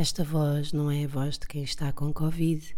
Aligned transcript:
Esta 0.00 0.22
voz 0.22 0.72
não 0.72 0.88
é 0.88 1.02
a 1.02 1.08
voz 1.08 1.36
de 1.36 1.48
quem 1.48 1.64
está 1.64 1.92
com 1.92 2.12
Covid, 2.12 2.76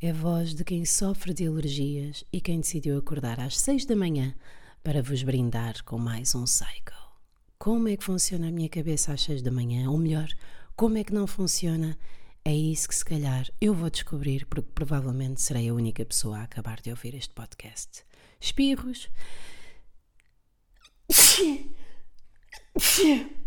é 0.00 0.08
a 0.08 0.14
voz 0.14 0.54
de 0.54 0.64
quem 0.64 0.86
sofre 0.86 1.34
de 1.34 1.46
alergias 1.46 2.24
e 2.32 2.40
quem 2.40 2.60
decidiu 2.60 2.96
acordar 2.96 3.38
às 3.38 3.58
seis 3.58 3.84
da 3.84 3.94
manhã 3.94 4.34
para 4.82 5.02
vos 5.02 5.22
brindar 5.22 5.84
com 5.84 5.98
mais 5.98 6.34
um 6.34 6.46
cycle. 6.46 6.96
Como 7.58 7.88
é 7.88 7.96
que 7.98 8.02
funciona 8.02 8.48
a 8.48 8.50
minha 8.50 8.70
cabeça 8.70 9.12
às 9.12 9.20
seis 9.20 9.42
da 9.42 9.50
manhã? 9.50 9.90
Ou 9.90 9.98
melhor, 9.98 10.30
como 10.74 10.96
é 10.96 11.04
que 11.04 11.12
não 11.12 11.26
funciona? 11.26 11.98
É 12.42 12.54
isso 12.54 12.88
que 12.88 12.94
se 12.94 13.04
calhar 13.04 13.46
eu 13.60 13.74
vou 13.74 13.90
descobrir, 13.90 14.46
porque 14.46 14.70
provavelmente 14.74 15.42
serei 15.42 15.68
a 15.68 15.74
única 15.74 16.06
pessoa 16.06 16.38
a 16.38 16.44
acabar 16.44 16.80
de 16.80 16.88
ouvir 16.88 17.14
este 17.14 17.34
podcast. 17.34 18.02
Espirros. 18.40 19.10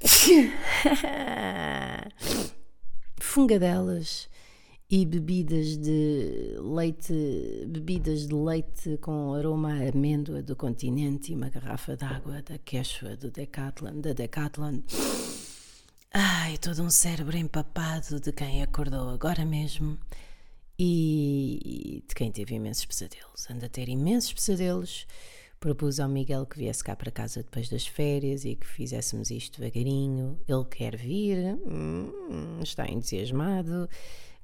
Fungadelas 3.20 4.28
e 4.90 5.04
bebidas 5.04 5.76
de 5.76 6.56
leite, 6.62 7.12
bebidas 7.68 8.26
de 8.26 8.34
leite 8.34 8.96
com 8.98 9.34
aroma 9.34 9.74
a 9.74 9.90
amêndoa 9.90 10.42
do 10.42 10.56
continente 10.56 11.32
e 11.32 11.34
uma 11.34 11.50
garrafa 11.50 11.94
de 11.96 12.04
água 12.04 12.40
da 12.42 12.56
Quechua 12.58 13.16
do 13.16 13.30
Decathlon, 13.30 14.00
da 14.00 14.14
Decathlon. 14.14 14.80
Ai, 16.12 16.56
todo 16.56 16.82
um 16.82 16.88
cérebro 16.88 17.36
empapado 17.36 18.18
de 18.18 18.32
quem 18.32 18.62
acordou 18.62 19.10
agora 19.10 19.44
mesmo 19.44 19.98
e 20.78 22.02
de 22.08 22.14
quem 22.14 22.32
teve 22.32 22.54
imensos 22.54 22.86
pesadelos. 22.86 23.50
Anda 23.50 23.66
a 23.66 23.68
ter 23.68 23.90
imensos 23.90 24.32
pesadelos. 24.32 25.06
Propus 25.60 25.98
ao 25.98 26.08
Miguel 26.08 26.46
que 26.46 26.56
viesse 26.56 26.84
cá 26.84 26.94
para 26.94 27.10
casa 27.10 27.42
depois 27.42 27.68
das 27.68 27.84
férias 27.84 28.44
e 28.44 28.54
que 28.54 28.66
fizéssemos 28.66 29.30
isto 29.30 29.60
devagarinho. 29.60 30.38
Ele 30.46 30.64
quer 30.64 30.96
vir, 30.96 31.56
hum, 31.66 32.60
está 32.62 32.86
entusiasmado, 32.86 33.88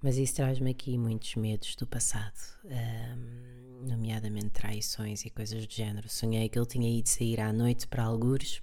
mas 0.03 0.19
isso 0.19 0.35
traz-me 0.35 0.73
aqui 0.73 0.99
muitos 0.99 1.37
medos 1.37 1.77
do 1.77 1.87
passado, 1.87 2.35
hum, 2.65 3.87
nomeadamente 3.89 4.51
traições 4.51 5.25
e 5.25 5.31
coisas 5.31 5.65
do 5.65 5.73
género. 5.73 6.09
Sonhei 6.09 6.49
que 6.49 6.59
ele 6.59 6.67
tinha 6.67 6.99
ido 6.99 7.09
sair 7.09 7.41
à 7.41 7.53
noite 7.53 7.87
para 7.87 8.03
algures 8.03 8.61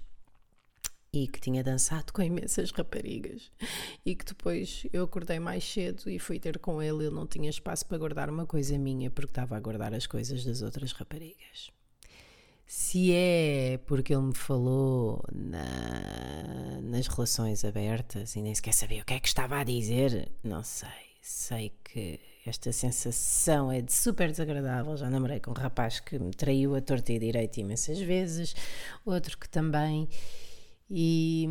e 1.10 1.26
que 1.28 1.40
tinha 1.40 1.64
dançado 1.64 2.12
com 2.12 2.22
imensas 2.22 2.70
raparigas 2.70 3.50
e 4.04 4.14
que 4.14 4.26
depois 4.26 4.86
eu 4.92 5.04
acordei 5.04 5.38
mais 5.38 5.64
cedo 5.64 6.08
e 6.10 6.18
fui 6.18 6.38
ter 6.38 6.58
com 6.58 6.82
ele. 6.82 7.06
Ele 7.06 7.14
não 7.14 7.26
tinha 7.26 7.48
espaço 7.48 7.86
para 7.86 7.96
guardar 7.96 8.28
uma 8.28 8.44
coisa 8.44 8.76
minha 8.78 9.10
porque 9.10 9.30
estava 9.30 9.56
a 9.56 9.60
guardar 9.60 9.94
as 9.94 10.06
coisas 10.06 10.44
das 10.44 10.60
outras 10.60 10.92
raparigas. 10.92 11.72
Se 12.74 13.12
é 13.12 13.78
porque 13.86 14.14
ele 14.14 14.22
me 14.22 14.34
falou 14.34 15.22
na, 15.30 16.80
nas 16.80 17.06
relações 17.06 17.66
abertas 17.66 18.34
e 18.34 18.40
nem 18.40 18.54
sequer 18.54 18.72
sabia 18.72 19.02
o 19.02 19.04
que 19.04 19.12
é 19.12 19.20
que 19.20 19.28
estava 19.28 19.58
a 19.58 19.62
dizer, 19.62 20.32
não 20.42 20.64
sei. 20.64 20.88
Sei 21.20 21.70
que 21.84 22.18
esta 22.46 22.72
sensação 22.72 23.70
é 23.70 23.82
de 23.82 23.92
super 23.92 24.30
desagradável. 24.30 24.96
Já 24.96 25.10
namorei 25.10 25.38
com 25.38 25.50
um 25.50 25.54
rapaz 25.54 26.00
que 26.00 26.18
me 26.18 26.30
traiu 26.30 26.74
a 26.74 26.80
torta 26.80 27.12
e 27.12 27.18
direito 27.18 27.60
imensas 27.60 28.00
vezes, 28.00 28.56
outro 29.04 29.36
que 29.36 29.50
também. 29.50 30.08
E 30.88 31.46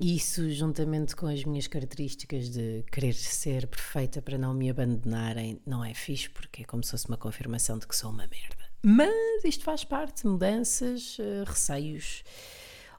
isso, 0.00 0.50
juntamente 0.50 1.14
com 1.14 1.26
as 1.26 1.44
minhas 1.44 1.66
características 1.66 2.48
de 2.48 2.82
querer 2.90 3.12
ser 3.12 3.66
perfeita 3.66 4.22
para 4.22 4.38
não 4.38 4.54
me 4.54 4.70
abandonarem, 4.70 5.60
não 5.66 5.84
é 5.84 5.92
fixe, 5.92 6.30
porque 6.30 6.62
é 6.62 6.64
como 6.64 6.82
se 6.82 6.92
fosse 6.92 7.06
uma 7.06 7.18
confirmação 7.18 7.78
de 7.78 7.86
que 7.86 7.94
sou 7.94 8.10
uma 8.10 8.26
merda. 8.26 8.63
Mas 8.84 9.44
isto 9.44 9.64
faz 9.64 9.82
parte, 9.82 10.26
mudanças, 10.26 11.18
uh, 11.18 11.44
receios. 11.46 12.22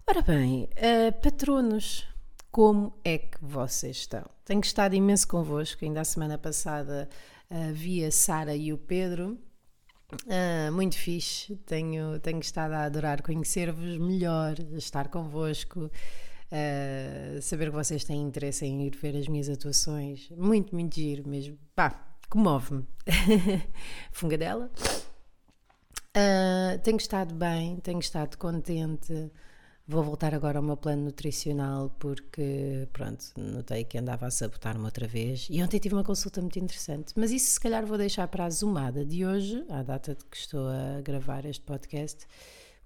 Ora 0.07 0.21
bem, 0.21 0.63
uh, 0.63 1.21
patronos, 1.21 2.07
como 2.51 2.93
é 3.03 3.19
que 3.19 3.37
vocês 3.39 3.97
estão? 3.97 4.25
Tenho 4.43 4.61
estado 4.61 4.95
imenso 4.95 5.27
convosco, 5.27 5.85
ainda 5.85 6.01
a 6.01 6.05
semana 6.05 6.37
passada 6.37 7.07
uh, 7.51 7.73
vi 7.73 8.03
a 8.03 8.11
Sara 8.11 8.55
e 8.55 8.73
o 8.73 8.77
Pedro 8.77 9.39
Uh, 10.13 10.71
muito 10.71 10.97
fixe, 10.97 11.55
tenho, 11.65 12.19
tenho 12.19 12.39
estado 12.39 12.73
a 12.73 12.83
adorar 12.83 13.21
conhecer-vos 13.21 13.97
melhor, 13.97 14.55
estar 14.73 15.07
convosco, 15.09 15.85
uh, 15.85 17.41
saber 17.41 17.69
que 17.69 17.75
vocês 17.75 18.03
têm 18.03 18.21
interesse 18.21 18.65
em 18.65 18.85
ir 18.85 18.95
ver 18.95 19.15
as 19.17 19.27
minhas 19.27 19.49
atuações. 19.49 20.29
Muito, 20.29 20.73
muito 20.75 20.95
giro 20.95 21.27
mesmo. 21.27 21.57
Pá, 21.75 22.07
comove-me. 22.29 22.85
Fungadela. 24.11 24.71
Uh, 26.15 26.79
tenho 26.79 26.95
estado 26.95 27.35
bem, 27.35 27.75
tenho 27.81 27.99
estado 27.99 28.37
contente. 28.37 29.29
Vou 29.85 30.01
voltar 30.01 30.33
agora 30.33 30.59
ao 30.59 30.63
meu 30.63 30.77
plano 30.77 31.03
nutricional 31.03 31.89
porque, 31.99 32.87
pronto, 32.93 33.25
notei 33.35 33.83
que 33.83 33.97
andava 33.97 34.25
a 34.25 34.31
sabotar-me 34.31 34.85
outra 34.85 35.05
vez. 35.07 35.47
E 35.51 35.61
ontem 35.61 35.77
tive 35.77 35.93
uma 35.93 36.05
consulta 36.05 36.39
muito 36.39 36.57
interessante. 36.57 37.13
Mas 37.17 37.31
isso, 37.31 37.51
se 37.51 37.59
calhar, 37.59 37.85
vou 37.85 37.97
deixar 37.97 38.29
para 38.29 38.45
a 38.45 38.49
zoomada 38.49 39.05
de 39.05 39.25
hoje, 39.25 39.63
à 39.69 39.83
data 39.83 40.15
de 40.15 40.23
que 40.25 40.37
estou 40.37 40.69
a 40.69 41.01
gravar 41.01 41.45
este 41.45 41.61
podcast, 41.63 42.25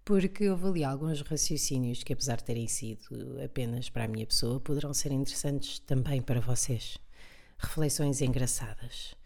porque 0.04 0.50
houve 0.50 0.68
ali 0.68 0.84
alguns 0.84 1.22
raciocínios 1.22 2.04
que, 2.04 2.12
apesar 2.12 2.38
de 2.38 2.46
terem 2.46 2.68
sido 2.68 3.40
apenas 3.46 3.92
para 3.92 4.06
a 4.06 4.08
minha 4.08 4.26
pessoa, 4.26 4.60
poderão 4.60 4.92
ser 4.92 5.12
interessantes 5.12 5.78
também 5.80 6.20
para 6.20 6.42
vocês. 6.42 6.98
Reflexões 7.60 8.22
engraçadas. 8.22 9.19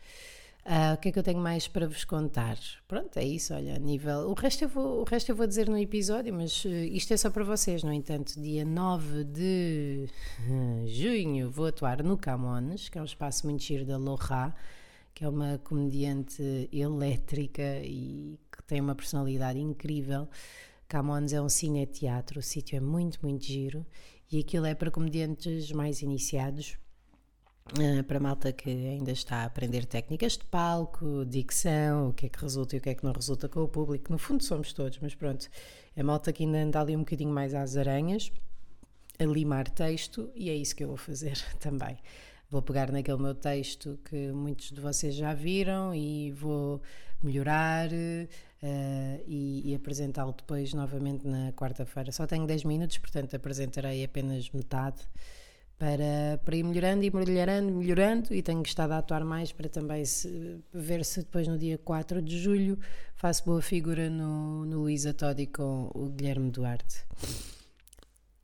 Uh, 0.66 0.94
o 0.94 0.98
que 0.98 1.10
é 1.10 1.12
que 1.12 1.20
eu 1.20 1.24
tenho 1.24 1.40
mais 1.42 1.68
para 1.68 1.86
vos 1.86 2.06
contar? 2.06 2.58
Pronto, 2.88 3.18
é 3.18 3.26
isso, 3.26 3.54
olha, 3.54 3.78
nível. 3.80 4.30
O 4.30 4.34
resto 4.34 4.64
eu 4.64 4.70
vou, 4.70 5.02
o 5.02 5.04
resto 5.04 5.30
eu 5.30 5.36
vou 5.36 5.46
dizer 5.46 5.68
no 5.68 5.78
episódio, 5.78 6.34
mas 6.34 6.64
uh, 6.64 6.70
isto 6.70 7.14
é 7.14 7.18
só 7.18 7.30
para 7.30 7.44
vocês, 7.44 7.84
no 7.84 7.92
entanto, 7.92 8.40
dia 8.42 8.64
9 8.64 9.26
de 9.26 10.08
junho 10.88 11.52
vou 11.52 11.66
atuar 11.66 12.02
no 12.02 12.18
Camões, 12.18 12.88
que 12.88 12.98
é 12.98 13.02
um 13.02 13.06
espaço 13.06 13.46
muito 13.46 13.62
giro 13.62 13.86
da 13.86 13.98
Loja, 13.98 14.56
que 15.14 15.26
é 15.26 15.30
uma 15.30 15.58
comediante 15.66 16.70
elétrica 16.72 17.82
e 17.84 18.40
que 18.50 18.64
tem 18.64 18.80
uma 18.80 18.96
personalidade 18.96 19.60
incrível. 19.60 20.30
Camões 20.88 21.34
é 21.34 21.42
um 21.42 21.50
cine-teatro, 21.50 22.40
o 22.40 22.44
sítio 22.44 22.78
é 22.78 22.80
muito, 22.80 23.20
muito 23.22 23.44
giro 23.44 23.86
e 24.32 24.40
aquilo 24.40 24.66
é 24.66 24.74
para 24.74 24.90
comediantes 24.90 25.74
mais 25.74 26.02
iniciados 26.02 26.78
Uh, 27.72 28.04
para 28.04 28.20
malta 28.20 28.52
que 28.52 28.70
ainda 28.70 29.12
está 29.12 29.38
a 29.38 29.46
aprender 29.46 29.86
técnicas 29.86 30.34
de 30.34 30.44
palco, 30.44 31.26
dicção, 31.26 32.10
o 32.10 32.14
que 32.14 32.26
é 32.26 32.30
que 32.30 32.40
resulta 32.40 32.76
e 32.76 32.80
o 32.80 32.82
que 32.82 32.90
é 32.90 32.94
que 32.94 33.04
não 33.04 33.14
resulta 33.14 33.48
com 33.48 33.62
o 33.62 33.68
público. 33.68 34.12
No 34.12 34.18
fundo, 34.18 34.44
somos 34.44 34.74
todos, 34.74 35.00
mas 35.02 35.16
pronto, 35.16 35.50
é 35.96 36.04
malta 36.04 36.34
que 36.34 36.44
ainda 36.44 36.58
anda 36.58 36.82
ali 36.82 36.96
um 36.96 37.00
bocadinho 37.00 37.32
mais 37.32 37.54
às 37.54 37.78
aranhas, 37.78 38.32
a 39.18 39.24
limar 39.24 39.70
texto, 39.70 40.30
e 40.36 40.50
é 40.50 40.56
isso 40.56 40.76
que 40.76 40.84
eu 40.84 40.90
vou 40.90 40.98
fazer 40.98 41.38
também. 41.60 41.98
Vou 42.52 42.62
pegar 42.62 42.92
naquele 42.92 43.18
meu 43.18 43.34
texto 43.34 43.98
que 44.06 44.32
muitos 44.32 44.70
de 44.70 44.80
vocês 44.80 45.16
já 45.16 45.34
viram 45.34 45.96
e 45.96 46.32
vou 46.32 46.82
melhorar 47.24 47.90
uh, 47.90 49.24
e, 49.26 49.72
e 49.72 49.74
apresentá-lo 49.74 50.36
depois 50.38 50.74
novamente 50.74 51.26
na 51.26 51.52
quarta-feira. 51.54 52.12
Só 52.12 52.28
tenho 52.28 52.46
10 52.46 52.66
minutos, 52.66 52.98
portanto 52.98 53.36
apresentarei 53.36 54.04
apenas 54.04 54.52
metade 54.52 55.02
para, 55.84 56.40
para 56.46 56.56
ir 56.56 56.64
melhorando 56.64 57.04
e 57.04 57.12
melhorando, 57.12 57.70
melhorando, 57.74 58.34
e 58.34 58.42
tenho 58.42 58.64
estado 58.64 58.94
a 58.94 59.00
atuar 59.00 59.26
mais 59.26 59.52
para 59.52 59.68
também 59.68 60.06
se, 60.06 60.64
ver 60.74 61.04
se 61.04 61.20
depois 61.20 61.46
no 61.46 61.58
dia 61.58 61.78
4 61.78 62.22
de 62.22 62.40
julho 62.40 62.80
faço 63.18 63.44
boa 63.44 63.62
figura 63.62 64.10
no, 64.10 64.66
no 64.66 64.84
Luísa 64.84 65.14
Todi 65.14 65.46
com 65.46 65.92
o 65.94 66.08
Guilherme 66.08 66.50
Duarte. 66.52 67.04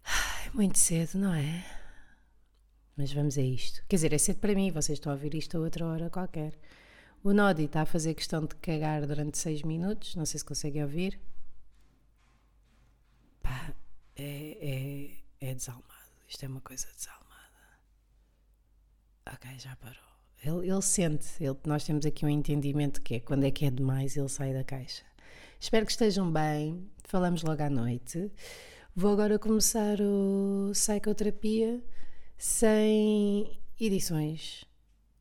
Ai, 0.03 0.49
muito 0.53 0.77
cedo, 0.77 1.17
não 1.17 1.33
é? 1.33 1.65
Mas 2.97 3.13
vamos 3.13 3.37
a 3.37 3.41
isto. 3.41 3.85
Quer 3.87 3.95
dizer, 3.95 4.11
é 4.11 4.17
cedo 4.17 4.39
para 4.39 4.53
mim, 4.53 4.69
vocês 4.69 4.97
estão 4.97 5.13
a 5.13 5.15
ouvir 5.15 5.33
isto 5.33 5.55
a 5.55 5.61
outra 5.61 5.85
hora 5.85 6.09
qualquer. 6.09 6.59
O 7.23 7.31
Nodi 7.31 7.63
está 7.63 7.83
a 7.83 7.85
fazer 7.85 8.15
questão 8.15 8.41
de 8.45 8.53
cagar 8.55 9.07
durante 9.07 9.37
6 9.37 9.63
minutos, 9.63 10.13
não 10.13 10.25
sei 10.25 10.39
se 10.39 10.45
conseguem 10.45 10.83
ouvir. 10.83 11.17
Pá, 13.41 13.73
é, 14.17 15.13
é, 15.39 15.51
é 15.51 15.55
desalmado. 15.55 15.87
Isto 16.27 16.43
é 16.43 16.49
uma 16.49 16.59
coisa 16.59 16.85
desalmada. 16.97 17.28
Ok, 19.33 19.59
já 19.59 19.75
parou. 19.75 19.95
Ele, 20.43 20.71
ele 20.71 20.81
sente, 20.81 21.27
ele, 21.39 21.57
nós 21.65 21.83
temos 21.83 22.05
aqui 22.05 22.25
um 22.25 22.29
entendimento 22.29 23.01
que 23.01 23.15
é 23.15 23.19
quando 23.19 23.43
é 23.43 23.51
que 23.51 23.65
é 23.65 23.71
demais 23.71 24.15
ele 24.15 24.29
sai 24.29 24.53
da 24.53 24.63
caixa. 24.63 25.03
Espero 25.59 25.85
que 25.85 25.91
estejam 25.91 26.31
bem. 26.31 26.89
Falamos 27.03 27.43
logo 27.43 27.61
à 27.61 27.69
noite. 27.69 28.31
Vou 28.95 29.11
agora 29.11 29.37
começar 29.37 29.99
o 30.01 30.71
Psicoterapia 30.71 31.83
sem 32.37 33.59
edições, 33.79 34.65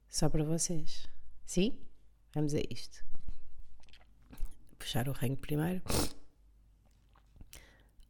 só 0.08 0.28
para 0.28 0.44
vocês. 0.44 1.08
Sim? 1.44 1.76
Vamos 2.32 2.54
a 2.54 2.60
isto. 2.70 3.04
Puxar 4.78 5.08
o 5.08 5.12
ranho 5.12 5.36
primeiro. 5.36 5.82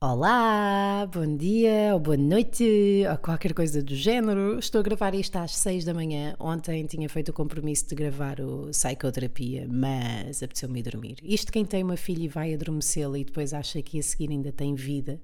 Olá, 0.00 1.08
bom 1.12 1.36
dia 1.36 1.92
ou 1.92 1.98
boa 1.98 2.16
noite 2.16 3.02
ou 3.10 3.18
qualquer 3.18 3.52
coisa 3.52 3.82
do 3.82 3.96
género. 3.96 4.56
Estou 4.56 4.78
a 4.78 4.82
gravar 4.82 5.12
isto 5.12 5.34
às 5.34 5.56
6 5.56 5.84
da 5.84 5.92
manhã. 5.92 6.36
Ontem 6.38 6.86
tinha 6.86 7.08
feito 7.08 7.30
o 7.30 7.32
compromisso 7.32 7.88
de 7.88 7.96
gravar 7.96 8.40
o 8.40 8.68
psicoterapia, 8.68 9.66
mas 9.68 10.40
apeteceu-me 10.40 10.84
dormir. 10.84 11.16
Isto 11.20 11.50
quem 11.50 11.64
tem 11.64 11.82
uma 11.82 11.96
filha 11.96 12.22
e 12.22 12.28
vai 12.28 12.54
adormecê-la 12.54 13.18
e 13.18 13.24
depois 13.24 13.52
acha 13.52 13.82
que 13.82 13.98
a 13.98 14.02
seguir 14.04 14.30
ainda 14.30 14.52
tem 14.52 14.72
vida. 14.76 15.20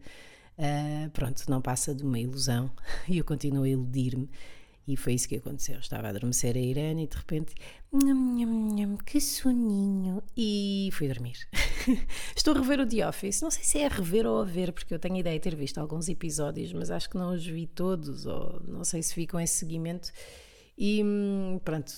Uh, 0.58 1.08
pronto, 1.10 1.48
não 1.48 1.62
passa 1.62 1.94
de 1.94 2.02
uma 2.02 2.18
ilusão 2.18 2.68
e 3.08 3.18
eu 3.18 3.24
continuo 3.24 3.62
a 3.62 3.68
iludir-me. 3.68 4.28
E 4.86 4.96
foi 4.96 5.14
isso 5.14 5.28
que 5.28 5.36
aconteceu. 5.36 5.78
Estava 5.78 6.08
a 6.08 6.10
adormecer 6.10 6.56
a 6.56 6.60
Irene 6.60 7.04
e 7.04 7.06
de 7.06 7.16
repente, 7.16 7.54
nham, 7.90 8.74
nham, 8.74 8.96
que 8.98 9.20
soninho. 9.20 10.22
E 10.36 10.90
fui 10.92 11.08
dormir. 11.08 11.48
Estou 12.36 12.54
a 12.54 12.58
rever 12.58 12.80
o 12.80 12.86
The 12.86 13.08
Office. 13.08 13.40
Não 13.40 13.50
sei 13.50 13.64
se 13.64 13.78
é 13.78 13.86
a 13.86 13.88
rever 13.88 14.26
ou 14.26 14.42
a 14.42 14.44
ver, 14.44 14.72
porque 14.72 14.92
eu 14.92 14.98
tenho 14.98 15.16
ideia 15.16 15.38
de 15.38 15.42
ter 15.42 15.56
visto 15.56 15.78
alguns 15.78 16.08
episódios, 16.08 16.72
mas 16.72 16.90
acho 16.90 17.08
que 17.08 17.16
não 17.16 17.34
os 17.34 17.46
vi 17.46 17.66
todos, 17.66 18.26
ou 18.26 18.62
não 18.68 18.84
sei 18.84 19.02
se 19.02 19.14
vi 19.14 19.26
com 19.26 19.40
esse 19.40 19.54
seguimento. 19.54 20.12
E 20.76 21.02
hum, 21.02 21.58
pronto, 21.64 21.92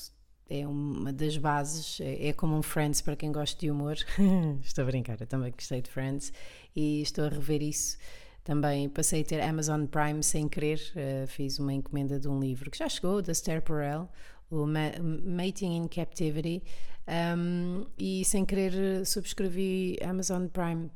é 0.48 0.66
uma 0.66 1.12
das 1.12 1.36
bases, 1.36 2.00
é, 2.00 2.28
é 2.28 2.32
como 2.32 2.56
um 2.56 2.62
Friends 2.62 3.00
para 3.00 3.16
quem 3.16 3.32
gosta 3.32 3.58
de 3.58 3.68
humor. 3.68 3.96
estou 4.62 4.82
a 4.82 4.86
brincar, 4.86 5.20
eu 5.20 5.26
também 5.26 5.50
gostei 5.50 5.82
de 5.82 5.90
Friends 5.90 6.32
e 6.74 7.02
estou 7.02 7.24
a 7.24 7.28
rever 7.28 7.62
isso. 7.62 7.98
Também 8.46 8.88
passei 8.88 9.22
a 9.22 9.25
ter 9.25 9.40
Amazon 9.40 9.87
Prime 9.87 10.22
sem 10.22 10.48
querer, 10.48 10.81
uh, 10.94 11.26
fiz 11.26 11.58
uma 11.58 11.72
encomenda 11.72 12.16
de 12.16 12.28
um 12.28 12.38
livro 12.38 12.70
que 12.70 12.78
já 12.78 12.88
chegou, 12.88 13.20
da 13.20 13.32
Esther 13.32 13.60
Perel, 13.60 14.08
o 14.48 14.64
Ma 14.64 14.93
Mating 15.02 15.76
in 15.76 15.88
Captivity, 15.88 16.62
um, 17.37 17.84
e 17.98 18.25
sem 18.25 18.44
querer 18.44 19.04
subscrevi 19.04 19.98
Amazon 20.00 20.46
Prime 20.46 20.88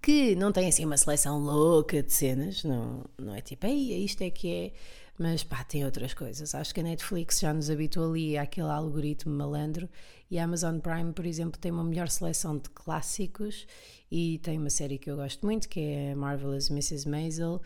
que 0.00 0.34
não 0.34 0.50
tem 0.50 0.68
assim 0.68 0.84
uma 0.84 0.96
seleção 0.96 1.38
louca 1.38 2.02
de 2.02 2.12
cenas, 2.12 2.64
não, 2.64 3.04
não 3.16 3.32
é 3.32 3.40
tipo, 3.40 3.64
ei, 3.64 4.04
isto 4.04 4.22
é 4.22 4.30
que 4.30 4.52
é, 4.52 4.72
mas 5.22 5.44
pá, 5.44 5.62
tem 5.62 5.84
outras 5.84 6.12
coisas. 6.12 6.52
Acho 6.52 6.74
que 6.74 6.80
a 6.80 6.82
Netflix 6.82 7.38
já 7.38 7.54
nos 7.54 7.70
habituou 7.70 8.10
ali 8.10 8.36
àquele 8.36 8.68
algoritmo 8.68 9.32
malandro 9.32 9.88
e 10.28 10.36
a 10.36 10.42
Amazon 10.42 10.80
Prime, 10.80 11.12
por 11.12 11.24
exemplo, 11.24 11.60
tem 11.60 11.70
uma 11.70 11.84
melhor 11.84 12.08
seleção 12.08 12.58
de 12.58 12.68
clássicos 12.70 13.64
e 14.10 14.40
tem 14.42 14.58
uma 14.58 14.68
série 14.68 14.98
que 14.98 15.08
eu 15.08 15.14
gosto 15.14 15.46
muito 15.46 15.68
que 15.68 15.78
é 15.78 16.14
Marvelous 16.16 16.70
Mrs. 16.70 17.08
Maisel, 17.08 17.62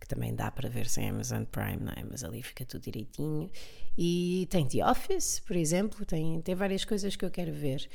que 0.00 0.08
também 0.08 0.34
dá 0.34 0.50
para 0.50 0.70
ver 0.70 0.88
sem 0.88 1.10
Amazon 1.10 1.44
Prime, 1.44 1.76
não 1.82 1.92
é? 1.92 2.02
Mas 2.10 2.24
ali 2.24 2.42
fica 2.42 2.64
tudo 2.64 2.84
direitinho. 2.84 3.50
E 3.98 4.46
tem 4.48 4.66
The 4.66 4.88
Office, 4.90 5.40
por 5.40 5.56
exemplo, 5.56 6.06
tem, 6.06 6.40
tem 6.40 6.54
várias 6.54 6.86
coisas 6.86 7.14
que 7.16 7.24
eu 7.26 7.30
quero 7.30 7.52
ver. 7.52 7.86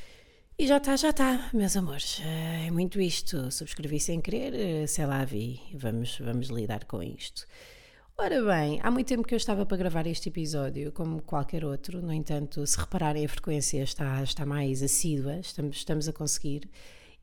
E 0.55 0.67
já 0.67 0.77
está, 0.77 0.95
já 0.95 1.09
está, 1.09 1.49
meus 1.51 1.75
amores. 1.75 2.21
É 2.23 2.69
muito 2.69 3.01
isto. 3.01 3.49
Subscrevi 3.51 3.99
sem 3.99 4.21
querer, 4.21 4.87
sei 4.87 5.05
lá, 5.07 5.25
vi. 5.25 5.59
Vamos, 5.73 6.19
vamos 6.19 6.49
lidar 6.49 6.85
com 6.85 7.01
isto. 7.01 7.47
Ora 8.21 8.43
bem, 8.43 8.81
há 8.83 8.91
muito 8.91 9.07
tempo 9.07 9.25
que 9.25 9.33
eu 9.33 9.37
estava 9.37 9.65
para 9.65 9.77
gravar 9.77 10.05
este 10.05 10.27
episódio, 10.27 10.91
como 10.91 11.21
qualquer 11.21 11.63
outro, 11.63 12.01
no 12.01 12.11
entanto, 12.11 12.67
se 12.67 12.77
repararem, 12.77 13.23
a 13.23 13.29
frequência 13.29 13.81
está, 13.81 14.21
está 14.21 14.45
mais 14.45 14.83
assídua, 14.83 15.37
estamos, 15.39 15.77
estamos 15.77 16.09
a 16.09 16.11
conseguir. 16.11 16.69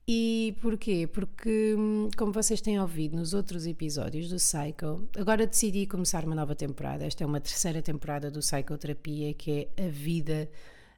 E 0.08 0.56
porquê? 0.62 1.06
Porque, 1.06 1.74
hum, 1.76 2.08
como 2.16 2.32
vocês 2.32 2.62
têm 2.62 2.80
ouvido 2.80 3.14
nos 3.14 3.34
outros 3.34 3.66
episódios 3.66 4.30
do 4.30 4.36
Psycho, 4.36 5.06
agora 5.18 5.46
decidi 5.46 5.86
começar 5.86 6.24
uma 6.24 6.34
nova 6.34 6.54
temporada. 6.54 7.04
Esta 7.04 7.24
é 7.24 7.26
uma 7.26 7.42
terceira 7.42 7.82
temporada 7.82 8.30
do 8.30 8.40
Psicoterapia, 8.40 9.34
que 9.34 9.68
é 9.76 9.84
a 9.84 9.88
vida 9.90 10.48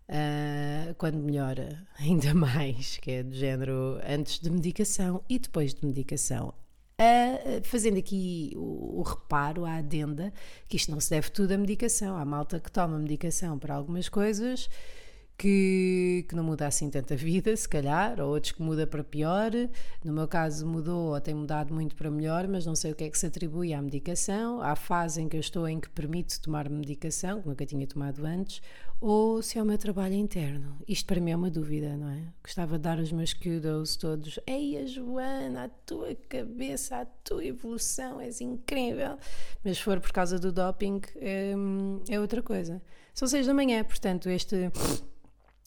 uh, 0.08 0.94
quando 0.94 1.18
melhora, 1.18 1.84
ainda 1.98 2.32
mais, 2.34 2.98
que 2.98 3.10
é 3.10 3.22
do 3.24 3.34
género 3.34 3.98
antes 4.08 4.38
de 4.38 4.48
medicação 4.48 5.24
e 5.28 5.40
depois 5.40 5.74
de 5.74 5.84
medicação 5.84 6.54
a, 6.98 7.62
fazendo 7.62 7.98
aqui 7.98 8.52
o, 8.56 8.98
o, 8.98 9.02
reparo, 9.02 9.64
a 9.64 9.76
adenda, 9.76 10.32
que 10.68 10.76
isto 10.76 10.90
não 10.90 11.00
se 11.00 11.10
deve 11.10 11.30
tudo 11.30 11.52
à 11.52 11.58
medicação. 11.58 12.16
Há 12.16 12.24
malta 12.24 12.58
que 12.58 12.70
toma 12.70 12.98
medicação 12.98 13.58
para 13.58 13.74
algumas 13.74 14.08
coisas 14.08 14.68
que, 15.38 16.26
que 16.28 16.34
não 16.34 16.42
muda 16.42 16.66
assim 16.66 16.90
tanta 16.90 17.14
vida, 17.14 17.56
se 17.56 17.68
calhar, 17.68 18.20
ou 18.20 18.30
outros 18.34 18.50
que 18.50 18.60
muda 18.60 18.88
para 18.88 19.04
pior. 19.04 19.52
No 20.04 20.12
meu 20.12 20.26
caso 20.26 20.66
mudou 20.66 21.14
ou 21.14 21.20
tem 21.20 21.32
mudado 21.32 21.72
muito 21.72 21.94
para 21.94 22.10
melhor, 22.10 22.48
mas 22.48 22.66
não 22.66 22.74
sei 22.74 22.90
o 22.90 22.94
que 22.94 23.04
é 23.04 23.08
que 23.08 23.16
se 23.16 23.26
atribui 23.26 23.72
à 23.72 23.80
medicação. 23.80 24.60
Há 24.60 24.74
fase 24.74 25.22
em 25.22 25.28
que 25.28 25.36
eu 25.36 25.40
estou 25.40 25.68
em 25.68 25.78
que 25.78 25.88
permite 25.88 26.40
tomar 26.40 26.68
medicação, 26.68 27.40
que 27.40 27.46
nunca 27.46 27.64
tinha 27.64 27.86
tomado 27.86 28.26
antes, 28.26 28.60
ou 29.00 29.40
se 29.40 29.60
é 29.60 29.62
o 29.62 29.64
meu 29.64 29.78
trabalho 29.78 30.14
interno. 30.14 30.76
Isto 30.88 31.06
para 31.06 31.20
mim 31.20 31.30
é 31.30 31.36
uma 31.36 31.50
dúvida, 31.50 31.96
não 31.96 32.08
é? 32.10 32.24
Gostava 32.42 32.76
de 32.76 32.82
dar 32.82 32.98
os 32.98 33.12
meus 33.12 33.32
kudos 33.32 33.94
todos. 33.94 34.40
Ei, 34.44 34.84
Joana, 34.88 35.66
a 35.66 35.68
tua 35.68 36.16
cabeça, 36.28 36.96
a 36.96 37.06
tua 37.06 37.44
evolução, 37.44 38.20
és 38.20 38.40
incrível. 38.40 39.16
Mas 39.64 39.76
se 39.76 39.84
for 39.84 40.00
por 40.00 40.10
causa 40.10 40.36
do 40.36 40.50
doping, 40.50 41.00
é, 41.14 41.54
é 42.08 42.18
outra 42.18 42.42
coisa. 42.42 42.82
São 43.14 43.28
seis 43.28 43.46
da 43.46 43.54
manhã, 43.54 43.84
portanto, 43.84 44.28
este 44.28 44.70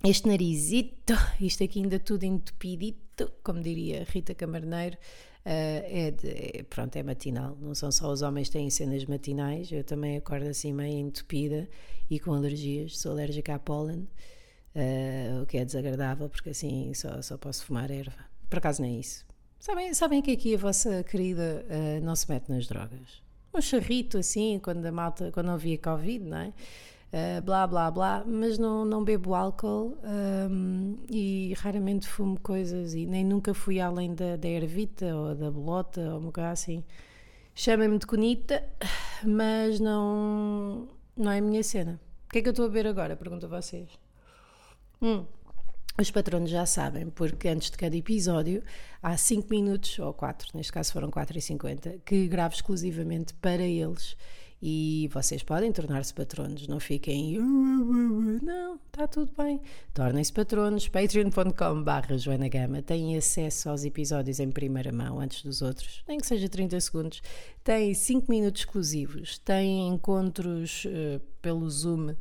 este 0.04 0.28
narizito, 0.28 1.14
isto 1.40 1.64
aqui 1.64 1.80
ainda 1.80 2.00
tudo 2.00 2.24
entupidito, 2.24 3.32
como 3.44 3.62
diria 3.62 4.04
Rita 4.10 4.34
Camarneiro, 4.34 4.96
uh, 4.96 5.00
é, 5.46 6.12
de, 6.12 6.30
é, 6.30 6.64
pronto, 6.64 6.96
é 6.96 7.04
matinal. 7.04 7.56
Não 7.62 7.76
são 7.76 7.92
só 7.92 8.12
os 8.12 8.22
homens 8.22 8.48
que 8.48 8.54
têm 8.54 8.70
cenas 8.70 9.06
matinais, 9.06 9.72
eu 9.72 9.84
também 9.84 10.18
acordo 10.18 10.48
assim 10.48 10.74
meio 10.74 10.98
entupida 10.98 11.70
e 12.10 12.20
com 12.20 12.34
alergias, 12.34 12.98
sou 12.98 13.12
alérgica 13.12 13.56
a 13.56 13.60
pólen, 13.60 14.08
uh, 14.76 15.44
o 15.44 15.46
que 15.46 15.58
é 15.58 15.66
desagradável 15.66 16.28
porque 16.30 16.50
assim 16.50 16.94
só, 16.94 17.22
só 17.22 17.38
posso 17.38 17.66
fumar 17.66 17.92
erva. 17.92 18.26
Por 18.50 18.58
acaso 18.58 18.82
nem 18.82 19.00
isso. 19.00 19.24
Sabem, 19.60 19.94
sabem 19.94 20.22
que 20.24 20.32
aqui 20.32 20.56
a 20.56 20.58
vossa 20.58 21.04
querida 21.04 21.64
uh, 21.70 22.04
não 22.04 22.16
se 22.16 22.28
mete 22.28 22.50
nas 22.50 22.66
drogas? 22.66 23.22
Um 23.54 23.62
charrito 23.62 24.18
assim, 24.18 24.60
quando 24.64 24.86
a 24.86 24.92
malta, 24.92 25.32
quando 25.32 25.52
havia 25.52 25.78
Covid, 25.78 26.26
não 26.26 26.38
é? 26.38 26.54
Uh, 27.12 27.42
blá 27.42 27.68
blá 27.68 27.92
blá, 27.92 28.24
mas 28.26 28.58
não, 28.58 28.86
não 28.86 29.04
bebo 29.04 29.34
álcool 29.36 29.98
um, 30.04 30.98
e 31.10 31.54
raramente 31.58 32.08
fumo 32.08 32.40
coisas 32.40 32.94
e 32.94 33.06
nem 33.06 33.24
nunca 33.24 33.54
fui 33.54 33.80
além 33.80 34.14
da, 34.14 34.36
da 34.36 34.48
ervita 34.48 35.16
ou 35.16 35.36
da 35.36 35.52
bolota 35.52 36.02
ou 36.14 36.20
uma 36.20 36.32
coisa 36.32 36.52
assim. 36.52 36.84
Chamem-me 37.54 38.00
de 38.00 38.08
conita, 38.08 38.64
mas 39.24 39.80
não, 39.80 40.88
não 41.16 41.32
é 41.32 41.40
a 41.40 41.42
minha 41.42 41.64
cena. 41.64 42.00
O 42.26 42.32
que 42.32 42.40
é 42.40 42.42
que 42.42 42.48
eu 42.48 42.52
estou 42.52 42.66
a 42.66 42.70
ver 42.70 42.88
agora? 42.88 43.16
Pergunto 43.16 43.46
a 43.46 43.50
vocês. 43.50 43.90
Hum. 45.02 45.26
Os 46.00 46.10
patronos 46.10 46.50
já 46.50 46.66
sabem, 46.66 47.10
porque 47.10 47.50
antes 47.50 47.70
de 47.70 47.78
cada 47.78 47.96
episódio 47.96 48.64
há 49.04 49.18
5 49.18 49.50
minutos, 49.50 50.00
ou 50.00 50.14
4, 50.14 50.50
neste 50.54 50.72
caso 50.72 50.94
foram 50.94 51.12
4 51.12 51.38
e 51.38 51.42
50, 51.42 51.98
que 52.06 52.28
gravo 52.28 52.56
exclusivamente 52.56 53.34
para 53.36 53.62
eles 53.62 54.16
e 54.62 55.10
vocês 55.12 55.42
podem 55.42 55.72
tornar-se 55.72 56.14
patronos, 56.14 56.68
não 56.68 56.80
fiquem. 56.80 57.40
Não, 57.40 58.76
está 58.76 59.08
tudo 59.08 59.32
bem. 59.36 59.60
Tornem-se 59.92 60.32
patronos. 60.32 60.88
patreon.com.br 60.88 62.18
Joana 62.18 62.48
Gama. 62.48 62.84
Têm 62.84 63.18
acesso 63.18 63.70
aos 63.70 63.84
episódios 63.84 64.40
em 64.40 64.52
primeira 64.52 64.92
mão, 64.92 65.20
antes 65.20 65.44
dos 65.44 65.64
outros, 65.64 66.04
nem 66.08 66.20
que 66.20 66.28
seja 66.28 66.48
30 66.48 66.80
segundos. 66.80 67.24
Têm 67.64 67.94
5 67.94 68.32
minutos 68.32 68.62
exclusivos. 68.62 69.40
Têm 69.40 69.88
encontros 69.88 70.86
uh, 70.86 71.20
pelo 71.42 71.68
Zoom. 71.70 72.12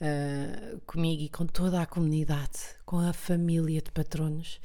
Uh, 0.00 0.80
comigo 0.84 1.22
e 1.22 1.28
com 1.28 1.46
toda 1.46 1.80
a 1.80 1.86
comunidade, 1.86 2.58
com 2.84 2.98
a 2.98 3.12
família 3.12 3.80
de 3.80 3.92
patronos 3.92 4.60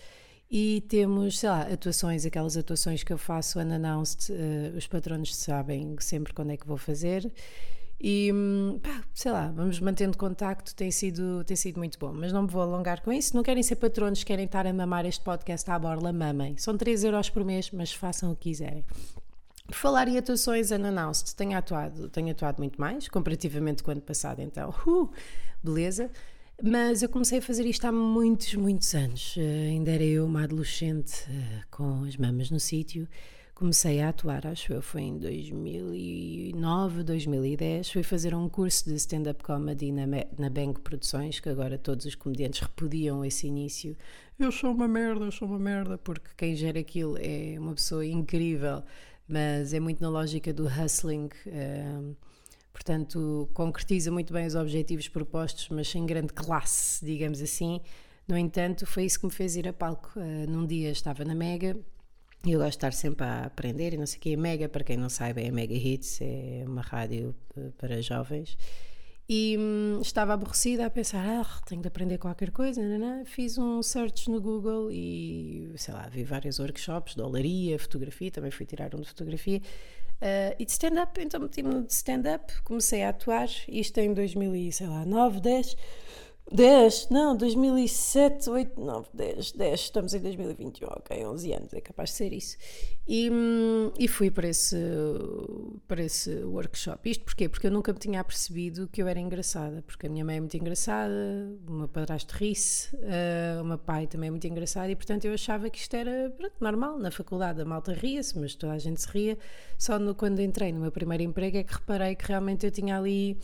e 0.49 0.81
temos, 0.87 1.39
sei 1.39 1.49
lá, 1.49 1.61
atuações, 1.61 2.25
aquelas 2.25 2.57
atuações 2.57 3.03
que 3.03 3.13
eu 3.13 3.17
faço 3.17 3.59
unannounced, 3.59 4.31
uh, 4.31 4.75
os 4.75 4.87
patronos 4.87 5.35
sabem 5.35 5.95
sempre 5.99 6.33
quando 6.33 6.51
é 6.51 6.57
que 6.57 6.65
vou 6.65 6.77
fazer. 6.77 7.31
E 8.01 8.31
hum, 8.33 8.79
pá, 8.81 9.03
sei 9.13 9.31
lá, 9.31 9.51
vamos 9.51 9.79
mantendo 9.79 10.17
contacto, 10.17 10.73
tem 10.73 10.89
sido, 10.89 11.43
tem 11.43 11.55
sido 11.55 11.77
muito 11.77 11.99
bom. 11.99 12.13
Mas 12.13 12.31
não 12.31 12.43
me 12.43 12.47
vou 12.47 12.61
alongar 12.61 13.01
com 13.01 13.11
isso. 13.11 13.35
Não 13.35 13.43
querem 13.43 13.61
ser 13.61 13.75
patronos, 13.75 14.23
querem 14.23 14.45
estar 14.45 14.65
a 14.65 14.73
mamar 14.73 15.05
este 15.05 15.23
podcast 15.23 15.69
à 15.69 15.77
borla, 15.77 16.11
mamem. 16.11 16.57
São 16.57 16.75
3 16.77 17.03
euros 17.03 17.29
por 17.29 17.43
mês, 17.43 17.69
mas 17.71 17.93
façam 17.93 18.31
o 18.31 18.35
que 18.35 18.49
quiserem. 18.49 18.83
Por 19.67 19.75
falar 19.75 20.07
em 20.07 20.17
atuações 20.17 20.71
unannounced, 20.71 21.35
tenho 21.35 21.55
atuado, 21.55 22.09
tenho 22.09 22.31
atuado 22.31 22.57
muito 22.57 22.79
mais, 22.81 23.07
comparativamente 23.07 23.83
com 23.83 23.91
o 23.91 23.93
ano 23.93 24.01
passado, 24.01 24.41
então, 24.41 24.73
uh, 24.87 25.11
beleza. 25.63 26.09
Mas 26.61 27.01
eu 27.01 27.07
comecei 27.07 27.39
a 27.39 27.41
fazer 27.41 27.65
isto 27.65 27.85
há 27.85 27.91
muitos, 27.91 28.53
muitos 28.55 28.93
anos. 28.93 29.37
Uh, 29.37 29.39
ainda 29.39 29.91
era 29.91 30.03
eu 30.03 30.25
uma 30.25 30.43
adolescente 30.43 31.23
uh, 31.29 31.63
com 31.71 32.03
as 32.03 32.17
mamas 32.17 32.51
no 32.51 32.59
sítio. 32.59 33.07
Comecei 33.55 34.01
a 34.01 34.09
atuar, 34.09 34.45
acho 34.45 34.73
eu, 34.73 34.81
foi 34.81 35.03
em 35.03 35.17
2009, 35.17 37.03
2010. 37.03 37.91
Fui 37.91 38.03
fazer 38.03 38.35
um 38.35 38.49
curso 38.49 38.89
de 38.89 38.95
stand-up 38.95 39.41
comedy 39.41 39.91
na, 39.91 40.05
na 40.37 40.49
Bang 40.49 40.79
Produções, 40.81 41.39
que 41.39 41.47
agora 41.47 41.77
todos 41.77 42.05
os 42.05 42.15
comediantes 42.15 42.59
repudiam 42.59 43.23
esse 43.23 43.47
início. 43.47 43.95
Eu 44.37 44.51
sou 44.51 44.71
uma 44.71 44.87
merda, 44.87 45.25
eu 45.25 45.31
sou 45.31 45.47
uma 45.47 45.59
merda, 45.59 45.97
porque 45.97 46.29
quem 46.37 46.55
gera 46.55 46.79
aquilo 46.79 47.17
é 47.19 47.55
uma 47.57 47.73
pessoa 47.73 48.05
incrível, 48.05 48.83
mas 49.27 49.73
é 49.73 49.79
muito 49.79 50.01
na 50.01 50.09
lógica 50.09 50.53
do 50.53 50.65
hustling. 50.65 51.29
Uh, 51.47 52.15
portanto, 52.71 53.49
concretiza 53.53 54.11
muito 54.11 54.33
bem 54.33 54.45
os 54.45 54.55
objetivos 54.55 55.07
propostos, 55.07 55.69
mas 55.69 55.87
sem 55.87 56.05
grande 56.05 56.33
classe, 56.33 57.03
digamos 57.05 57.41
assim. 57.41 57.81
No 58.27 58.37
entanto, 58.37 58.85
foi 58.85 59.05
isso 59.05 59.19
que 59.19 59.25
me 59.25 59.31
fez 59.31 59.55
ir 59.55 59.67
a 59.67 59.73
palco. 59.73 60.11
Uh, 60.15 60.49
num 60.49 60.65
dia 60.65 60.91
estava 60.91 61.25
na 61.25 61.33
Mega, 61.33 61.75
e 62.45 62.51
eu 62.53 62.59
gosto 62.59 62.71
de 62.71 62.75
estar 62.77 62.93
sempre 62.93 63.25
a 63.25 63.45
aprender, 63.45 63.93
e 63.93 63.97
não 63.97 64.05
sei 64.05 64.17
o 64.17 64.21
que 64.21 64.33
é 64.33 64.37
Mega, 64.37 64.69
para 64.69 64.83
quem 64.83 64.95
não 64.95 65.09
saiba, 65.09 65.41
é 65.41 65.51
Mega 65.51 65.73
Hits, 65.73 66.19
é 66.21 66.63
uma 66.65 66.81
rádio 66.81 67.35
eh, 67.57 67.71
para 67.77 68.01
jovens. 68.01 68.57
E 69.27 69.57
hum, 69.59 69.99
estava 70.01 70.33
aborrecida 70.33 70.85
a 70.85 70.89
pensar, 70.89 71.23
ah, 71.23 71.61
tenho 71.67 71.81
de 71.81 71.87
aprender 71.87 72.17
qualquer 72.17 72.49
coisa, 72.49 72.81
não, 72.81 72.97
não. 72.97 73.25
fiz 73.25 73.57
um 73.57 73.83
search 73.83 74.29
no 74.31 74.41
Google 74.41 74.89
e, 74.91 75.71
sei 75.75 75.93
lá, 75.93 76.07
vi 76.07 76.23
vários 76.23 76.59
workshops 76.59 77.13
de 77.13 77.21
olaria, 77.21 77.77
fotografia, 77.77 78.31
também 78.31 78.51
fui 78.51 78.65
tirar 78.65 78.95
um 78.95 79.01
de 79.01 79.07
fotografia, 79.09 79.61
uh, 80.21 80.55
e 80.57 80.65
de 80.65 80.71
stand-up, 80.71 81.21
então 81.21 81.39
meti-me 81.39 81.83
de 81.83 81.93
stand-up, 81.93 82.61
comecei 82.63 83.03
a 83.03 83.09
atuar, 83.09 83.49
isto 83.67 83.97
em 83.99 84.13
2009, 84.13 85.39
10, 85.39 85.77
10, 86.51 87.09
não, 87.11 87.35
2007, 87.35 88.49
8, 88.49 88.81
9, 88.81 89.07
10, 89.13 89.51
10, 89.51 89.79
estamos 89.79 90.13
em 90.15 90.19
2021, 90.19 90.87
ok, 90.87 91.25
11 91.25 91.53
anos, 91.53 91.73
é 91.73 91.81
capaz 91.81 92.09
de 92.09 92.15
ser 92.15 92.33
isso. 92.33 92.57
E, 93.07 93.29
e 93.99 94.07
fui 94.07 94.31
para 94.31 94.47
esse, 94.47 94.75
para 95.87 96.03
esse 96.03 96.43
workshop. 96.43 97.09
Isto 97.09 97.25
porquê? 97.25 97.47
Porque 97.47 97.67
eu 97.67 97.71
nunca 97.71 97.93
me 97.93 97.99
tinha 97.99 98.23
percebido 98.23 98.87
que 98.87 99.01
eu 99.01 99.07
era 99.07 99.19
engraçada, 99.19 99.83
porque 99.83 100.07
a 100.07 100.09
minha 100.09 100.25
mãe 100.25 100.37
é 100.37 100.39
muito 100.39 100.57
engraçada, 100.57 101.13
o 101.67 101.71
meu 101.71 101.87
padrasto 101.87 102.35
ri-se, 102.35 102.95
uh, 102.95 103.61
o 103.61 103.65
meu 103.65 103.77
pai 103.77 104.07
também 104.07 104.29
é 104.29 104.31
muito 104.31 104.47
engraçado, 104.47 104.89
e 104.89 104.95
portanto 104.95 105.25
eu 105.25 105.33
achava 105.33 105.69
que 105.69 105.77
isto 105.77 105.93
era 105.95 106.33
pronto, 106.35 106.55
normal. 106.59 106.97
Na 106.97 107.11
faculdade 107.11 107.61
a 107.61 107.65
malta 107.65 107.93
ria-se, 107.93 108.37
mas 108.39 108.55
toda 108.55 108.73
a 108.73 108.79
gente 108.79 109.01
se 109.01 109.07
ria. 109.07 109.37
Só 109.77 109.99
no, 109.99 110.15
quando 110.15 110.39
entrei 110.39 110.71
no 110.71 110.79
meu 110.79 110.91
primeiro 110.91 111.23
emprego 111.23 111.57
é 111.57 111.63
que 111.63 111.73
reparei 111.73 112.15
que 112.15 112.25
realmente 112.27 112.65
eu 112.65 112.71
tinha 112.71 112.97
ali 112.97 113.37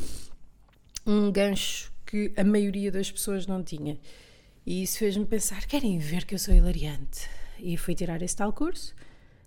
um 1.06 1.32
gancho 1.32 1.95
que 2.06 2.32
a 2.38 2.44
maioria 2.44 2.92
das 2.92 3.12
pessoas 3.12 3.48
não 3.48 3.64
tinha. 3.64 3.98
E 4.66 4.84
isso 4.84 5.00
fez-me 5.00 5.26
pensar: 5.26 5.66
querem 5.66 5.98
ver 5.98 6.26
que 6.26 6.36
eu 6.36 6.40
sou 6.40 6.54
hilariante? 6.54 7.30
E 7.60 7.78
fui 7.78 7.96
tirar 7.96 8.22
esse 8.22 8.36
tal 8.36 8.52
curso, 8.52 8.94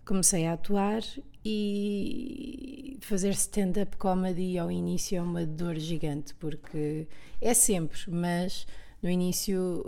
comecei 0.05 0.47
a 0.47 0.55
atuar 0.55 1.03
e 1.45 2.99
fazer 3.01 3.31
stand-up 3.31 3.97
comedy 3.97 4.59
ao 4.59 4.71
início 4.71 5.17
é 5.17 5.23
uma 5.23 5.45
dor 5.47 5.79
gigante, 5.79 6.35
porque 6.35 7.07
é 7.41 7.55
sempre, 7.55 7.99
mas 8.09 8.67
no 9.03 9.11
início 9.11 9.85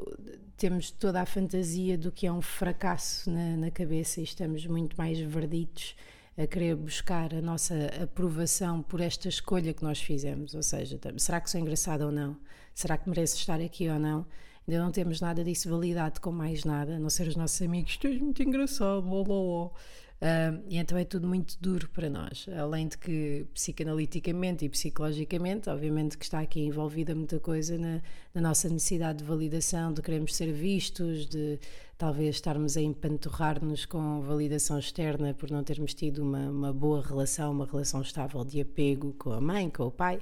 temos 0.57 0.91
toda 0.91 1.23
a 1.23 1.27
fantasia 1.27 1.97
do 1.97 2.13
que 2.13 2.27
é 2.27 2.33
um 2.33 2.43
fracasso 2.43 3.31
na, 3.31 3.57
na 3.57 3.71
cabeça 3.71 4.21
e 4.21 4.25
estamos 4.25 4.67
muito 4.67 4.97
mais 4.97 5.19
verditos 5.19 5.97
a 6.37 6.47
querer 6.47 6.77
buscar 6.77 7.35
a 7.35 7.41
nossa 7.41 7.75
aprovação 8.03 8.83
por 8.83 9.01
esta 9.01 9.29
escolha 9.29 9.75
que 9.75 9.83
nós 9.83 10.01
fizemos. 10.01 10.55
Ou 10.55 10.63
seja, 10.63 10.99
será 11.19 11.41
que 11.41 11.51
sou 11.51 11.61
engraçada 11.61 12.07
ou 12.07 12.13
não? 12.13 12.37
Será 12.81 12.97
que 12.97 13.11
mereço 13.11 13.37
estar 13.37 13.61
aqui 13.61 13.91
ou 13.91 13.99
não? 13.99 14.25
Ainda 14.67 14.83
não 14.83 14.91
temos 14.91 15.21
nada 15.21 15.45
disso 15.45 15.69
validado 15.69 16.19
com 16.19 16.33
mais 16.33 16.65
nada, 16.65 16.97
a 16.97 16.99
não 16.99 17.11
ser 17.11 17.29
os 17.29 17.37
nossos 17.37 17.61
amigos. 17.61 17.99
Tu 17.99 18.09
muito 18.09 18.43
engraçado, 18.43 19.03
blá, 19.03 19.23
blá, 19.23 19.37
blá. 19.37 19.67
Uh, 19.67 20.65
e 20.67 20.79
então 20.79 20.97
é 20.97 21.05
tudo 21.05 21.29
muito 21.29 21.59
duro 21.61 21.91
para 21.91 22.09
nós. 22.09 22.47
Além 22.59 22.89
de 22.89 22.97
que, 22.97 23.47
psicanaliticamente 23.53 24.65
e 24.65 24.69
psicologicamente, 24.71 25.69
obviamente 25.69 26.17
que 26.17 26.25
está 26.25 26.41
aqui 26.41 26.61
envolvida 26.61 27.15
muita 27.15 27.39
coisa 27.39 27.77
na, 27.77 28.01
na, 28.33 28.41
nossa 28.41 28.67
necessidade 28.71 29.19
de 29.19 29.25
validação, 29.25 29.93
de 29.93 30.01
queremos 30.01 30.35
ser 30.35 30.51
vistos, 30.51 31.27
de 31.27 31.59
talvez 31.99 32.37
estarmos 32.37 32.79
a 32.79 32.81
empanturrar-nos 32.81 33.85
com 33.85 34.23
validação 34.23 34.79
externa 34.79 35.35
por 35.35 35.51
não 35.51 35.63
termos 35.63 35.93
tido 35.93 36.23
uma, 36.23 36.49
uma 36.49 36.73
boa 36.73 37.03
relação, 37.03 37.53
uma 37.53 37.67
relação 37.67 38.01
estável 38.01 38.43
de 38.43 38.59
apego 38.63 39.13
com 39.19 39.33
a 39.33 39.41
mãe, 39.41 39.69
com 39.69 39.85
o 39.85 39.91
pai. 39.91 40.19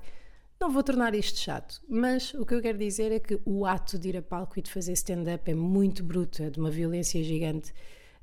Não 0.61 0.71
vou 0.71 0.83
tornar 0.83 1.15
isto 1.15 1.39
chato, 1.39 1.81
mas 1.89 2.35
o 2.35 2.45
que 2.45 2.53
eu 2.53 2.61
quero 2.61 2.79
dizer 2.79 3.13
é 3.13 3.21
que 3.21 3.41
o 3.45 3.65
ato 3.65 3.99
de 3.99 4.09
ir 4.09 4.17
a 4.17 4.23
palco 4.23 4.59
e 4.59 4.63
de 4.63 4.71
fazer 4.71 4.93
stand-up 4.93 5.49
é 5.49 5.55
muito 5.55 6.03
bruto, 6.03 6.43
é 6.43 6.51
de 6.51 6.59
uma 6.59 6.71
violência 6.71 7.23
gigante 7.23 7.73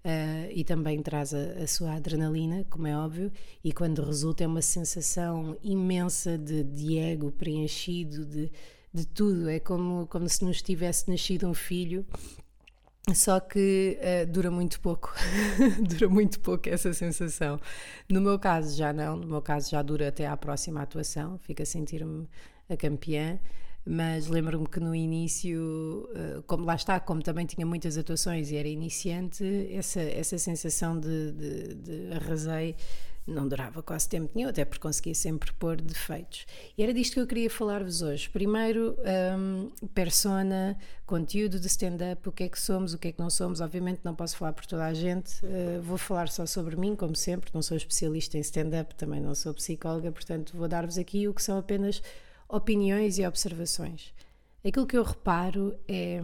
Uh, 0.05 0.45
e 0.51 0.63
também 0.63 1.01
traz 1.01 1.33
a, 1.33 1.63
a, 1.63 1.65
sua 1.65 1.93
adrenalina, 1.93 2.63
como 2.69 2.85
é 2.85 2.95
óbvio, 2.95 3.31
e 3.63 3.73
quando 3.73 4.03
resulta 4.03 4.43
é 4.43 4.47
uma 4.47 4.61
sensação 4.61 5.57
imensa 5.63 6.37
de, 6.37 6.63
de 6.63 6.99
ego 6.99 7.31
preenchido, 7.31 8.23
de, 8.23 8.51
de 8.93 9.07
tudo. 9.07 9.49
É 9.49 9.59
como, 9.59 10.05
como 10.05 10.29
se 10.29 10.45
nos 10.45 10.61
tivesse 10.61 11.09
nascido 11.09 11.47
um 11.47 11.55
filho, 11.55 12.05
só 13.13 13.39
que 13.39 13.99
uh, 14.01 14.31
dura 14.31 14.49
muito 14.49 14.79
pouco. 14.79 15.13
dura 15.81 16.09
muito 16.09 16.39
pouco 16.39 16.69
essa 16.69 16.93
sensação. 16.93 17.59
No 18.09 18.21
meu 18.21 18.39
caso, 18.39 18.75
já 18.75 18.91
não. 18.91 19.15
No 19.15 19.27
meu 19.27 19.41
caso, 19.41 19.69
já 19.69 19.81
dura 19.81 20.07
até 20.07 20.25
à 20.25 20.35
próxima 20.35 20.81
atuação. 20.81 21.37
Fico 21.39 21.61
a 21.61 21.65
sentir-me 21.65 22.27
a 22.69 22.75
campeã 22.75 23.39
mas 23.85 24.27
lembro-me 24.27 24.67
que 24.67 24.79
no 24.79 24.95
início, 24.95 26.09
eh, 26.15 26.41
como 26.47 26.65
lá 26.65 26.73
está, 26.73 26.99
como 26.99 27.21
também 27.21 27.45
tinha 27.45 27.65
muitas 27.65 27.97
atuações 27.97 28.49
e 28.49 28.55
era 28.55 28.67
iniciante, 28.67 29.43
essa, 29.71 30.01
essa 30.01 30.39
sensação 30.39 30.99
de, 30.99 31.31
de, 31.31 31.75
de 31.75 32.13
arrasei 32.13 32.75
não 33.27 33.47
durava 33.47 33.81
quase 33.81 34.07
tempo 34.07 34.29
nenhum, 34.35 34.49
até 34.49 34.63
porque 34.63 34.81
conseguia 34.81 35.15
sempre 35.15 35.51
pôr 35.53 35.81
defeitos. 35.81 36.45
E 36.77 36.83
era 36.83 36.93
disto 36.93 37.15
que 37.15 37.19
eu 37.19 37.27
queria 37.27 37.49
falar-vos 37.49 38.01
hoje. 38.01 38.29
Primeiro, 38.29 38.95
um, 39.37 39.71
persona, 39.87 40.77
conteúdo 41.05 41.59
de 41.59 41.67
stand-up, 41.67 42.29
o 42.29 42.31
que 42.31 42.43
é 42.43 42.49
que 42.49 42.59
somos, 42.59 42.93
o 42.93 42.97
que 42.97 43.07
é 43.07 43.11
que 43.11 43.19
não 43.19 43.29
somos. 43.29 43.61
Obviamente 43.61 44.01
não 44.03 44.13
posso 44.13 44.37
falar 44.37 44.53
por 44.53 44.65
toda 44.65 44.85
a 44.85 44.93
gente, 44.93 45.43
uh, 45.45 45.81
vou 45.81 45.97
falar 45.97 46.29
só 46.29 46.45
sobre 46.45 46.75
mim, 46.75 46.95
como 46.95 47.15
sempre, 47.15 47.49
não 47.53 47.61
sou 47.61 47.75
especialista 47.75 48.37
em 48.37 48.41
stand-up, 48.41 48.93
também 48.95 49.19
não 49.19 49.33
sou 49.33 49.53
psicóloga, 49.53 50.11
portanto 50.11 50.55
vou 50.55 50.67
dar-vos 50.67 50.97
aqui 50.97 51.27
o 51.27 51.33
que 51.33 51.41
são 51.41 51.57
apenas 51.57 52.01
opiniões 52.47 53.17
e 53.17 53.25
observações. 53.25 54.13
Aquilo 54.63 54.85
que 54.85 54.97
eu 54.97 55.03
reparo 55.03 55.75
é. 55.87 56.21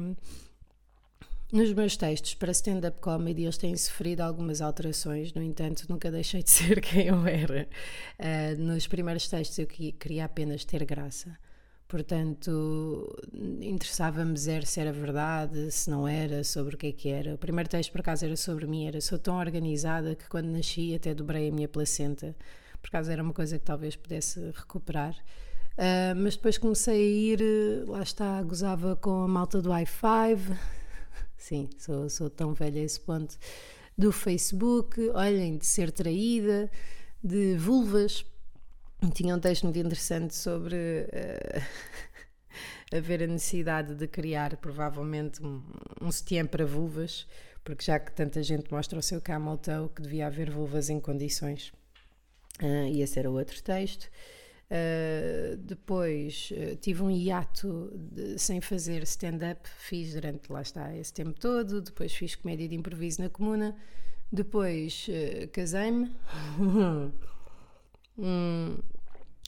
Nos 1.51 1.73
meus 1.73 1.97
textos 1.97 2.33
para 2.33 2.53
stand-up 2.53 3.01
comedy 3.01 3.43
eles 3.43 3.57
têm 3.57 3.75
sofrido 3.75 4.21
algumas 4.21 4.61
alterações, 4.61 5.33
no 5.33 5.43
entanto, 5.43 5.85
nunca 5.89 6.09
deixei 6.09 6.41
de 6.41 6.49
ser 6.51 6.79
quem 6.79 7.07
eu 7.07 7.27
era. 7.27 7.67
Uh, 8.17 8.57
nos 8.57 8.87
primeiros 8.87 9.27
textos 9.27 9.59
eu 9.59 9.67
queria 9.67 10.23
apenas 10.23 10.63
ter 10.63 10.85
graça. 10.85 11.37
Portanto, 11.89 13.13
interessava-me 13.59 14.37
zero 14.37 14.65
se 14.65 14.79
era 14.79 14.93
verdade, 14.93 15.69
se 15.71 15.89
não 15.89 16.07
era, 16.07 16.41
sobre 16.41 16.75
o 16.75 16.77
que 16.77 16.87
é 16.87 16.91
que 16.93 17.09
era. 17.09 17.35
O 17.35 17.37
primeiro 17.37 17.69
texto, 17.69 17.91
por 17.91 17.99
acaso, 17.99 18.23
era 18.23 18.37
sobre 18.37 18.65
mim. 18.65 18.87
Era 18.87 19.01
sou 19.01 19.19
tão 19.19 19.37
organizada 19.37 20.15
que 20.15 20.29
quando 20.29 20.45
nasci 20.45 20.95
até 20.95 21.13
dobrei 21.13 21.49
a 21.49 21.51
minha 21.51 21.67
placenta. 21.67 22.33
Por 22.81 22.87
acaso 22.87 23.11
era 23.11 23.21
uma 23.21 23.33
coisa 23.33 23.59
que 23.59 23.65
talvez 23.65 23.97
pudesse 23.97 24.39
recuperar. 24.55 25.17
Uh, 25.73 26.15
mas 26.15 26.37
depois 26.37 26.57
comecei 26.57 26.95
a 26.95 27.33
ir, 27.33 27.85
lá 27.85 28.01
está, 28.01 28.41
gozava 28.41 28.95
com 28.95 29.23
a 29.23 29.27
malta 29.27 29.61
do 29.61 29.69
i5. 29.71 30.57
Sim, 31.41 31.67
sou, 31.75 32.07
sou 32.07 32.29
tão 32.29 32.53
velha 32.53 32.79
a 32.79 32.83
esse 32.85 32.99
ponto. 32.99 33.35
Do 33.97 34.11
Facebook, 34.11 35.09
olhem, 35.09 35.57
de 35.57 35.65
ser 35.65 35.91
traída, 35.91 36.69
de 37.21 37.55
vulvas. 37.55 38.23
Tinha 39.15 39.35
um 39.35 39.39
texto 39.39 39.63
muito 39.63 39.79
interessante 39.79 40.35
sobre 40.35 40.75
uh, 40.75 41.61
haver 42.95 43.23
a 43.23 43.27
necessidade 43.27 43.95
de 43.95 44.07
criar, 44.07 44.55
provavelmente, 44.57 45.43
um, 45.43 45.63
um 45.99 46.11
sutiã 46.11 46.45
para 46.45 46.63
vulvas, 46.63 47.27
porque 47.63 47.85
já 47.85 47.99
que 47.99 48.11
tanta 48.11 48.43
gente 48.43 48.71
mostra 48.71 48.99
o 48.99 49.01
seu 49.01 49.19
camel 49.19 49.57
toe, 49.57 49.89
que 49.89 50.03
devia 50.03 50.27
haver 50.27 50.51
vulvas 50.51 50.91
em 50.91 50.99
condições. 50.99 51.73
Uh, 52.61 52.85
e 52.87 53.01
esse 53.01 53.17
era 53.17 53.31
outro 53.31 53.63
texto. 53.63 54.11
Uh, 54.71 55.57
depois 55.57 56.49
uh, 56.53 56.77
tive 56.77 57.03
um 57.03 57.11
hiato 57.11 57.91
de, 57.93 58.39
sem 58.39 58.61
fazer 58.61 59.03
stand-up, 59.03 59.67
fiz 59.67 60.13
durante 60.13 60.49
lá 60.49 60.61
está 60.61 60.95
esse 60.95 61.13
tempo 61.13 61.37
todo. 61.37 61.81
Depois 61.81 62.13
fiz 62.13 62.35
comédia 62.35 62.69
de 62.69 62.75
improviso 62.75 63.21
na 63.21 63.29
comuna. 63.29 63.75
Depois 64.31 65.09
uh, 65.09 65.49
casei-me, 65.49 66.15
hum, 68.17 68.77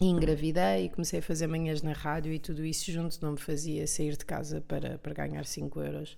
engravidei 0.02 0.86
e 0.86 0.90
comecei 0.90 1.20
a 1.20 1.22
fazer 1.22 1.48
manhãs 1.48 1.82
na 1.82 1.94
rádio. 1.94 2.34
E 2.34 2.40
tudo 2.40 2.66
isso 2.66 2.92
junto 2.92 3.18
não 3.22 3.32
me 3.32 3.40
fazia 3.40 3.88
sair 3.88 4.18
de 4.18 4.26
casa 4.26 4.60
para, 4.60 4.98
para 4.98 5.14
ganhar 5.14 5.46
5 5.46 5.80
euros 5.80 6.18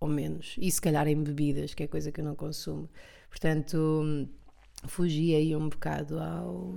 ou 0.00 0.08
menos. 0.08 0.56
E 0.58 0.68
se 0.72 0.80
calhar 0.80 1.06
em 1.06 1.22
bebidas, 1.22 1.72
que 1.72 1.84
é 1.84 1.86
coisa 1.86 2.10
que 2.10 2.20
eu 2.20 2.24
não 2.24 2.34
consumo. 2.34 2.90
Portanto, 3.28 3.76
hum, 3.76 4.28
fugi 4.88 5.36
aí 5.36 5.54
um 5.54 5.68
bocado 5.68 6.18
ao 6.18 6.74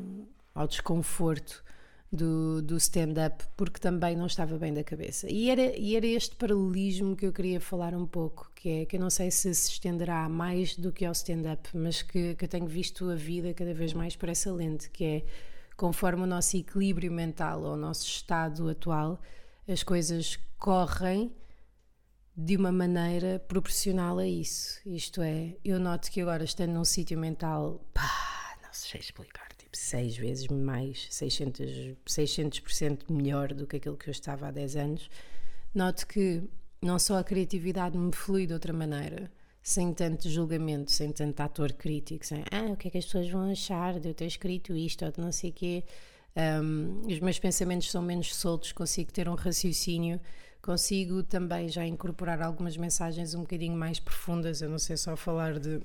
ao 0.53 0.67
desconforto 0.67 1.63
do, 2.13 2.61
do 2.61 2.77
stand-up, 2.77 3.43
porque 3.57 3.79
também 3.79 4.15
não 4.15 4.27
estava 4.27 4.57
bem 4.57 4.71
da 4.71 4.83
cabeça. 4.83 5.27
E 5.29 5.49
era, 5.49 5.75
e 5.77 5.95
era 5.95 6.05
este 6.05 6.35
paralelismo 6.35 7.15
que 7.15 7.25
eu 7.25 7.33
queria 7.33 7.59
falar 7.59 7.95
um 7.95 8.05
pouco, 8.05 8.51
que 8.55 8.69
é 8.69 8.85
que 8.85 8.97
eu 8.97 8.99
não 8.99 9.09
sei 9.09 9.31
se 9.31 9.53
se 9.55 9.71
estenderá 9.71 10.29
mais 10.29 10.75
do 10.75 10.91
que 10.91 11.05
ao 11.05 11.11
stand-up, 11.11 11.69
mas 11.73 12.03
que, 12.03 12.35
que 12.35 12.45
eu 12.45 12.49
tenho 12.49 12.67
visto 12.67 13.09
a 13.09 13.15
vida 13.15 13.53
cada 13.53 13.73
vez 13.73 13.93
mais 13.93 14.15
por 14.15 14.29
essa 14.29 14.53
lente, 14.53 14.91
que 14.91 15.03
é 15.03 15.25
conforme 15.75 16.23
o 16.23 16.27
nosso 16.27 16.55
equilíbrio 16.55 17.11
mental 17.11 17.63
ou 17.63 17.73
o 17.73 17.77
nosso 17.77 18.05
estado 18.05 18.69
atual, 18.69 19.19
as 19.67 19.81
coisas 19.81 20.37
correm 20.59 21.33
de 22.37 22.55
uma 22.55 22.71
maneira 22.71 23.39
proporcional 23.47 24.19
a 24.19 24.27
isso. 24.27 24.79
Isto 24.85 25.21
é, 25.21 25.57
eu 25.65 25.79
noto 25.79 26.11
que 26.11 26.21
agora 26.21 26.43
estando 26.43 26.73
num 26.73 26.85
sítio 26.85 27.17
mental, 27.17 27.83
pá, 27.91 28.57
não 28.61 28.71
sei 28.71 28.99
explicar 28.99 29.52
seis 29.73 30.15
vezes 30.15 30.47
mais, 30.47 31.07
600%, 31.11 31.97
600 32.05 32.61
melhor 33.09 33.53
do 33.53 33.67
que 33.67 33.77
aquilo 33.77 33.97
que 33.97 34.09
eu 34.09 34.11
estava 34.11 34.47
há 34.47 34.51
10 34.51 34.75
anos, 34.75 35.09
noto 35.73 36.07
que 36.07 36.43
não 36.81 36.99
só 36.99 37.17
a 37.17 37.23
criatividade 37.23 37.97
me 37.97 38.11
flui 38.11 38.45
de 38.45 38.53
outra 38.53 38.73
maneira, 38.73 39.31
sem 39.61 39.93
tanto 39.93 40.29
julgamento, 40.29 40.91
sem 40.91 41.11
tanto 41.11 41.39
ator 41.39 41.71
crítico, 41.71 42.25
sem 42.25 42.43
ah, 42.51 42.71
o 42.71 42.75
que 42.75 42.89
é 42.89 42.91
que 42.91 42.97
as 42.97 43.05
pessoas 43.05 43.29
vão 43.29 43.49
achar 43.49 43.97
de 43.99 44.09
eu 44.09 44.13
ter 44.13 44.25
escrito 44.25 44.75
isto 44.75 45.05
ou 45.05 45.11
de 45.11 45.21
não 45.21 45.31
sei 45.31 45.49
o 45.51 45.53
quê. 45.53 45.83
Um, 46.35 47.01
os 47.07 47.19
meus 47.19 47.39
pensamentos 47.39 47.89
são 47.89 48.01
menos 48.01 48.35
soltos, 48.35 48.73
consigo 48.73 49.13
ter 49.13 49.29
um 49.29 49.35
raciocínio, 49.35 50.19
consigo 50.61 51.23
também 51.23 51.69
já 51.69 51.85
incorporar 51.85 52.41
algumas 52.41 52.75
mensagens 52.75 53.33
um 53.33 53.41
bocadinho 53.41 53.77
mais 53.77 53.99
profundas. 53.99 54.61
Eu 54.61 54.69
não 54.69 54.79
sei 54.79 54.97
só 54.97 55.15
falar 55.15 55.57
de, 55.57 55.79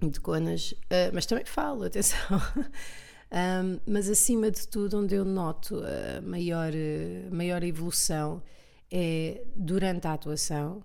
de 0.00 0.18
conas, 0.18 0.72
uh, 0.72 1.12
mas 1.12 1.26
também 1.26 1.44
falo, 1.44 1.84
atenção. 1.84 2.40
Um, 3.32 3.80
mas 3.86 4.10
acima 4.10 4.50
de 4.50 4.68
tudo, 4.68 4.98
onde 4.98 5.14
eu 5.14 5.24
noto 5.24 5.82
a 5.82 6.20
maior, 6.20 6.72
maior 7.30 7.62
evolução 7.62 8.42
é 8.90 9.42
durante 9.56 10.06
a 10.06 10.12
atuação 10.12 10.84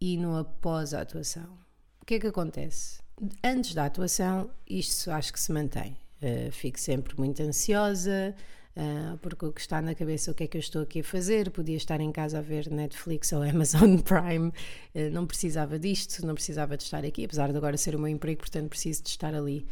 e 0.00 0.16
no 0.16 0.36
após 0.36 0.94
a 0.94 1.00
atuação. 1.00 1.58
O 2.00 2.04
que 2.04 2.14
é 2.14 2.20
que 2.20 2.26
acontece? 2.28 3.00
Antes 3.42 3.74
da 3.74 3.86
atuação, 3.86 4.50
isto 4.68 5.10
acho 5.10 5.32
que 5.32 5.40
se 5.40 5.50
mantém. 5.50 5.96
Uh, 6.22 6.52
fico 6.52 6.78
sempre 6.78 7.18
muito 7.18 7.42
ansiosa, 7.42 8.34
uh, 8.76 9.18
porque 9.18 9.44
o 9.44 9.52
que 9.52 9.60
está 9.60 9.82
na 9.82 9.94
cabeça, 9.94 10.30
o 10.30 10.34
que 10.34 10.44
é 10.44 10.46
que 10.46 10.56
eu 10.56 10.60
estou 10.60 10.82
aqui 10.82 11.00
a 11.00 11.04
fazer? 11.04 11.50
Podia 11.50 11.76
estar 11.76 12.00
em 12.00 12.12
casa 12.12 12.38
a 12.38 12.40
ver 12.40 12.70
Netflix 12.70 13.32
ou 13.32 13.42
Amazon 13.42 13.96
Prime, 14.04 14.48
uh, 14.48 15.10
não 15.12 15.26
precisava 15.26 15.78
disto, 15.78 16.24
não 16.24 16.34
precisava 16.34 16.76
de 16.76 16.84
estar 16.84 17.04
aqui, 17.04 17.24
apesar 17.24 17.50
de 17.50 17.56
agora 17.56 17.76
ser 17.76 17.96
o 17.96 17.98
meu 17.98 18.08
emprego, 18.08 18.40
portanto 18.40 18.68
preciso 18.68 19.02
de 19.02 19.08
estar 19.08 19.34
ali. 19.34 19.66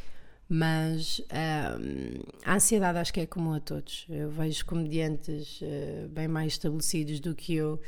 Mas 0.49 1.22
a 2.44 2.54
ansiedade 2.54 2.99
acho 2.99 3.12
que 3.12 3.20
é 3.20 3.26
comum 3.26 3.54
a 3.54 3.61
todos. 3.61 4.06
Eu 4.08 4.30
vejo 4.30 4.66
comediantes 4.66 5.61
bem 6.11 6.28
mais 6.28 6.52
estabelecidos 6.52 7.20
do 7.20 7.34
que 7.34 7.54
eu 7.54 7.80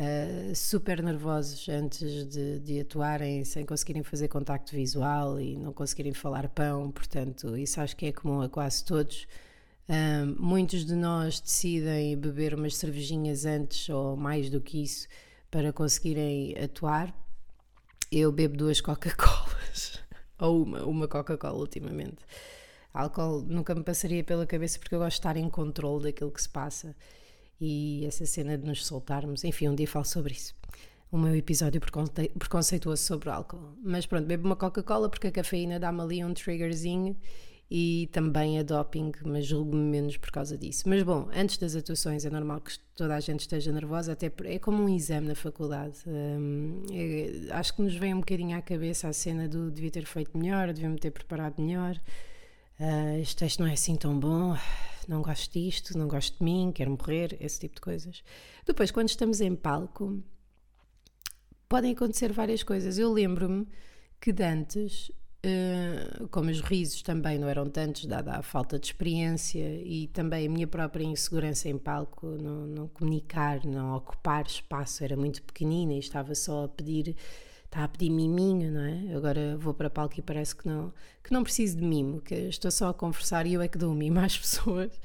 uh, 0.00 0.54
super 0.54 1.02
nervosos 1.02 1.68
antes 1.68 2.26
de, 2.28 2.58
de, 2.60 2.80
atuarem, 2.80 3.44
sem 3.44 3.64
conseguirem 3.64 4.02
fazer 4.02 4.28
contacto 4.28 4.74
visual 4.74 5.40
e 5.40 5.56
não 5.56 5.72
conseguirem 5.72 6.14
falar 6.14 6.48
pão, 6.48 6.90
portanto, 6.90 7.56
isso 7.56 7.80
acho 7.80 7.96
que 7.96 8.06
é 8.06 8.12
comum 8.12 8.40
a 8.40 8.48
quase 8.48 8.84
todos. 8.84 9.26
Uh, 9.88 10.36
muitos 10.38 10.86
de 10.86 10.94
nós 10.94 11.40
decidem 11.40 12.16
beber 12.16 12.54
umas 12.54 12.76
cervejinhas 12.76 13.44
antes 13.44 13.88
ou 13.88 14.16
mais 14.16 14.48
do 14.48 14.60
que 14.60 14.82
isso 14.82 15.08
para 15.50 15.72
conseguirem 15.72 16.56
atuar. 16.58 17.14
Eu 18.10 18.32
bebo 18.32 18.56
duas 18.56 18.80
Coca-Colas, 18.80 20.00
ou 20.40 20.62
uma, 20.62 20.84
uma 20.84 21.08
Coca-Cola 21.08 21.58
ultimamente. 21.58 22.18
Álcool 22.92 23.42
nunca 23.42 23.74
me 23.74 23.84
passaria 23.84 24.24
pela 24.24 24.46
cabeça 24.46 24.78
porque 24.78 24.94
eu 24.94 24.98
gosto 24.98 25.16
de 25.16 25.20
estar 25.20 25.36
em 25.36 25.48
controle 25.48 26.04
daquilo 26.04 26.30
que 26.30 26.42
se 26.42 26.48
passa 26.48 26.94
e 27.60 28.04
essa 28.06 28.26
cena 28.26 28.58
de 28.58 28.66
nos 28.66 28.84
soltarmos. 28.84 29.44
Enfim, 29.44 29.68
um 29.68 29.74
dia 29.74 29.86
falo 29.86 30.04
sobre 30.04 30.32
isso. 30.32 30.54
O 31.12 31.18
meu 31.18 31.34
episódio 31.34 31.80
preconceituoso 31.80 33.02
sobre 33.02 33.30
álcool. 33.30 33.74
Mas 33.82 34.06
pronto, 34.06 34.26
bebo 34.26 34.46
uma 34.46 34.56
Coca-Cola 34.56 35.08
porque 35.08 35.28
a 35.28 35.32
cafeína 35.32 35.78
dá-me 35.78 36.00
ali 36.00 36.24
um 36.24 36.32
triggerzinho 36.32 37.16
e 37.70 38.08
também 38.10 38.58
a 38.58 38.64
doping, 38.64 39.12
mas 39.24 39.46
julgo-me 39.46 39.82
menos 39.82 40.16
por 40.16 40.32
causa 40.32 40.58
disso. 40.58 40.88
Mas 40.88 41.04
bom, 41.04 41.28
antes 41.32 41.56
das 41.56 41.76
atuações 41.76 42.24
é 42.24 42.30
normal 42.30 42.60
que 42.60 42.76
toda 42.96 43.14
a 43.14 43.20
gente 43.20 43.40
esteja 43.40 43.70
nervosa, 43.70 44.12
até 44.12 44.32
é 44.44 44.58
como 44.58 44.82
um 44.82 44.88
exame 44.88 45.28
na 45.28 45.36
faculdade. 45.36 45.98
Hum, 46.04 46.82
é, 46.90 47.52
acho 47.52 47.76
que 47.76 47.82
nos 47.82 47.94
vem 47.94 48.12
um 48.12 48.18
bocadinho 48.18 48.58
à 48.58 48.60
cabeça 48.60 49.06
a 49.06 49.12
cena 49.12 49.48
do 49.48 49.70
devia 49.70 49.90
ter 49.90 50.04
feito 50.04 50.36
melhor, 50.36 50.72
devia-me 50.72 50.98
ter 50.98 51.12
preparado 51.12 51.62
melhor. 51.62 51.94
Uh, 52.80 53.20
este 53.20 53.36
texto 53.36 53.60
não 53.60 53.68
é 53.68 53.74
assim 53.74 53.94
tão 53.94 54.18
bom, 54.18 54.56
não 55.06 55.22
gosto 55.22 55.52
disto, 55.52 55.96
não 55.96 56.08
gosto 56.08 56.38
de 56.38 56.44
mim, 56.44 56.72
quero 56.74 56.90
morrer, 56.90 57.36
esse 57.40 57.60
tipo 57.60 57.76
de 57.76 57.80
coisas. 57.82 58.24
Depois, 58.66 58.90
quando 58.90 59.10
estamos 59.10 59.40
em 59.40 59.54
palco, 59.54 60.20
podem 61.68 61.92
acontecer 61.92 62.32
várias 62.32 62.64
coisas. 62.64 62.98
Eu 62.98 63.12
lembro-me 63.12 63.68
que 64.20 64.32
de 64.32 64.42
antes, 64.42 65.12
uh, 65.44 66.28
como 66.28 66.50
os 66.50 66.60
risos 66.60 67.02
também 67.02 67.38
não 67.38 67.48
eram 67.48 67.68
tantos, 67.68 68.06
dada 68.06 68.32
a 68.32 68.42
falta 68.42 68.78
de 68.78 68.86
experiência 68.86 69.76
e 69.82 70.08
também 70.08 70.46
a 70.46 70.50
minha 70.50 70.66
própria 70.66 71.04
insegurança 71.04 71.68
em 71.68 71.78
palco, 71.78 72.26
não, 72.26 72.66
não 72.66 72.88
comunicar, 72.88 73.64
não 73.64 73.96
ocupar 73.96 74.46
espaço, 74.46 75.04
era 75.04 75.16
muito 75.16 75.42
pequenina 75.42 75.92
e 75.94 75.98
estava 75.98 76.34
só 76.34 76.64
a 76.64 76.68
pedir 76.68 77.16
está 77.70 77.84
a 77.84 77.88
pedir 77.88 78.10
miminho, 78.10 78.72
não 78.72 78.80
é? 78.80 79.14
Agora 79.14 79.56
vou 79.56 79.72
para 79.72 79.88
palco 79.88 80.18
e 80.18 80.22
parece 80.22 80.56
que 80.56 80.66
não, 80.66 80.92
que 81.22 81.32
não 81.32 81.44
preciso 81.44 81.76
de 81.76 81.84
mimo, 81.84 82.20
que 82.20 82.34
estou 82.34 82.70
só 82.70 82.88
a 82.88 82.94
conversar 82.94 83.46
e 83.46 83.54
eu 83.54 83.62
é 83.62 83.68
que 83.68 83.78
dou 83.78 83.94
mimo 83.94 84.18
às 84.18 84.36
pessoas. 84.38 85.00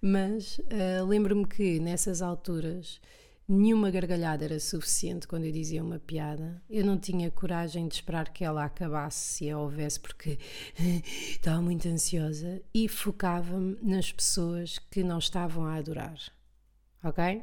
Mas 0.00 0.58
uh, 0.58 1.06
lembro-me 1.06 1.46
que 1.46 1.78
nessas 1.78 2.22
alturas 2.22 3.00
nenhuma 3.48 3.90
gargalhada 3.90 4.44
era 4.44 4.58
suficiente 4.60 5.26
quando 5.28 5.44
eu 5.44 5.52
dizia 5.52 5.82
uma 5.82 5.98
piada. 5.98 6.62
Eu 6.68 6.84
não 6.84 6.98
tinha 6.98 7.30
coragem 7.30 7.86
de 7.88 7.94
esperar 7.94 8.32
que 8.32 8.44
ela 8.44 8.64
acabasse 8.64 9.18
se 9.18 9.50
a 9.50 9.58
houvesse, 9.58 10.00
porque 10.00 10.38
estava 11.30 11.60
muito 11.60 11.88
ansiosa 11.88 12.60
e 12.74 12.88
focava-me 12.88 13.76
nas 13.82 14.12
pessoas 14.12 14.78
que 14.78 15.02
não 15.02 15.18
estavam 15.18 15.64
a 15.64 15.74
adorar. 15.74 16.18
Ok? 17.02 17.42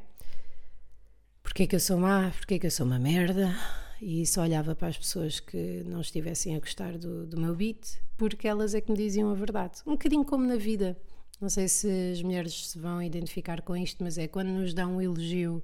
Porquê 1.41 1.67
que 1.67 1.75
eu 1.75 1.79
sou 1.79 1.97
má? 1.97 2.31
Porquê 2.31 2.59
que 2.59 2.67
eu 2.67 2.71
sou 2.71 2.85
uma 2.85 2.99
merda? 2.99 3.55
e 4.03 4.25
só 4.25 4.41
olhava 4.41 4.75
para 4.75 4.89
as 4.89 4.97
pessoas 4.97 5.39
que 5.39 5.81
não 5.85 6.01
estivessem 6.01 6.55
a 6.55 6.59
gostar 6.59 6.97
do, 6.97 7.25
do 7.25 7.39
meu 7.39 7.55
beat, 7.55 8.01
porque 8.17 8.47
elas 8.47 8.73
é 8.75 8.81
que 8.81 8.91
me 8.91 8.97
diziam 8.97 9.31
a 9.31 9.33
verdade. 9.33 9.79
Um 9.87 9.93
bocadinho 9.93 10.25
como 10.25 10.45
na 10.45 10.57
vida. 10.57 10.97
Não 11.39 11.49
sei 11.49 11.69
se 11.69 12.11
as 12.11 12.21
mulheres 12.21 12.67
se 12.67 12.77
vão 12.77 13.01
identificar 13.01 13.61
com 13.61 13.75
isto, 13.75 14.03
mas 14.03 14.17
é 14.17 14.27
quando 14.27 14.49
nos 14.49 14.73
dão 14.73 14.97
um 14.97 15.01
elogio, 15.01 15.63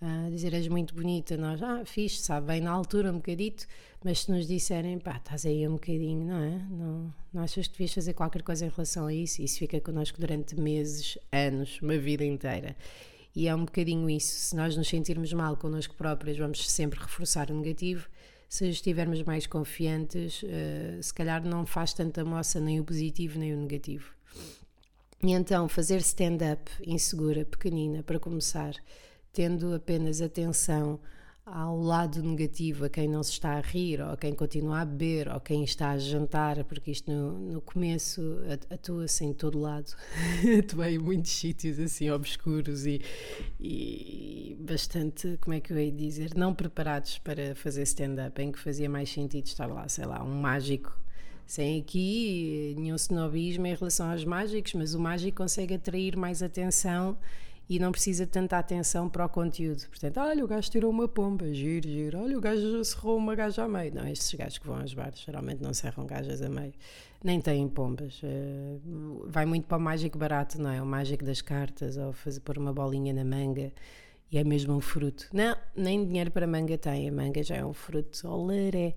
uh, 0.00 0.30
dizer 0.30 0.54
és 0.54 0.68
muito 0.68 0.94
bonita, 0.94 1.36
nós, 1.36 1.62
ah, 1.62 1.84
fixe, 1.84 2.22
sabe, 2.22 2.46
bem 2.46 2.60
na 2.60 2.70
altura 2.70 3.10
um 3.10 3.16
bocadito, 3.16 3.66
mas 4.04 4.20
se 4.20 4.30
nos 4.30 4.46
disserem, 4.46 4.98
pá, 4.98 5.16
estás 5.16 5.46
aí 5.46 5.66
um 5.66 5.72
bocadinho, 5.72 6.26
não 6.26 6.42
é? 6.42 6.58
Não, 6.70 7.14
não 7.32 7.42
achas 7.42 7.66
que 7.66 7.72
devias 7.72 7.94
fazer 7.94 8.12
qualquer 8.12 8.42
coisa 8.42 8.66
em 8.66 8.68
relação 8.68 9.06
a 9.06 9.14
isso? 9.14 9.42
Isso 9.42 9.58
fica 9.58 9.80
connosco 9.80 10.20
durante 10.20 10.58
meses, 10.58 11.18
anos, 11.32 11.80
uma 11.80 11.96
vida 11.96 12.24
inteira. 12.24 12.76
E 13.34 13.48
é 13.48 13.54
um 13.54 13.64
bocadinho 13.64 14.08
isso. 14.08 14.32
Se 14.48 14.56
nós 14.56 14.76
nos 14.76 14.88
sentirmos 14.88 15.32
mal 15.32 15.56
connosco 15.56 15.94
próprios, 15.96 16.38
vamos 16.38 16.70
sempre 16.70 17.00
reforçar 17.00 17.50
o 17.50 17.54
negativo. 17.54 18.08
Se 18.48 18.68
estivermos 18.68 19.22
mais 19.22 19.46
confiantes, 19.46 20.42
uh, 20.42 21.02
se 21.02 21.12
calhar 21.12 21.44
não 21.44 21.66
faz 21.66 21.92
tanta 21.92 22.24
moça 22.24 22.60
nem 22.60 22.78
o 22.78 22.84
positivo 22.84 23.38
nem 23.38 23.52
o 23.52 23.56
negativo. 23.56 24.14
E 25.22 25.32
então, 25.32 25.68
fazer 25.68 25.96
stand-up 25.98 26.70
insegura, 26.86 27.44
pequenina, 27.44 28.02
para 28.02 28.20
começar, 28.20 28.74
tendo 29.34 29.74
apenas 29.74 30.22
atenção 30.22 31.00
ao 31.44 31.78
lado 31.78 32.22
negativo, 32.22 32.86
a 32.86 32.88
quem 32.88 33.06
não 33.06 33.22
se 33.22 33.32
está 33.32 33.58
a 33.58 33.60
rir, 33.60 34.00
ou 34.00 34.12
a 34.12 34.16
quem 34.16 34.32
continua 34.32 34.80
a 34.80 34.84
beber, 34.84 35.28
ou 35.28 35.38
quem 35.38 35.62
está 35.62 35.90
a 35.90 35.98
jantar, 35.98 36.64
porque 36.64 36.90
isto 36.90 37.10
no, 37.10 37.38
no 37.38 37.60
começo 37.60 38.38
atua-se 38.70 39.26
em 39.26 39.34
todo 39.34 39.58
lado. 39.58 39.94
Atuei 40.58 40.94
em 40.94 40.98
muitos 40.98 41.32
sítios 41.32 41.78
assim 41.78 42.08
obscuros 42.10 42.86
e, 42.86 43.02
e 43.60 44.56
bastante, 44.58 45.36
como 45.42 45.54
é 45.54 45.60
que 45.60 45.70
eu 45.70 45.78
ia 45.78 45.92
dizer, 45.92 46.34
não 46.34 46.54
preparados 46.54 47.18
para 47.18 47.54
fazer 47.54 47.82
stand-up, 47.82 48.40
em 48.40 48.50
que 48.50 48.58
fazia 48.58 48.88
mais 48.88 49.10
sentido 49.10 49.44
estar 49.44 49.66
lá, 49.66 49.86
sei 49.86 50.06
lá, 50.06 50.24
um 50.24 50.40
mágico 50.40 50.98
sem 51.46 51.78
aqui 51.78 52.74
nenhum 52.78 52.96
snobismo 52.96 53.66
em 53.66 53.74
relação 53.74 54.10
aos 54.10 54.24
mágicos, 54.24 54.72
mas 54.72 54.94
o 54.94 54.98
mágico 54.98 55.36
consegue 55.36 55.74
atrair 55.74 56.16
mais 56.16 56.42
atenção 56.42 57.18
e 57.68 57.78
não 57.78 57.90
precisa 57.90 58.26
de 58.26 58.32
tanta 58.32 58.58
atenção 58.58 59.08
para 59.08 59.24
o 59.24 59.28
conteúdo. 59.28 59.86
Portanto, 59.88 60.18
olha, 60.20 60.44
o 60.44 60.46
gajo 60.48 60.70
tirou 60.70 60.90
uma 60.90 61.08
pomba, 61.08 61.52
giro, 61.52 61.88
giro. 61.88 62.18
Olha, 62.18 62.36
o 62.36 62.40
gajo 62.40 62.84
cerrou 62.84 63.16
uma 63.16 63.34
gaja 63.34 63.64
a 63.64 63.68
meio. 63.68 63.94
Não, 63.94 64.06
estes 64.06 64.34
gajos 64.34 64.58
que 64.58 64.66
vão 64.66 64.80
aos 64.80 64.92
bares 64.92 65.20
geralmente 65.20 65.62
não 65.62 65.72
serram 65.72 66.06
gajas 66.06 66.42
a 66.42 66.48
meio. 66.48 66.74
Nem 67.22 67.40
têm 67.40 67.66
pombas. 67.68 68.20
Uh, 68.22 69.26
vai 69.26 69.46
muito 69.46 69.66
para 69.66 69.78
o 69.78 69.80
mágico 69.80 70.18
barato, 70.18 70.60
não 70.60 70.70
é? 70.70 70.82
O 70.82 70.86
mágico 70.86 71.24
das 71.24 71.40
cartas, 71.40 71.96
ou 71.96 72.12
fazer 72.12 72.40
pôr 72.40 72.58
uma 72.58 72.72
bolinha 72.72 73.14
na 73.14 73.24
manga 73.24 73.72
e 74.30 74.38
é 74.38 74.44
mesmo 74.44 74.74
um 74.74 74.80
fruto. 74.80 75.28
Não, 75.32 75.56
nem 75.74 76.04
dinheiro 76.04 76.30
para 76.30 76.46
manga 76.46 76.76
tem. 76.76 77.08
A 77.08 77.12
manga 77.12 77.42
já 77.42 77.56
é 77.56 77.64
um 77.64 77.72
fruto. 77.72 78.28
Oleré. 78.28 78.94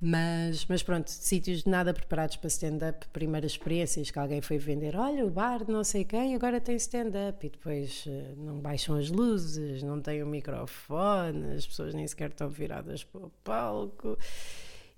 Mas, 0.00 0.66
mas 0.66 0.82
pronto, 0.82 1.08
sítios 1.08 1.64
nada 1.64 1.94
preparados 1.94 2.36
para 2.36 2.48
stand-up, 2.48 3.06
primeiras 3.08 3.52
experiências 3.52 4.10
que 4.10 4.18
alguém 4.18 4.40
foi 4.40 4.58
vender, 4.58 4.96
olha 4.96 5.24
o 5.24 5.30
bar 5.30 5.64
de 5.64 5.72
não 5.72 5.84
sei 5.84 6.04
quem 6.04 6.34
agora 6.34 6.60
tem 6.60 6.76
stand-up. 6.76 7.46
E 7.46 7.50
depois 7.50 8.04
uh, 8.06 8.34
não 8.36 8.58
baixam 8.58 8.96
as 8.96 9.08
luzes, 9.08 9.82
não 9.82 10.00
tem 10.00 10.22
o 10.22 10.26
microfone, 10.26 11.54
as 11.54 11.66
pessoas 11.66 11.94
nem 11.94 12.06
sequer 12.06 12.30
estão 12.30 12.50
viradas 12.50 13.04
para 13.04 13.20
o 13.20 13.30
palco. 13.42 14.18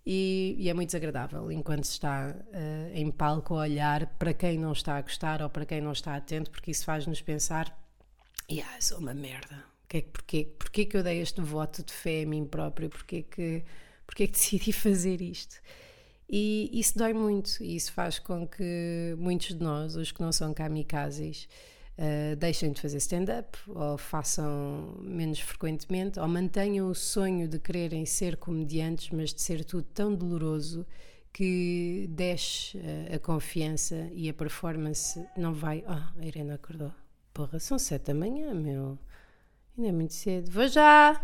E, 0.04 0.54
e 0.58 0.68
é 0.70 0.74
muito 0.74 0.90
desagradável 0.90 1.50
enquanto 1.50 1.84
está 1.84 2.34
uh, 2.34 2.90
em 2.94 3.10
palco 3.10 3.54
a 3.54 3.62
olhar 3.62 4.06
para 4.18 4.32
quem 4.32 4.56
não 4.56 4.72
está 4.72 4.96
a 4.96 5.02
gostar 5.02 5.42
ou 5.42 5.50
para 5.50 5.66
quem 5.66 5.80
não 5.80 5.92
está 5.92 6.14
atento, 6.16 6.50
porque 6.50 6.70
isso 6.70 6.84
faz-nos 6.84 7.20
pensar, 7.20 7.76
yeah, 8.50 8.80
sou 8.80 8.98
uma 8.98 9.12
merda, 9.12 9.64
que, 9.88 10.02
porquê, 10.02 10.48
porquê 10.58 10.84
que 10.84 10.96
eu 10.96 11.02
dei 11.02 11.20
este 11.20 11.40
voto 11.40 11.84
de 11.84 11.92
fé 11.92 12.22
a 12.22 12.26
mim 12.26 12.44
próprio, 12.44 12.88
porquê 12.88 13.22
que 13.22 13.64
porque 14.06 14.24
é 14.24 14.26
que 14.26 14.32
decidi 14.32 14.72
fazer 14.72 15.20
isto? 15.20 15.56
E 16.28 16.70
isso 16.72 16.98
dói 16.98 17.12
muito, 17.12 17.62
e 17.62 17.76
isso 17.76 17.92
faz 17.92 18.18
com 18.18 18.46
que 18.46 19.14
muitos 19.16 19.48
de 19.48 19.62
nós, 19.62 19.94
os 19.94 20.10
que 20.10 20.20
não 20.20 20.32
são 20.32 20.52
kamikazes, 20.52 21.48
uh, 21.96 22.34
deixem 22.36 22.72
de 22.72 22.80
fazer 22.80 22.96
stand-up, 22.96 23.56
ou 23.68 23.96
façam 23.96 24.98
menos 25.00 25.38
frequentemente, 25.38 26.18
ou 26.18 26.26
mantenham 26.26 26.88
o 26.88 26.94
sonho 26.94 27.46
de 27.46 27.58
quererem 27.60 28.04
ser 28.04 28.36
comediantes, 28.36 29.10
mas 29.10 29.32
de 29.32 29.40
ser 29.40 29.64
tudo 29.64 29.86
tão 29.94 30.14
doloroso 30.14 30.84
que 31.32 32.08
desce 32.10 32.80
a, 33.10 33.16
a 33.16 33.18
confiança 33.18 34.08
e 34.12 34.28
a 34.28 34.34
performance 34.34 35.24
não 35.36 35.52
vai. 35.52 35.84
Oh, 35.86 36.20
a 36.20 36.26
Irene 36.26 36.52
acordou. 36.52 36.92
Porra, 37.32 37.60
são 37.60 37.78
sete 37.78 38.06
da 38.06 38.14
manhã, 38.14 38.54
meu. 38.54 38.98
Ainda 39.76 39.90
é 39.90 39.92
muito 39.92 40.14
cedo. 40.14 40.50
Vou 40.50 40.66
já! 40.66 41.20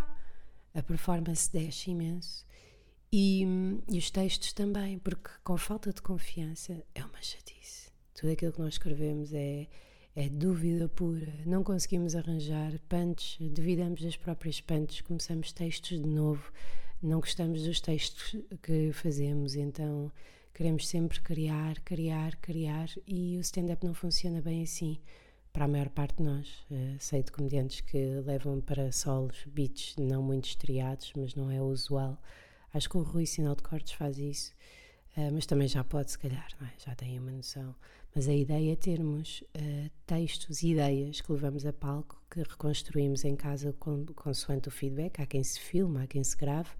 A 0.75 0.83
performance 0.83 1.51
desce 1.51 1.90
imenso. 1.90 2.45
E, 3.14 3.46
e 3.90 3.98
os 3.98 4.11
textos 4.11 4.55
também, 4.55 4.98
porque 4.98 5.29
com 5.44 5.59
falta 5.59 5.92
de 5.92 6.01
confiança 6.01 6.83
é 6.94 7.05
uma 7.05 7.20
chatice. 7.20 7.90
Tudo 8.14 8.33
aquilo 8.33 8.53
que 8.53 8.61
nós 8.61 8.75
escrevemos 8.75 9.35
é, 9.35 9.68
é 10.16 10.31
dúvida 10.31 10.88
pura. 10.88 11.35
Não 11.44 11.62
conseguimos 11.62 12.16
arranjar 12.16 12.72
punch, 12.88 13.38
duvidamos 13.51 14.01
das 14.01 14.16
próprias 14.16 14.62
punches, 14.62 15.03
começamos 15.03 15.53
textos 15.53 16.01
de 16.01 16.09
novo, 16.09 16.51
não 17.03 17.20
gostamos 17.20 17.64
dos 17.64 17.83
textos 17.83 18.35
que 18.62 18.92
fazemos, 18.92 19.57
então 19.57 20.11
queremos 20.55 20.88
sempre 20.88 21.20
criar, 21.20 21.81
criar, 21.81 22.37
criar 22.37 22.88
e 23.07 23.37
o 23.37 23.40
stand-up 23.40 23.85
não 23.85 23.92
funciona 23.92 24.40
bem 24.40 24.62
assim 24.62 24.98
para 25.53 25.66
a 25.66 25.68
maior 25.68 25.90
parte 25.90 26.16
de 26.16 26.22
nós. 26.22 26.48
Uh, 26.70 26.96
sei 26.98 27.22
de 27.22 27.31
comediantes 27.31 27.83
que 27.83 27.98
levam 28.25 28.59
para 28.62 28.90
solos 28.90 29.37
beats 29.46 29.96
não 29.98 30.22
muito 30.22 30.46
estriados, 30.46 31.12
mas 31.14 31.35
não 31.35 31.51
é 31.51 31.61
usual. 31.61 32.18
Acho 32.74 32.88
que 32.88 32.96
o 32.96 33.02
Rui 33.02 33.26
Sinal 33.26 33.54
de 33.54 33.62
Cortes 33.62 33.92
faz 33.92 34.18
isso, 34.18 34.52
uh, 35.16 35.32
mas 35.32 35.46
também 35.46 35.68
já 35.68 35.85
pode, 35.85 36.11
se 36.11 36.18
calhar, 36.18 36.48
é? 36.62 36.70
já 36.78 36.94
tem 36.94 37.18
uma 37.18 37.30
noção. 37.30 37.74
Mas 38.14 38.28
a 38.28 38.32
ideia 38.32 38.72
é 38.72 38.76
termos 38.76 39.42
uh, 39.56 39.90
textos 40.06 40.62
e 40.62 40.72
ideias 40.72 41.20
que 41.20 41.32
levamos 41.32 41.64
a 41.64 41.72
palco, 41.72 42.22
que 42.30 42.40
reconstruímos 42.40 43.24
em 43.24 43.35
casa 43.37 43.72
com, 43.74 44.04
consoante 44.14 44.68
o 44.68 44.70
feedback. 44.70 45.20
Há 45.20 45.26
quem 45.26 45.42
se 45.42 45.58
filma, 45.58 46.02
há 46.02 46.06
quem 46.06 46.22
se 46.22 46.37
grave, 46.37 46.70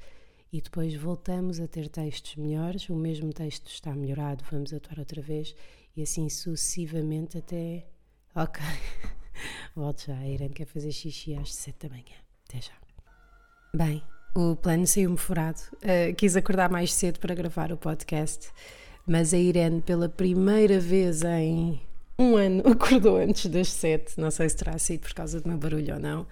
e 0.53 0.61
depois 0.61 0.95
voltamos 0.95 1.61
a 1.61 1.67
ter 1.67 1.89
textos 1.89 2.37
melhores. 2.37 2.89
O 2.89 2.95
mesmo 2.95 3.33
texto 3.33 3.69
está 3.69 3.95
melhorado, 3.95 4.45
vamos 4.51 4.73
atuar 4.73 4.99
outra 4.99 5.23
vez, 5.23 5.55
e 5.97 6.03
assim 6.03 6.29
sucessivamente 6.29 7.39
até. 7.39 7.87
Ok. 8.35 8.63
Volto 9.75 10.07
já. 10.07 10.19
A 10.19 10.29
Irene 10.29 10.55
quer 10.55 10.67
fazer 10.67 10.93
xixi 10.93 11.35
às 11.35 11.55
7 11.55 11.89
da 11.89 11.95
manhã. 11.95 12.17
Até 12.47 12.61
já. 12.61 12.75
Bem, 13.75 14.03
o 14.35 14.57
plano 14.57 14.87
saiu-me 14.87 15.17
furado. 15.17 15.61
Uh, 15.77 16.15
quis 16.17 16.37
acordar 16.37 16.71
mais 16.71 16.93
cedo 16.93 17.19
para 17.19 17.35
gravar 17.35 17.73
o 17.73 17.77
podcast, 17.77 18.51
mas 19.07 19.35
a 19.35 19.39
Irene, 19.39 19.81
pela 19.83 20.09
primeira 20.09 20.81
vez 20.81 21.23
em 21.23 21.81
um 22.19 22.37
ano, 22.37 22.63
acordou 22.71 23.17
antes 23.17 23.47
das 23.47 23.69
sete. 23.69 24.19
Não 24.19 24.31
sei 24.31 24.49
se 24.49 24.57
terá 24.57 24.79
sido 24.79 25.01
por 25.01 25.15
causa 25.15 25.41
do 25.41 25.49
meu 25.49 25.59
barulho 25.59 25.95
ou 25.95 26.01
não. 26.01 26.27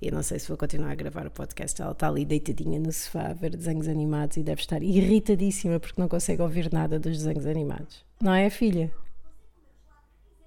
E 0.00 0.10
não 0.10 0.22
sei 0.22 0.38
se 0.38 0.48
vou 0.48 0.58
continuar 0.58 0.90
a 0.90 0.94
gravar 0.94 1.26
o 1.26 1.30
podcast. 1.30 1.80
Ela 1.80 1.92
está 1.92 2.08
ali 2.08 2.24
deitadinha 2.24 2.78
no 2.78 2.92
sofá 2.92 3.28
a 3.28 3.32
ver 3.32 3.56
desenhos 3.56 3.88
animados 3.88 4.36
e 4.36 4.42
deve 4.42 4.60
estar 4.60 4.82
irritadíssima 4.82 5.80
porque 5.80 6.00
não 6.00 6.08
consegue 6.08 6.42
ouvir 6.42 6.70
nada 6.72 6.98
dos 6.98 7.18
desenhos 7.18 7.46
animados. 7.46 8.04
Não 8.20 8.34
é, 8.34 8.50
filha? 8.50 8.92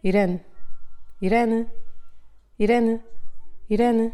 Irene? 0.04 0.40
Irene? 1.22 1.68
Irene? 2.60 3.02
Irene? 3.70 4.14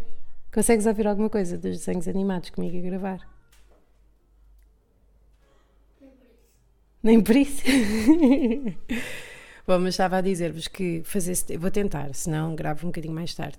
Consegues 0.56 0.86
ouvir 0.86 1.06
alguma 1.06 1.30
coisa 1.30 1.58
dos 1.58 1.80
desenhos 1.80 2.08
animados 2.08 2.50
comigo 2.50 2.78
a 2.78 2.80
gravar? 2.80 3.20
Nem 7.04 7.22
por 7.22 7.36
isso. 7.36 7.62
Bom, 9.68 9.80
mas 9.80 9.96
estava 9.96 10.16
a 10.16 10.22
dizer-vos 10.22 10.70
que 10.70 11.02
fazer. 11.04 11.58
Vou 11.58 11.70
tentar, 11.70 12.16
senão 12.16 12.56
gravo 12.56 12.86
um 12.86 12.90
bocadinho 12.90 13.14
mais 13.14 13.36
tarde. 13.36 13.58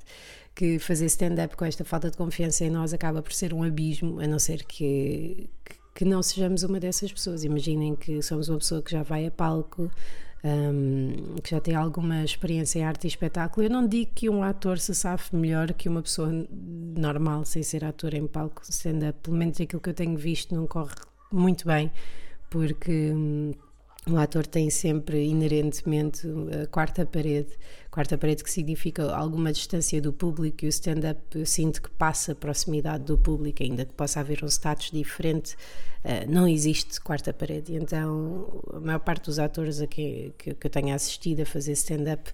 Que 0.55 0.79
fazer 0.79 1.05
stand-up 1.05 1.55
com 1.55 1.67
esta 1.67 1.85
falta 1.85 2.11
de 2.11 2.17
confiança 2.17 2.65
em 2.65 2.71
nós 2.71 2.95
acaba 2.95 3.21
por 3.21 3.35
ser 3.35 3.53
um 3.53 3.63
abismo, 3.63 4.19
a 4.19 4.27
não 4.27 4.39
ser 4.39 4.65
que, 4.65 5.51
que 5.95 6.05
não 6.07 6.23
sejamos 6.23 6.63
uma 6.63 6.81
dessas 6.81 7.13
pessoas. 7.13 7.45
Imaginem 7.45 7.95
que 7.95 8.23
somos 8.23 8.49
uma 8.49 8.57
pessoa 8.57 8.81
que 8.81 8.91
já 8.91 9.03
vai 9.03 9.27
a 9.27 9.31
palco, 9.31 9.91
um, 10.45 11.37
que 11.43 11.51
já 11.51 11.61
tem 11.61 11.75
alguma 11.75 12.25
experiência 12.25 12.79
em 12.79 12.85
arte 12.85 13.05
e 13.05 13.09
espetáculo. 13.09 13.67
Eu 13.67 13.71
não 13.71 13.87
digo 13.87 14.11
que 14.15 14.29
um 14.29 14.43
ator 14.43 14.79
se 14.79 14.95
safe 14.95 15.35
melhor 15.35 15.73
que 15.73 15.89
uma 15.89 16.03
pessoa 16.03 16.31
normal, 16.97 17.45
sem 17.45 17.63
ser 17.63 17.85
ator 17.85 18.15
em 18.15 18.27
palco, 18.27 18.63
sendo 18.65 19.13
pelo 19.15 19.37
menos 19.37 19.61
aquilo 19.61 19.81
que 19.81 19.89
eu 19.89 19.95
tenho 19.95 20.17
visto, 20.17 20.55
não 20.55 20.67
corre 20.67 20.95
muito 21.33 21.67
bem, 21.67 21.91
porque. 22.51 23.13
Um, 23.13 23.53
o 24.09 24.17
ator 24.17 24.47
tem 24.47 24.71
sempre 24.71 25.25
inerentemente 25.25 26.29
a 26.63 26.67
quarta 26.69 27.05
parede, 27.05 27.49
quarta 27.97 28.19
parede 28.19 28.45
que 28.45 28.51
significa 28.51 29.11
alguma 29.17 29.51
distância 29.51 30.03
do 30.03 30.13
público 30.13 30.67
e 30.67 30.67
o 30.67 30.69
stand-up 30.69 31.19
eu 31.35 31.47
sinto 31.47 31.81
que 31.81 31.89
passa 31.89 32.33
a 32.33 32.35
proximidade 32.35 33.05
do 33.05 33.17
público, 33.17 33.63
ainda 33.63 33.87
que 33.87 33.95
possa 33.95 34.21
haver 34.21 34.45
um 34.45 34.49
status 34.49 34.91
diferente, 34.91 35.55
uh, 36.05 36.31
não 36.31 36.47
existe 36.47 37.01
quarta 37.01 37.33
parede. 37.33 37.75
Então, 37.75 38.63
a 38.71 38.81
maior 38.81 38.99
parte 38.99 39.25
dos 39.25 39.39
atores 39.39 39.81
a 39.81 39.87
que, 39.87 40.31
que 40.37 40.51
eu 40.63 40.71
tenho 40.71 40.95
assistido 40.95 41.41
a 41.41 41.47
fazer 41.47 41.73
stand-up 41.73 42.31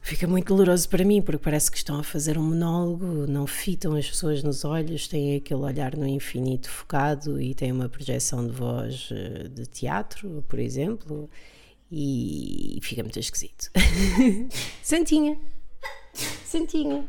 fica 0.00 0.26
muito 0.26 0.48
doloroso 0.48 0.88
para 0.88 1.04
mim, 1.04 1.22
porque 1.22 1.44
parece 1.44 1.70
que 1.70 1.76
estão 1.76 2.00
a 2.00 2.02
fazer 2.02 2.36
um 2.36 2.42
monólogo, 2.42 3.28
não 3.28 3.46
fitam 3.46 3.94
as 3.94 4.10
pessoas 4.10 4.42
nos 4.42 4.64
olhos, 4.64 5.06
têm 5.06 5.36
aquele 5.36 5.60
olhar 5.60 5.96
no 5.96 6.04
infinito 6.04 6.68
focado 6.68 7.40
e 7.40 7.54
têm 7.54 7.70
uma 7.70 7.88
projeção 7.88 8.44
de 8.44 8.52
voz 8.52 9.08
eh, 9.12 9.46
de 9.46 9.66
teatro, 9.66 10.44
por 10.48 10.58
exemplo, 10.58 11.30
e 11.90 12.78
fica 12.82 13.02
muito 13.02 13.18
esquisito. 13.18 13.70
Santinha, 14.82 15.38
Santinha. 16.44 17.06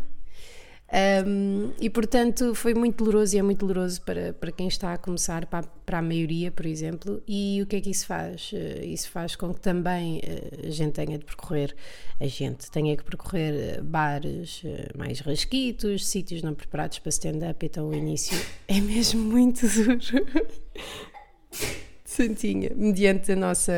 Um, 1.27 1.73
e 1.81 1.89
portanto 1.89 2.53
foi 2.53 2.75
muito 2.75 3.03
doloroso 3.03 3.35
e 3.35 3.39
é 3.39 3.41
muito 3.41 3.65
doloroso 3.65 4.01
para, 4.03 4.33
para 4.33 4.51
quem 4.51 4.67
está 4.67 4.93
a 4.93 4.97
começar, 4.97 5.45
para, 5.47 5.63
para 5.85 5.97
a 5.97 6.01
maioria, 6.01 6.51
por 6.51 6.65
exemplo. 6.65 7.21
E 7.27 7.59
o 7.61 7.65
que 7.65 7.77
é 7.77 7.81
que 7.81 7.89
isso 7.89 8.05
faz? 8.05 8.51
Uh, 8.51 8.85
isso 8.85 9.09
faz 9.09 9.35
com 9.35 9.53
que 9.53 9.59
também 9.59 10.19
uh, 10.19 10.67
a 10.67 10.69
gente 10.69 10.93
tenha 10.93 11.17
de 11.17 11.25
percorrer, 11.25 11.75
a 12.19 12.27
gente 12.27 12.69
tenha 12.69 12.95
que 12.95 13.03
percorrer 13.03 13.79
uh, 13.79 13.83
bares 13.83 14.61
mais 14.95 15.19
rasquitos, 15.19 16.07
sítios 16.07 16.43
não 16.43 16.53
preparados 16.53 16.99
para 16.99 17.09
stand-up. 17.09 17.65
Então 17.65 17.89
o 17.89 17.93
início 17.93 18.38
é 18.67 18.79
mesmo 18.79 19.21
muito 19.21 19.67
duro. 19.67 19.99
Santinha, 22.05 22.69
mediante 22.75 23.31
a 23.31 23.35
nossa 23.35 23.73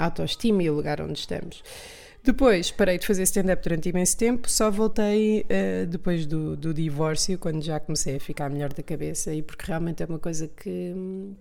hum, 0.00 0.04
autoestima 0.04 0.62
e 0.62 0.70
o 0.70 0.74
lugar 0.74 1.00
onde 1.00 1.18
estamos. 1.18 1.62
Depois 2.22 2.70
parei 2.70 2.98
de 2.98 3.06
fazer 3.06 3.22
stand-up 3.22 3.62
durante 3.62 3.88
imenso 3.88 4.14
tempo, 4.14 4.50
só 4.50 4.70
voltei 4.70 5.40
uh, 5.40 5.86
depois 5.86 6.26
do, 6.26 6.54
do, 6.54 6.74
divórcio, 6.74 7.38
quando 7.38 7.62
já 7.62 7.80
comecei 7.80 8.16
a 8.16 8.20
ficar 8.20 8.50
melhor 8.50 8.74
da 8.74 8.82
cabeça 8.82 9.32
e 9.32 9.40
porque 9.40 9.64
realmente 9.66 10.02
é 10.02 10.06
uma 10.06 10.18
coisa 10.18 10.46
que, 10.46 10.94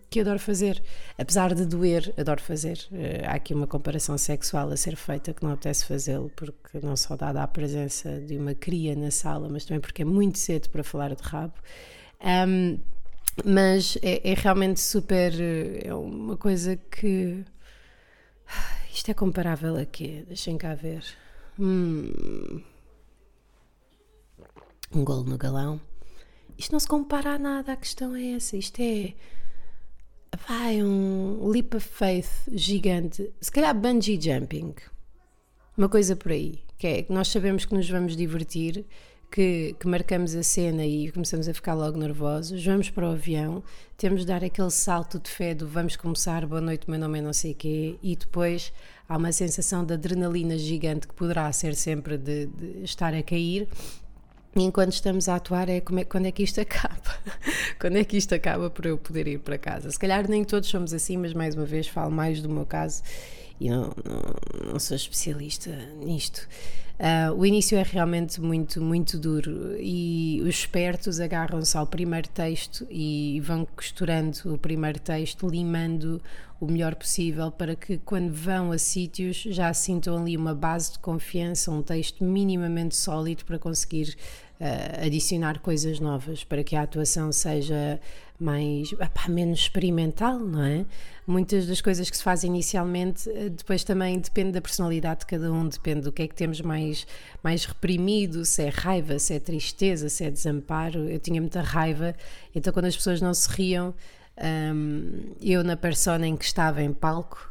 que 0.10 0.22
adoro 0.22 0.40
fazer. 0.40 0.82
Apesar 1.18 1.54
de 1.54 1.66
doer, 1.66 2.14
adoro 2.18 2.42
fazer. 2.42 2.80
Uh, 2.94 3.28
há 3.28 3.34
aqui 3.34 3.54
uma 3.54 3.68
comparação 3.68 4.18
sexual 4.18 4.70
a 4.72 4.78
ser 4.78 4.96
feita 4.96 5.34
que 5.34 5.44
não 5.44 5.52
apetece 5.52 5.86
fazê-lo, 5.86 6.32
porque 6.34 6.80
não 6.82 6.96
só 6.96 7.18
dada 7.18 7.44
a 7.44 7.48
presença 7.48 8.22
de 8.22 8.38
uma 8.38 8.56
cria 8.56 8.96
na 8.96 9.12
sala, 9.12 9.50
mas 9.50 9.66
também 9.66 9.82
porque 9.82 10.04
é 10.04 10.06
muito 10.06 10.40
cedo 10.40 10.70
para 10.70 10.82
falar 10.82 11.14
de 11.14 11.24
rabo. 11.24 11.56
Um, 12.24 12.80
mas 13.44 13.98
é, 14.02 14.32
é 14.32 14.34
realmente 14.34 14.80
super. 14.80 15.34
Eh, 15.40 15.88
é 15.88 15.94
uma 15.94 16.38
coisa 16.38 16.78
que 16.78 17.44
isto 18.94 19.12
é 19.12 19.14
comparável 19.14 19.78
a 19.78 19.86
quê? 19.86 20.24
Deixem 20.28 20.58
cá 20.58 20.76
ver. 20.76 21.04
Hum. 21.60 22.62
Um 24.92 25.04
golo 25.04 25.24
no 25.24 25.38
galão. 25.38 25.80
Isto 26.58 26.72
não 26.72 26.80
se 26.80 26.88
compara 26.88 27.36
a 27.36 27.40
nada, 27.40 27.74
a 27.74 27.78
questão 27.78 28.16
é 28.16 28.32
essa. 28.32 28.58
Isto 28.58 28.82
é. 28.82 29.14
Vai, 30.48 30.82
um 30.84 31.48
leap 31.48 31.76
of 31.76 31.88
faith 31.88 32.30
gigante. 32.52 33.32
Se 33.40 33.52
calhar 33.52 33.74
bungee 33.74 34.20
jumping. 34.20 34.76
Uma 35.78 35.90
coisa 35.90 36.16
por 36.16 36.32
aí. 36.32 36.64
Que 36.78 36.88
é 36.88 37.04
que 37.04 37.14
nós 37.14 37.28
sabemos 37.28 37.66
que 37.66 37.74
nos 37.74 37.90
vamos 37.90 38.16
divertir 38.16 38.86
que, 39.32 39.76
que, 39.80 39.88
marcamos 39.88 40.36
a 40.36 40.42
cena 40.42 40.86
e 40.86 41.12
começamos 41.12 41.48
a 41.48 41.54
ficar 41.54 41.74
logo 41.74 41.98
nervosos, 41.98 42.64
vamos 42.66 42.90
para 42.90 43.08
o 43.08 43.12
avião, 43.12 43.64
temos 43.98 44.22
de 44.22 44.28
dar 44.28 44.44
aquele 44.44 44.72
salto 44.72 45.20
de 45.20 45.30
fé 45.30 45.54
do 45.54 45.68
vamos 45.68 45.96
começar, 45.96 46.46
boa 46.46 46.62
noite, 46.62 46.90
meu 46.90 47.00
nome 47.00 47.20
é 47.20 47.22
não 47.22 47.34
sei 47.34 47.54
quê, 47.54 47.98
e 48.02 48.16
depois 48.16 48.74
há 49.08 49.18
uma 49.18 49.32
sensação 49.32 49.86
de 49.86 49.94
adrenalina 49.94 50.58
gigante 50.58 51.08
que 51.08 51.14
poderá 51.14 51.52
ser 51.52 51.76
sempre 51.76 52.18
de, 52.18 52.48
de 52.48 52.84
estar 52.84 53.14
a 53.14 53.22
cair. 53.22 53.68
E 54.56 54.64
enquanto 54.64 54.94
estamos 54.94 55.30
a 55.30 55.36
atuar, 55.36 55.70
é, 55.70 55.78
é 55.78 56.04
quando 56.06 56.26
é 56.26 56.32
que 56.32 56.42
isto 56.42 56.60
acaba? 56.62 57.16
quando 57.80 57.98
é 57.98 58.04
que 58.04 58.18
isto 58.18 58.34
acaba 58.34 58.70
para 58.70 58.90
eu 58.90 58.98
poder 58.98 59.28
ir 59.28 59.40
para 59.40 59.60
casa? 59.60 59.92
Se 59.92 60.00
calhar 60.00 60.28
nem 60.28 60.44
todos 60.44 60.68
somos 60.68 60.92
assim, 60.92 61.18
mas 61.18 61.34
mais 61.34 61.56
uma 61.56 61.66
vez 61.66 61.88
falo 61.88 62.12
mais 62.12 62.42
do 62.42 62.50
meu 62.50 62.66
caso 62.66 63.04
e 63.60 63.70
não, 63.70 63.92
não, 64.04 64.72
não 64.72 64.80
sou 64.80 64.96
especialista 64.96 65.72
nisto. 66.00 66.48
Uh, 67.00 67.34
o 67.34 67.46
início 67.46 67.78
é 67.78 67.84
realmente 67.84 68.42
muito, 68.42 68.82
muito 68.82 69.18
duro 69.18 69.78
e 69.80 70.42
os 70.42 70.50
espertos 70.50 71.22
agarram-se 71.22 71.78
ao 71.78 71.88
primeiro 71.88 72.28
texto 72.28 72.86
e 72.90 73.40
vão 73.42 73.66
costurando 73.66 74.54
o 74.54 74.58
primeiro 74.58 75.00
texto, 75.00 75.48
limando 75.48 76.22
o 76.60 76.66
melhor 76.66 76.96
possível 76.96 77.50
para 77.52 77.74
que 77.74 77.98
quando 78.00 78.34
vão 78.34 78.74
a 78.74 78.78
sítios 78.78 79.38
já 79.38 79.74
sintam 79.74 80.18
ali 80.18 80.36
uma 80.36 80.54
base 80.54 80.92
de 80.92 81.00
confiança, 81.00 81.72
um 81.72 81.82
texto 81.82 82.22
minimamente 82.22 82.98
sólido 82.98 83.46
para 83.46 83.58
conseguir 83.58 84.18
uh, 84.60 85.06
adicionar 85.06 85.60
coisas 85.60 86.00
novas 86.00 86.44
para 86.44 86.64
que 86.64 86.76
a 86.76 86.82
atuação 86.84 87.32
seja 87.32 88.00
mais 88.40 88.92
menos 89.28 89.60
experimental, 89.60 90.40
não 90.40 90.64
é? 90.64 90.86
Muitas 91.28 91.68
das 91.68 91.82
coisas 91.82 92.10
que 92.10 92.16
se 92.16 92.24
fazem 92.24 92.50
inicialmente 92.50 93.30
eh, 93.30 93.50
depois 93.50 93.84
também 93.84 94.18
depende 94.18 94.54
da 94.54 94.62
personalidade 94.62 95.20
de 95.20 95.26
cada 95.26 95.52
um, 95.52 95.68
depende 95.68 96.02
do 96.02 96.12
que 96.12 96.24
é 96.24 96.28
que 96.28 96.34
temos 96.34 96.62
mais, 96.62 97.06
mais 97.44 97.66
reprimido, 97.66 98.46
se 98.46 98.64
é 98.64 98.70
raiva, 98.70 99.20
se 99.20 99.34
é 99.34 99.40
tristeza, 99.40 100.08
se 100.08 100.24
é 100.24 100.32
desamparo. 100.32 101.10
Eu 101.10 101.20
tinha 101.20 101.42
muita 101.42 101.62
raiva, 101.62 102.16
então 102.56 102.72
quando 102.72 102.86
as 102.86 102.96
pessoas 102.96 103.22
não 103.22 103.34
se 103.34 103.50
riam, 103.50 103.94
um, 104.74 105.36
eu 105.42 105.62
na 105.62 105.76
persona 105.76 106.26
em 106.26 106.38
que 106.38 106.46
estava 106.46 106.82
em 106.82 106.94
palco 106.94 107.49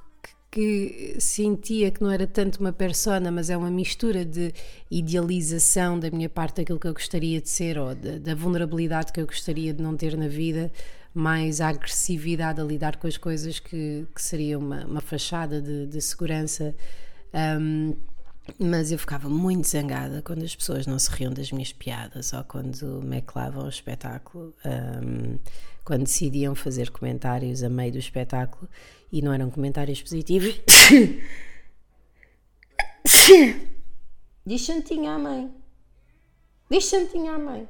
que 0.59 1.15
sentia 1.21 1.89
que 1.89 2.03
não 2.03 2.11
era 2.11 2.27
tanto 2.27 2.59
uma 2.59 2.73
persona, 2.73 3.31
mas 3.31 3.49
é 3.49 3.57
uma 3.57 3.71
mistura 3.71 4.25
de 4.25 4.53
idealização 4.91 6.01
da 6.01 6.11
minha 6.11 6.29
parte 6.29 6.57
daquilo 6.57 6.81
que 6.81 6.89
eu 6.89 6.93
gostaria 6.93 7.41
de 7.41 7.49
ser 7.49 7.79
ou 7.79 7.95
da, 7.95 8.19
da 8.19 8.35
vulnerabilidade 8.35 9.13
que 9.13 9.21
eu 9.21 9.27
gostaria 9.27 9.73
de 9.73 9.81
não 9.81 9.97
ter 9.97 10.17
na 10.17 10.27
vida, 10.27 10.73
mais 11.15 11.61
a 11.61 11.69
agressividade 11.69 12.61
a 12.61 12.65
lidar 12.65 12.97
com 12.97 13.07
as 13.07 13.17
coisas 13.17 13.61
que, 13.61 14.05
que 14.13 14.21
seria 14.21 14.59
uma, 14.59 14.85
uma 14.85 15.01
fachada 15.01 15.63
de, 15.63 15.87
de 15.87 16.01
segurança. 16.01 16.75
Um, 17.33 17.95
mas 18.59 18.91
eu 18.91 18.99
ficava 18.99 19.29
muito 19.29 19.69
zangada 19.69 20.23
quando 20.23 20.43
as 20.43 20.57
pessoas 20.57 20.89
não 20.89 20.99
se 20.99 21.09
riam 21.11 21.33
das 21.33 21.53
minhas 21.53 21.73
piadas 21.73 22.33
ou 22.33 22.43
quando 22.43 23.01
me 23.01 23.23
clavam 23.23 23.67
o 23.67 23.69
espetáculo, 23.69 24.53
um, 24.65 25.39
quando 25.89 26.03
decidiam 26.03 26.55
fazer 26.55 26.91
comentários 26.91 27.63
a 27.63 27.71
meio 27.71 27.93
do 27.93 27.99
espetáculo 27.99 28.69
e 29.11 29.23
não 29.23 29.33
eram 29.33 29.51
comentários 29.51 30.03
positivos. 30.03 30.61
Diz 34.45 34.67
santinha 34.67 35.15
à 35.15 35.19
mãe. 35.19 35.51
Diz 36.71 36.85
santinha 36.85 37.33
à 37.33 37.39
mãe. 37.39 37.67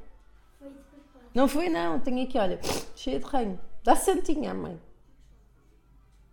Não 1.33 1.47
foi 1.47 1.69
não, 1.69 2.01
tenho 2.01 2.25
aqui, 2.25 2.37
olha, 2.37 2.59
cheia 2.97 3.21
de 3.21 3.25
reino. 3.25 3.61
Dá 3.85 3.95
santinha 3.95 4.51
à 4.51 4.55
mãe. 4.55 4.81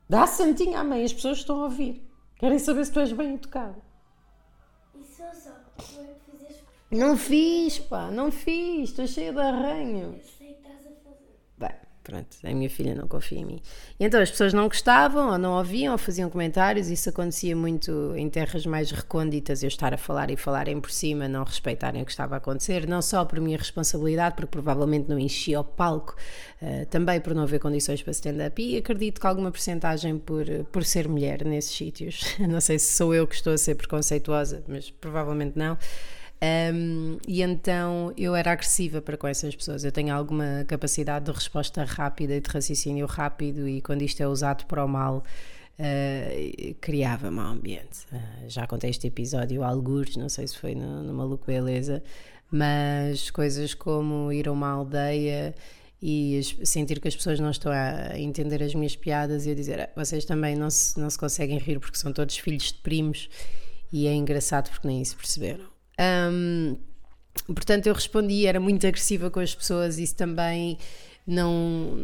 Dá 0.10 0.26
santinha 0.26 0.80
à 0.80 0.84
mãe, 0.84 1.04
as 1.04 1.14
pessoas 1.14 1.38
estão 1.38 1.62
a 1.62 1.66
ouvir. 1.66 2.04
Querem 2.40 2.58
saber 2.58 2.84
se 2.86 2.94
tu 2.94 3.00
és 3.00 3.12
bem 3.12 3.36
educado. 3.36 3.80
Não 6.90 7.16
fiz, 7.16 7.78
pá, 7.78 8.10
não 8.10 8.32
fiz, 8.32 8.90
estou 8.90 9.06
cheia 9.06 9.32
de 9.32 9.40
arranho. 9.40 10.20
Pronto, 12.06 12.38
a 12.44 12.54
minha 12.54 12.70
filha 12.70 12.94
não 12.94 13.08
confia 13.08 13.40
em 13.40 13.46
mim. 13.46 13.62
E 14.00 14.06
então 14.06 14.22
as 14.22 14.30
pessoas 14.30 14.54
não 14.54 14.68
gostavam, 14.68 15.32
ou 15.32 15.38
não 15.40 15.58
ouviam, 15.58 15.92
ou 15.92 15.98
faziam 15.98 16.30
comentários. 16.30 16.88
Isso 16.88 17.10
acontecia 17.10 17.56
muito 17.56 18.14
em 18.16 18.30
terras 18.30 18.64
mais 18.68 18.92
recônditas, 18.92 19.64
eu 19.64 19.68
estar 19.68 19.92
a 19.92 19.98
falar 19.98 20.30
e 20.30 20.38
falarem 20.38 20.80
por 20.80 20.92
cima, 20.92 21.28
não 21.28 21.44
respeitarem 21.44 22.04
o 22.04 22.06
que 22.06 22.12
estava 22.12 22.36
a 22.36 22.38
acontecer, 22.38 22.88
não 22.88 23.02
só 23.02 23.26
por 23.26 23.40
minha 23.40 23.58
responsabilidade, 23.58 24.36
porque 24.36 24.52
provavelmente 24.52 25.10
não 25.10 25.18
enchia 25.18 25.60
o 25.60 25.64
palco, 25.64 26.16
uh, 26.62 26.86
também 26.92 27.20
por 27.20 27.34
não 27.34 27.42
haver 27.42 27.60
condições 27.60 28.04
para 28.04 28.12
stand-up, 28.12 28.62
e 28.62 28.78
acredito 28.78 29.20
que 29.20 29.26
alguma 29.26 29.50
porcentagem 29.50 30.20
por, 30.20 30.46
por 30.72 30.86
ser 30.86 31.08
mulher 31.08 31.44
nesses 31.44 31.76
sítios. 31.76 32.38
não 32.48 32.62
sei 32.62 32.78
se 32.78 32.94
sou 32.94 33.16
eu 33.16 33.26
que 33.26 33.34
estou 33.34 33.52
a 33.52 33.58
ser 33.58 33.74
preconceituosa, 33.74 34.64
mas 34.68 34.92
provavelmente 34.92 35.58
não. 35.58 35.76
Um, 36.46 37.18
e 37.28 37.42
então 37.42 38.14
eu 38.18 38.36
era 38.36 38.52
agressiva 38.52 39.02
para 39.02 39.18
com 39.18 39.28
essas 39.28 39.56
pessoas. 39.56 39.84
Eu 39.84 39.92
tenho 39.92 40.14
alguma 40.14 40.64
capacidade 40.68 41.26
de 41.26 41.32
resposta 41.32 41.84
rápida 41.84 42.36
e 42.36 42.42
de 42.42 42.50
raciocínio 42.50 43.06
rápido, 43.06 43.68
e 43.68 43.82
quando 43.82 44.02
isto 44.04 44.22
é 44.22 44.28
usado 44.28 44.66
para 44.66 44.84
o 44.84 44.88
mal, 44.88 45.24
uh, 45.80 46.76
criava 46.82 47.32
mau 47.32 47.48
ambiente. 47.48 48.06
Uh, 48.12 48.50
já 48.50 48.68
contei 48.68 48.90
este 48.90 49.08
episódio 49.08 49.64
algures, 49.64 50.18
não 50.18 50.30
sei 50.30 50.48
se 50.48 50.58
foi 50.58 50.76
no, 50.76 51.04
no 51.04 51.14
Maluco 51.14 51.46
Beleza, 51.48 52.04
mas 52.52 53.32
coisas 53.32 53.74
como 53.74 54.32
ir 54.32 54.48
a 54.48 54.52
uma 54.52 54.70
aldeia 54.70 55.56
e 56.02 56.40
sentir 56.64 57.00
que 57.00 57.08
as 57.08 57.16
pessoas 57.16 57.40
não 57.40 57.50
estão 57.50 57.72
a 57.72 58.20
entender 58.20 58.62
as 58.62 58.76
minhas 58.76 58.96
piadas 58.96 59.48
e 59.48 59.52
a 59.52 59.56
dizer 59.56 59.80
ah, 59.80 59.90
vocês 59.96 60.26
também 60.26 60.56
não 60.56 60.70
se, 60.70 61.00
não 61.00 61.10
se 61.10 61.18
conseguem 61.18 61.58
rir 61.58 61.80
porque 61.80 61.98
são 61.98 62.14
todos 62.14 62.38
filhos 62.38 62.74
de 62.74 62.80
primos 62.80 63.30
e 63.92 64.06
é 64.06 64.14
engraçado 64.14 64.70
porque 64.70 64.88
nem 64.88 65.02
isso 65.02 65.16
perceberam. 65.16 65.75
Um, 66.00 66.78
portanto, 67.48 67.88
eu 67.88 67.94
respondi, 67.94 68.46
era 68.46 68.60
muito 68.60 68.86
agressiva 68.86 69.30
com 69.30 69.40
as 69.40 69.54
pessoas, 69.54 69.98
isso 69.98 70.16
também 70.16 70.78
não, 71.26 71.98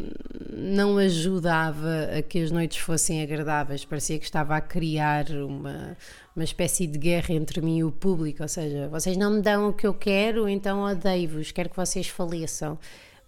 não 0.50 0.98
ajudava 0.98 2.08
a 2.18 2.22
que 2.22 2.42
as 2.42 2.50
noites 2.50 2.78
fossem 2.78 3.22
agradáveis, 3.22 3.84
parecia 3.84 4.18
que 4.18 4.24
estava 4.24 4.56
a 4.56 4.60
criar 4.60 5.30
uma, 5.30 5.96
uma 6.34 6.44
espécie 6.44 6.86
de 6.86 6.98
guerra 6.98 7.34
entre 7.34 7.60
mim 7.60 7.78
e 7.78 7.84
o 7.84 7.92
público, 7.92 8.42
ou 8.42 8.48
seja, 8.48 8.88
vocês 8.88 9.16
não 9.16 9.30
me 9.30 9.42
dão 9.42 9.68
o 9.68 9.72
que 9.72 9.86
eu 9.86 9.94
quero, 9.94 10.48
então 10.48 10.82
odeio-vos, 10.82 11.52
quero 11.52 11.70
que 11.70 11.76
vocês 11.76 12.08
faleçam. 12.08 12.78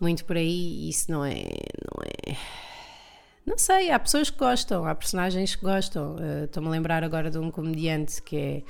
Muito 0.01 0.25
por 0.25 0.37
aí, 0.37 0.89
isso 0.89 1.11
não 1.11 1.25
é. 1.25 1.45
Não 1.45 2.03
é 2.03 2.37
não 3.47 3.59
sei, 3.59 3.91
há 3.91 3.99
pessoas 3.99 4.31
que 4.31 4.39
gostam, 4.39 4.87
há 4.87 4.95
personagens 4.95 5.55
que 5.55 5.63
gostam. 5.63 6.17
Uh, 6.17 6.45
Estou-me 6.45 6.69
a 6.69 6.73
lembrar 6.73 7.05
agora 7.05 7.31
de 7.31 7.39
um 7.39 7.51
comediante 7.51 8.23
que 8.23 8.37
é 8.37 8.63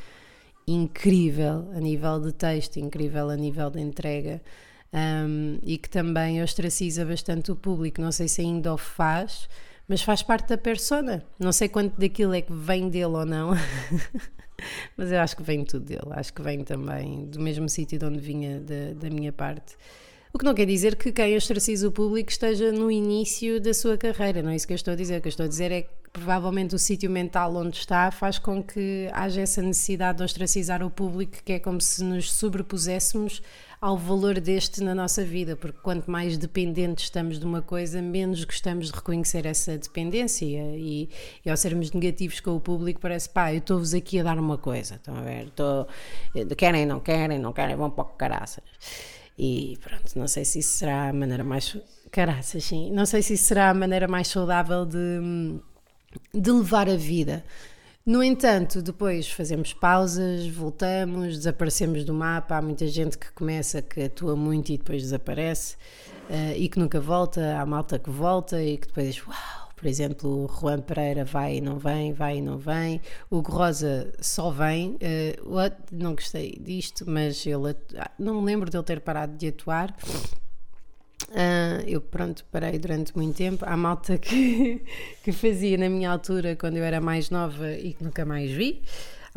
incrível 0.67 1.71
a 1.75 1.81
nível 1.81 2.21
de 2.21 2.33
texto, 2.33 2.79
incrível 2.79 3.31
a 3.31 3.37
nível 3.37 3.71
de 3.71 3.81
entrega 3.81 4.41
um, 4.93 5.59
e 5.63 5.77
que 5.77 5.89
também 5.89 6.43
ostraciza 6.43 7.05
bastante 7.05 7.51
o 7.51 7.57
público. 7.57 8.01
Não 8.01 8.13
sei 8.13 8.29
se 8.29 8.41
ainda 8.41 8.73
o 8.73 8.79
faz, 8.79 9.49
mas 9.89 10.03
faz 10.03 10.23
parte 10.23 10.49
da 10.49 10.59
persona. 10.59 11.25
Não 11.39 11.53
sei 11.53 11.69
quanto 11.69 11.99
daquilo 11.99 12.35
é 12.35 12.41
que 12.41 12.53
vem 12.53 12.89
dele 12.89 13.05
ou 13.05 13.27
não. 13.27 13.51
mas 14.97 15.11
eu 15.11 15.21
acho 15.21 15.37
que 15.37 15.43
vem 15.43 15.65
tudo 15.65 15.85
dele, 15.85 16.11
acho 16.13 16.33
que 16.33 16.41
vem 16.41 16.63
também 16.63 17.27
do 17.27 17.41
mesmo 17.41 17.69
sítio 17.69 17.99
de 17.99 18.05
onde 18.05 18.21
vinha 18.21 18.61
da, 18.61 18.95
da 18.95 19.11
minha 19.11 19.33
parte. 19.33 19.77
O 20.35 20.39
que 20.39 20.45
não 20.45 20.53
quer 20.53 20.67
dizer 20.67 20.97
que 20.97 21.13
quem 21.13 21.37
ostraciza 21.37 21.87
o 21.87 21.93
público 21.93 22.29
esteja 22.29 22.73
no 22.73 22.91
início 22.91 23.61
da 23.61 23.73
sua 23.73 23.97
carreira, 23.97 24.43
não 24.43 24.51
é 24.51 24.57
isso 24.57 24.67
que 24.67 24.73
eu 24.73 24.75
estou 24.75 24.93
a 24.93 24.97
dizer. 24.97 25.19
O 25.19 25.21
que 25.21 25.29
eu 25.29 25.31
estou 25.31 25.47
a 25.47 25.49
dizer 25.49 25.71
é 25.71 25.83
que 25.83 25.91
provavelmente 26.13 26.75
o 26.75 26.79
sítio 26.79 27.09
mental 27.09 27.55
onde 27.55 27.77
está 27.77 28.11
faz 28.11 28.37
com 28.37 28.61
que 28.61 29.09
haja 29.13 29.43
essa 29.43 29.63
necessidade 29.63 30.19
de 30.19 30.25
ostracizar 30.25 30.83
o 30.83 30.91
público, 30.91 31.37
que 31.45 31.53
é 31.53 31.61
como 31.61 31.81
se 31.81 32.03
nos 32.03 32.33
sobrepuséssemos 32.33 33.43
ao 33.81 33.97
valor 33.97 34.41
deste 34.41 34.83
na 34.83 34.93
nossa 34.93 35.25
vida, 35.25 35.55
porque 35.55 35.79
quanto 35.81 36.11
mais 36.11 36.37
dependentes 36.37 37.05
estamos 37.05 37.39
de 37.39 37.47
uma 37.47 37.63
coisa, 37.63 38.03
menos 38.03 38.43
gostamos 38.43 38.89
de 38.89 38.93
reconhecer 38.93 39.47
essa 39.47 39.79
dependência 39.79 40.47
e, 40.47 41.09
e 41.47 41.49
ao 41.51 41.57
sermos 41.57 41.93
negativos 41.93 42.41
com 42.41 42.57
o 42.57 42.61
público 42.61 42.99
parece, 43.01 43.29
pá, 43.29 43.53
eu 43.53 43.59
estou-vos 43.59 43.95
aqui 43.95 44.19
a 44.19 44.25
dar 44.25 44.37
uma 44.41 44.59
coisa, 44.59 44.97
estão 44.97 45.17
a 45.17 45.21
ver, 45.21 45.45
estou, 45.45 45.87
querem, 46.57 46.87
não 46.87 46.99
querem, 46.99 47.39
não 47.39 47.53
querem, 47.53 47.77
vão 47.77 47.89
para 47.89 48.03
o 48.03 48.07
caraças. 48.07 48.65
E 49.39 49.79
pronto, 49.83 50.17
não 50.17 50.29
sei 50.29 50.45
se 50.45 50.61
isso 50.61 50.79
será 50.79 51.09
a 51.09 51.13
maneira 51.13 51.43
mais. 51.43 51.77
Caraças, 52.11 52.65
sim. 52.65 52.91
Não 52.93 53.05
sei 53.05 53.23
se 53.23 53.35
isso 53.35 53.45
será 53.45 53.71
a 53.71 53.75
maneira 53.75 54.07
mais 54.07 54.29
saudável 54.29 54.87
de, 54.87 55.59
de 56.33 56.51
levar 56.51 56.89
a 56.89 56.97
vida. 56.97 57.45
No 58.07 58.23
entanto, 58.23 58.83
depois 58.83 59.31
fazemos 59.31 59.73
pausas, 59.73 60.47
voltamos, 60.47 61.39
desaparecemos 61.39 62.05
do 62.05 62.13
mapa. 62.13 62.57
Há 62.57 62.63
muita 62.63 62.87
gente 62.87 63.17
que 63.17 63.33
começa, 63.33 63.81
que 63.81 64.03
atua 64.03 64.37
muito 64.37 64.71
e 64.71 64.77
depois 64.77 65.03
desaparece 65.03 65.77
uh, 66.29 66.55
e 66.55 66.69
que 66.69 66.79
nunca 66.79 67.01
volta. 67.01 67.59
Há 67.59 67.65
malta 67.65 67.99
que 67.99 68.11
volta 68.11 68.63
e 68.63 68.77
que 68.77 68.89
depois 68.89 69.15
diz: 69.15 69.27
Uau, 69.27 69.64
por 69.85 69.89
exemplo, 69.89 70.47
o 70.47 70.49
Juan 70.49 70.81
Pereira 70.81 71.27
vai 71.27 71.57
e 71.57 71.61
não 71.61 71.79
vem, 71.79 72.15
vai 72.15 72.39
e 72.39 72.41
não 72.41 72.57
vem. 72.57 73.03
O 73.29 73.41
Rosa 73.41 74.15
só 74.19 74.51
vem. 74.51 74.93
Uh, 74.93 75.73
não 75.93 76.15
gostei 76.15 76.59
disto, 76.59 77.05
mas 77.07 77.47
ele 77.47 77.77
ah, 77.99 78.11
não 78.19 78.41
me 78.41 78.47
lembro 78.47 78.71
de 78.71 78.79
ele 78.79 78.83
ter 78.83 79.03
parado 79.03 79.37
de 79.37 79.49
atuar. 79.49 79.95
Uh, 81.29 81.85
eu, 81.87 82.01
pronto, 82.01 82.47
parei 82.51 82.79
durante 82.79 83.15
muito 83.15 83.37
tempo. 83.37 83.63
Há 83.69 83.77
malta 83.77 84.17
que, 84.17 84.83
que 85.23 85.33
fazia 85.33 85.77
na 85.77 85.91
minha 85.91 86.11
altura, 86.11 86.57
quando 86.57 86.79
eu 86.79 86.85
era 86.85 86.99
mais 86.99 87.29
nova 87.29 87.71
e 87.75 87.93
que 87.93 88.03
nunca 88.03 88.25
mais 88.25 88.51
vi. 88.51 88.81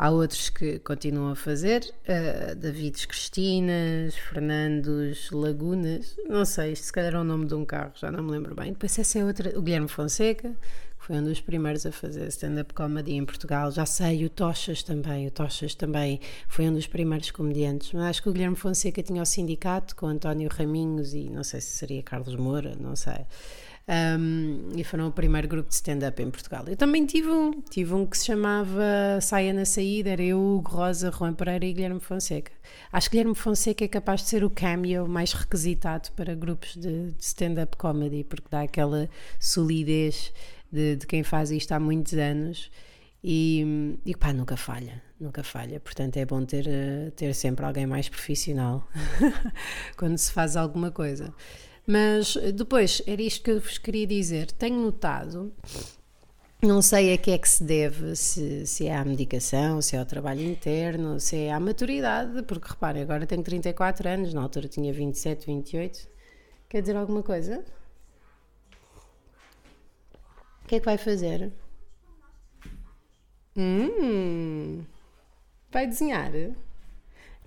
Há 0.00 0.10
outros 0.10 0.48
que 0.48 0.78
continuam 0.78 1.32
a 1.32 1.34
fazer, 1.34 1.82
uh, 2.04 2.54
Davides 2.54 3.04
Cristinas, 3.04 4.14
Fernandos 4.14 5.28
Lagunas, 5.32 6.16
não 6.28 6.44
sei, 6.44 6.70
isto 6.70 6.84
se 6.84 6.92
calhar 6.92 7.14
é 7.14 7.18
o 7.18 7.24
nome 7.24 7.46
de 7.46 7.54
um 7.54 7.64
carro, 7.64 7.90
já 7.96 8.08
não 8.08 8.22
me 8.22 8.30
lembro 8.30 8.54
bem. 8.54 8.72
Depois 8.72 8.96
essa 8.96 9.18
é 9.18 9.24
outra, 9.24 9.58
o 9.58 9.60
Guilherme 9.60 9.88
Fonseca, 9.88 10.50
que 10.50 11.04
foi 11.04 11.16
um 11.16 11.24
dos 11.24 11.40
primeiros 11.40 11.84
a 11.84 11.90
fazer 11.90 12.28
stand-up 12.28 12.72
comedy 12.74 13.14
em 13.14 13.24
Portugal. 13.24 13.72
Já 13.72 13.84
sei, 13.84 14.24
o 14.24 14.30
Tochas 14.30 14.84
também, 14.84 15.26
o 15.26 15.32
Tochas 15.32 15.74
também 15.74 16.20
foi 16.46 16.68
um 16.68 16.74
dos 16.74 16.86
primeiros 16.86 17.32
comediantes. 17.32 17.92
Mas 17.92 18.04
acho 18.04 18.22
que 18.22 18.28
o 18.28 18.32
Guilherme 18.32 18.54
Fonseca 18.54 19.02
tinha 19.02 19.20
o 19.20 19.26
sindicato 19.26 19.96
com 19.96 20.06
António 20.06 20.48
Raminhos 20.48 21.12
e 21.12 21.28
não 21.28 21.42
sei 21.42 21.60
se 21.60 21.70
seria 21.70 22.04
Carlos 22.04 22.36
Moura, 22.36 22.76
não 22.78 22.94
sei. 22.94 23.26
Um, 23.88 24.68
e 24.76 24.84
foram 24.84 25.08
o 25.08 25.12
primeiro 25.12 25.48
grupo 25.48 25.70
de 25.70 25.74
stand-up 25.76 26.22
em 26.22 26.30
Portugal. 26.30 26.62
Eu 26.66 26.76
também 26.76 27.06
tive 27.06 27.30
um, 27.30 27.62
tive 27.62 27.94
um 27.94 28.04
que 28.04 28.18
se 28.18 28.26
chamava 28.26 29.18
Saia 29.22 29.50
na 29.54 29.64
Saída, 29.64 30.10
era 30.10 30.22
eu, 30.22 30.38
Hugo 30.38 30.70
Rosa, 30.70 31.10
Juan 31.10 31.32
Pereira 31.32 31.64
e 31.64 31.72
Guilherme 31.72 31.98
Fonseca. 31.98 32.52
Acho 32.92 33.08
que 33.08 33.16
Guilherme 33.16 33.34
Fonseca 33.34 33.82
é 33.82 33.88
capaz 33.88 34.20
de 34.20 34.28
ser 34.28 34.44
o 34.44 34.50
cameo 34.50 35.08
mais 35.08 35.32
requisitado 35.32 36.10
para 36.12 36.34
grupos 36.34 36.76
de, 36.76 37.12
de 37.12 37.24
stand-up 37.24 37.78
comedy, 37.78 38.24
porque 38.24 38.48
dá 38.50 38.60
aquela 38.60 39.08
solidez 39.40 40.34
de, 40.70 40.96
de 40.96 41.06
quem 41.06 41.22
faz 41.22 41.50
isto 41.50 41.72
há 41.72 41.80
muitos 41.80 42.12
anos 42.12 42.70
E, 43.24 43.98
e 44.04 44.14
pá, 44.14 44.34
nunca 44.34 44.56
falha, 44.56 45.02
nunca 45.18 45.42
falha. 45.42 45.80
Portanto, 45.80 46.18
é 46.18 46.26
bom 46.26 46.44
ter, 46.44 46.66
eh, 46.68 47.10
ter 47.16 47.34
sempre 47.34 47.64
alguém 47.64 47.86
mais 47.86 48.08
profissional 48.08 48.86
quando 49.96 50.18
se 50.18 50.30
faz 50.30 50.56
alguma 50.56 50.90
coisa. 50.90 51.32
Mas 51.88 52.36
eh, 52.36 52.52
depois, 52.52 53.00
era 53.06 53.22
isto 53.22 53.42
que 53.42 53.50
eu 53.50 53.60
vos 53.60 53.78
queria 53.78 54.06
dizer. 54.06 54.52
Tenho 54.52 54.78
notado, 54.78 55.50
não 56.60 56.82
sei 56.82 57.14
a 57.14 57.18
que 57.18 57.30
é 57.30 57.38
que 57.38 57.48
se 57.48 57.64
deve, 57.64 58.14
se, 58.14 58.66
se 58.66 58.86
é 58.86 58.94
à 58.94 59.02
medicação, 59.06 59.80
se 59.80 59.96
é 59.96 59.98
ao 59.98 60.04
trabalho 60.04 60.42
interno, 60.42 61.18
se 61.18 61.36
é 61.36 61.52
à 61.52 61.58
maturidade, 61.58 62.42
porque 62.42 62.68
reparem, 62.68 63.02
agora 63.02 63.26
tenho 63.26 63.42
34 63.42 64.06
anos, 64.06 64.34
na 64.34 64.42
altura 64.42 64.68
tinha 64.68 64.92
27, 64.92 65.46
28. 65.46 66.06
Quer 66.68 66.82
dizer 66.82 66.94
alguma 66.94 67.22
coisa? 67.22 67.64
O 70.64 70.68
que 70.68 70.74
é 70.74 70.80
que 70.80 70.84
vai 70.84 70.98
fazer? 70.98 71.50
Hum, 73.56 74.84
vai 75.70 75.86
desenhar? 75.86 76.32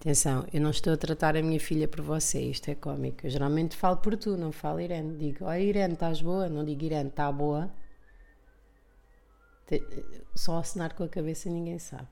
Atenção, 0.02 0.48
eu 0.52 0.60
não 0.60 0.72
estou 0.72 0.94
a 0.94 0.98
tratar 0.98 1.38
a 1.38 1.44
minha 1.44 1.60
filha 1.60 1.88
por 1.88 2.02
você, 2.02 2.42
isto 2.42 2.72
é 2.72 2.74
cómico. 2.74 3.24
Eu 3.24 3.30
geralmente 3.30 3.78
falo 3.78 3.98
por 3.98 4.18
tu, 4.18 4.36
não 4.36 4.52
falo 4.52 4.80
Irene. 4.80 5.16
Digo, 5.16 5.46
oi 5.46 5.62
Irene, 5.62 5.94
estás 5.94 6.24
boa? 6.24 6.50
Não 6.50 6.66
digo 6.66 6.84
Irene, 6.84 7.10
está 7.10 7.32
boa. 7.32 7.72
Só 10.34 10.58
assinar 10.58 10.96
com 10.96 11.04
a 11.04 11.08
cabeça 11.08 11.52
ninguém 11.52 11.78
sabe. 11.78 12.08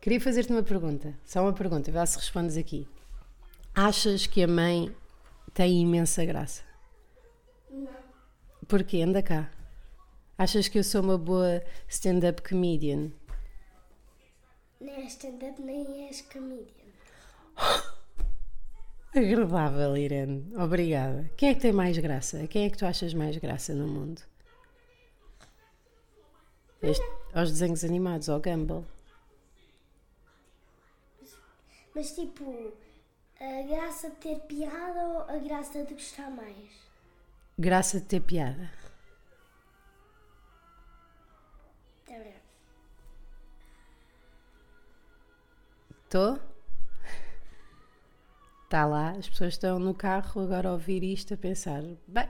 Queria 0.00 0.20
fazer-te 0.20 0.50
uma 0.50 0.64
pergunta, 0.64 1.14
só 1.24 1.42
uma 1.42 1.52
pergunta, 1.52 1.92
vê 1.92 2.04
se 2.04 2.18
respondes 2.18 2.56
aqui. 2.56 2.88
Achas 3.72 4.26
que 4.26 4.42
a 4.42 4.48
mãe 4.48 4.92
tem 5.54 5.80
imensa 5.80 6.24
graça? 6.24 6.64
Não. 7.70 7.86
Porquê? 8.66 9.00
Anda 9.00 9.22
cá. 9.22 9.48
Achas 10.36 10.66
que 10.66 10.80
eu 10.80 10.82
sou 10.82 11.02
uma 11.02 11.16
boa 11.16 11.62
stand-up 11.86 12.42
comedian? 12.42 13.12
Nem 14.84 15.00
és 15.00 15.12
stand-up, 15.12 15.62
nem 15.62 15.86
és 16.08 16.20
comedian. 16.32 16.92
Agradável, 19.16 19.96
Irene. 19.96 20.54
Obrigada. 20.56 21.30
Quem 21.36 21.50
é 21.50 21.54
que 21.54 21.60
tem 21.60 21.72
mais 21.72 21.96
graça? 21.96 22.46
Quem 22.48 22.66
é 22.66 22.70
que 22.70 22.76
tu 22.76 22.84
achas 22.84 23.14
mais 23.14 23.36
graça 23.38 23.72
no 23.72 23.86
mundo? 23.86 24.20
Este, 26.82 27.04
aos 27.32 27.50
desenhos 27.50 27.84
animados, 27.84 28.28
ao 28.28 28.40
Gumball. 28.40 28.84
Mas 31.94 32.14
tipo, 32.14 32.74
a 33.40 33.62
graça 33.62 34.10
de 34.10 34.16
ter 34.16 34.40
piada 34.40 35.06
ou 35.06 35.20
a 35.20 35.38
graça 35.38 35.84
de 35.84 35.94
gostar 35.94 36.30
mais? 36.30 36.84
Graça 37.56 38.00
de 38.00 38.06
ter 38.06 38.20
piada. 38.20 38.70
Tá 42.04 42.18
bem. 42.18 42.43
Estou? 46.14 46.38
Está 48.62 48.86
lá, 48.86 49.10
as 49.18 49.28
pessoas 49.28 49.54
estão 49.54 49.80
no 49.80 49.92
carro 49.92 50.42
agora 50.42 50.68
a 50.68 50.72
ouvir 50.72 51.02
isto, 51.02 51.34
a 51.34 51.36
pensar: 51.36 51.82
bem, 52.06 52.28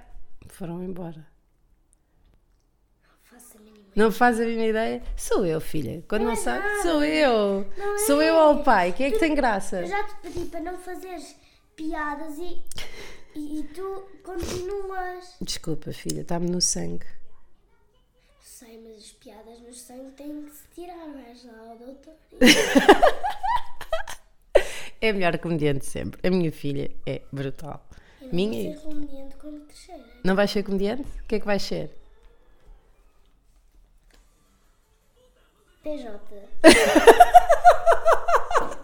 foram 0.48 0.82
embora. 0.82 1.26
Não 3.94 4.10
faz 4.10 4.40
a 4.40 4.44
mínima 4.46 4.64
ideia? 4.64 5.02
Sou 5.18 5.44
eu, 5.44 5.60
filha. 5.60 6.02
Quando 6.08 6.22
não, 6.22 6.28
Não 6.28 6.32
é 6.32 6.36
sabe, 6.36 6.66
nada. 6.66 6.82
sou 6.82 7.04
eu. 7.04 7.70
Não 7.76 7.98
Sou 8.06 8.22
é. 8.22 8.30
eu 8.30 8.38
ao 8.38 8.62
pai. 8.64 8.94
Quem 8.94 9.08
é 9.08 9.10
que 9.10 9.18
tem 9.18 9.34
graça? 9.34 9.82
Eu 9.82 9.86
já 9.86 10.02
te 10.02 10.14
pedi 10.22 10.46
para 10.46 10.60
não 10.60 10.78
fazeres 10.78 11.36
piadas 11.76 12.38
e, 12.38 12.62
e, 13.34 13.60
e 13.60 13.64
tu 13.64 14.08
continuas. 14.22 15.36
Desculpa, 15.42 15.92
filha, 15.92 16.22
está-me 16.22 16.48
no 16.48 16.62
sangue. 16.62 17.04
Sei, 18.40 18.80
mas 18.82 18.96
as 19.04 19.12
piadas 19.12 19.60
no 19.60 19.74
sangue 19.74 20.10
têm 20.12 20.42
que 20.42 20.50
se 20.52 20.68
tirar, 20.74 21.06
vais 21.12 21.44
lá 21.44 21.68
ao 21.68 21.76
doutor. 21.76 22.14
É 25.04 25.10
a 25.10 25.12
melhor 25.12 25.36
comediante 25.36 25.80
de 25.80 25.86
sempre. 25.86 26.18
A 26.26 26.30
minha 26.30 26.50
filha 26.50 26.90
é 27.04 27.20
brutal. 27.30 27.86
E 28.22 28.24
não 28.24 28.32
Minha. 28.32 28.72
vou 28.72 28.80
ser 28.80 28.88
comediante 28.88 29.36
quando 29.36 29.60
crescer. 29.66 30.00
Não 30.24 30.34
vais 30.34 30.50
ser 30.50 30.62
comediante? 30.62 31.02
O 31.02 31.24
que 31.28 31.34
é 31.34 31.40
que 31.40 31.44
vais 31.44 31.62
ser? 31.62 31.90
PJ. 35.82 36.18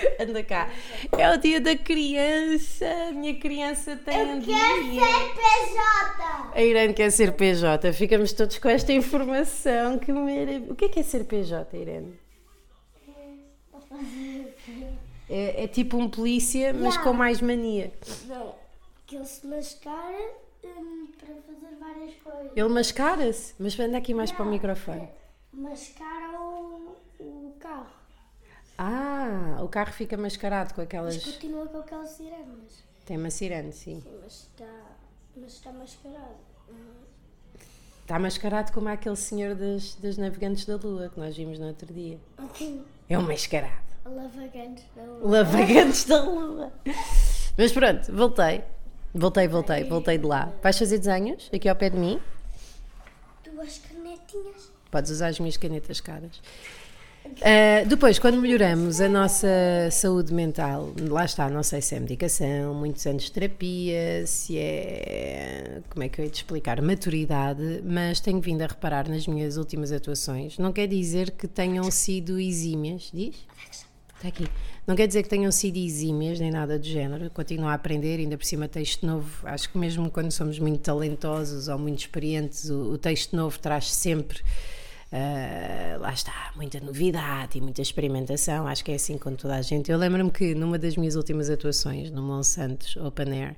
Anda 0.20 0.42
cá. 0.42 0.70
É 1.16 1.30
o 1.32 1.36
dia 1.36 1.60
da 1.60 1.76
criança. 1.76 2.86
A 3.08 3.12
minha 3.12 3.34
criança 3.38 3.96
tem 3.96 4.34
um 4.34 4.40
dia. 4.40 4.56
PJ! 4.56 6.50
A 6.54 6.62
Irene 6.62 6.94
quer 6.94 7.10
ser 7.10 7.32
PJ. 7.32 7.92
Ficamos 7.92 8.32
todos 8.32 8.58
com 8.58 8.68
esta 8.68 8.92
informação. 8.92 9.98
Que 9.98 10.12
maravilha. 10.12 10.70
O 10.70 10.74
que 10.74 10.86
é 10.86 10.88
que 10.88 11.00
é 11.00 11.02
ser 11.02 11.24
PJ, 11.24 11.76
Irene? 11.76 12.18
É, 15.28 15.64
é 15.64 15.68
tipo 15.68 15.96
um 15.96 16.08
polícia, 16.08 16.72
mas 16.72 16.96
com 16.96 17.12
mais 17.12 17.40
mania. 17.40 17.92
Não, 18.26 18.54
que 19.06 19.16
ele 19.16 19.24
se 19.24 19.46
mascara 19.46 20.32
hum, 20.64 21.06
para 21.18 21.34
fazer 21.34 21.76
várias 21.78 22.14
coisas. 22.14 22.52
Ele 22.56 22.68
mascara-se, 22.68 23.54
mas 23.58 23.78
anda 23.78 23.98
aqui 23.98 24.14
mais 24.14 24.32
para 24.32 24.44
o 24.44 24.48
microfone. 24.48 25.08
Mascara 25.52 26.40
o, 26.40 26.96
o 27.20 27.54
carro. 27.60 27.99
Ah, 28.82 29.58
o 29.62 29.68
carro 29.68 29.92
fica 29.92 30.16
mascarado 30.16 30.72
com 30.72 30.80
Mas 30.80 30.86
aquelas. 30.88 31.22
continua 31.22 31.66
com 31.66 31.78
aquelas 31.80 32.10
sirenes. 32.12 32.82
Tem 33.04 33.18
uma 33.18 33.28
sirene, 33.30 33.72
sim. 33.74 34.00
Sim, 34.00 34.18
mas 34.22 34.32
está, 34.32 34.72
mas 35.36 35.52
está 35.52 35.70
mascarado. 35.72 36.40
Está 38.00 38.18
mascarado 38.18 38.72
como 38.72 38.88
aquele 38.88 39.16
senhor 39.16 39.54
das, 39.54 39.96
das 39.96 40.16
navegantes 40.16 40.64
da 40.64 40.76
lua 40.76 41.10
que 41.10 41.20
nós 41.20 41.36
vimos 41.36 41.58
no 41.58 41.66
outro 41.66 41.92
dia. 41.92 42.18
Assim, 42.38 42.82
É 43.08 43.18
um 43.18 43.22
mascarado. 43.22 43.74
lavagantes 44.06 44.84
da 44.96 45.02
lua. 45.02 45.30
Lavagantes 45.30 46.04
da 46.06 46.22
lua. 46.24 46.72
Mas 47.58 47.72
pronto, 47.72 48.10
voltei. 48.12 48.64
Voltei, 49.14 49.46
voltei, 49.46 49.84
voltei 49.84 50.16
de 50.18 50.24
lá. 50.26 50.50
Vais 50.62 50.78
fazer 50.78 50.96
desenhos 50.98 51.50
aqui 51.52 51.68
ao 51.68 51.76
pé 51.76 51.90
de 51.90 51.98
mim? 51.98 52.18
Duas 53.44 53.78
canetinhas. 53.78 54.72
Podes 54.90 55.10
usar 55.10 55.28
as 55.28 55.38
minhas 55.38 55.56
canetas 55.58 56.00
caras. 56.00 56.40
Ah, 57.42 57.84
depois, 57.86 58.18
quando 58.18 58.38
melhoramos 58.38 59.00
a 59.00 59.08
nossa 59.08 59.48
saúde 59.90 60.32
mental, 60.34 60.92
lá 61.08 61.24
está, 61.24 61.48
não 61.48 61.62
sei 61.62 61.80
se 61.80 61.94
é 61.94 62.00
medicação, 62.00 62.74
muitos 62.74 63.06
anos 63.06 63.24
de 63.24 63.32
terapia, 63.32 64.26
se 64.26 64.58
é. 64.58 65.80
Como 65.88 66.02
é 66.02 66.08
que 66.08 66.20
eu 66.20 66.24
ia 66.24 66.30
te 66.30 66.36
explicar? 66.36 66.82
Maturidade, 66.82 67.82
mas 67.84 68.20
tenho 68.20 68.40
vindo 68.40 68.62
a 68.62 68.66
reparar 68.66 69.08
nas 69.08 69.26
minhas 69.26 69.56
últimas 69.56 69.90
atuações. 69.90 70.58
Não 70.58 70.72
quer 70.72 70.86
dizer 70.86 71.30
que 71.30 71.48
tenham 71.48 71.90
sido 71.90 72.38
exímias, 72.38 73.10
diz? 73.12 73.36
Está 74.16 74.28
aqui. 74.28 74.46
Não 74.86 74.94
quer 74.94 75.06
dizer 75.06 75.22
que 75.22 75.28
tenham 75.30 75.50
sido 75.50 75.78
exímias 75.78 76.38
nem 76.38 76.50
nada 76.50 76.78
do 76.78 76.84
género. 76.84 77.30
Continuo 77.30 77.68
a 77.68 77.74
aprender, 77.74 78.18
ainda 78.18 78.36
por 78.36 78.44
cima 78.44 78.68
texto 78.68 79.06
novo. 79.06 79.30
Acho 79.44 79.70
que 79.70 79.78
mesmo 79.78 80.10
quando 80.10 80.30
somos 80.30 80.58
muito 80.58 80.80
talentosos 80.80 81.68
ou 81.68 81.78
muito 81.78 82.00
experientes, 82.00 82.68
o, 82.68 82.92
o 82.92 82.98
texto 82.98 83.34
novo 83.34 83.58
traz 83.58 83.90
sempre. 83.90 84.42
Ah, 85.12 85.98
lá 85.98 86.12
está, 86.12 86.52
muita 86.54 86.78
novidade 86.80 87.58
e 87.58 87.60
muita 87.60 87.82
experimentação. 87.82 88.66
Acho 88.66 88.84
que 88.84 88.92
é 88.92 88.94
assim 88.94 89.18
com 89.18 89.34
toda 89.34 89.56
a 89.56 89.62
gente. 89.62 89.90
Eu 89.90 89.98
lembro-me 89.98 90.30
que 90.30 90.54
numa 90.54 90.78
das 90.78 90.96
minhas 90.96 91.16
últimas 91.16 91.50
atuações, 91.50 92.10
no 92.10 92.22
Monsantos 92.22 92.96
Open 92.96 93.32
Air, 93.32 93.56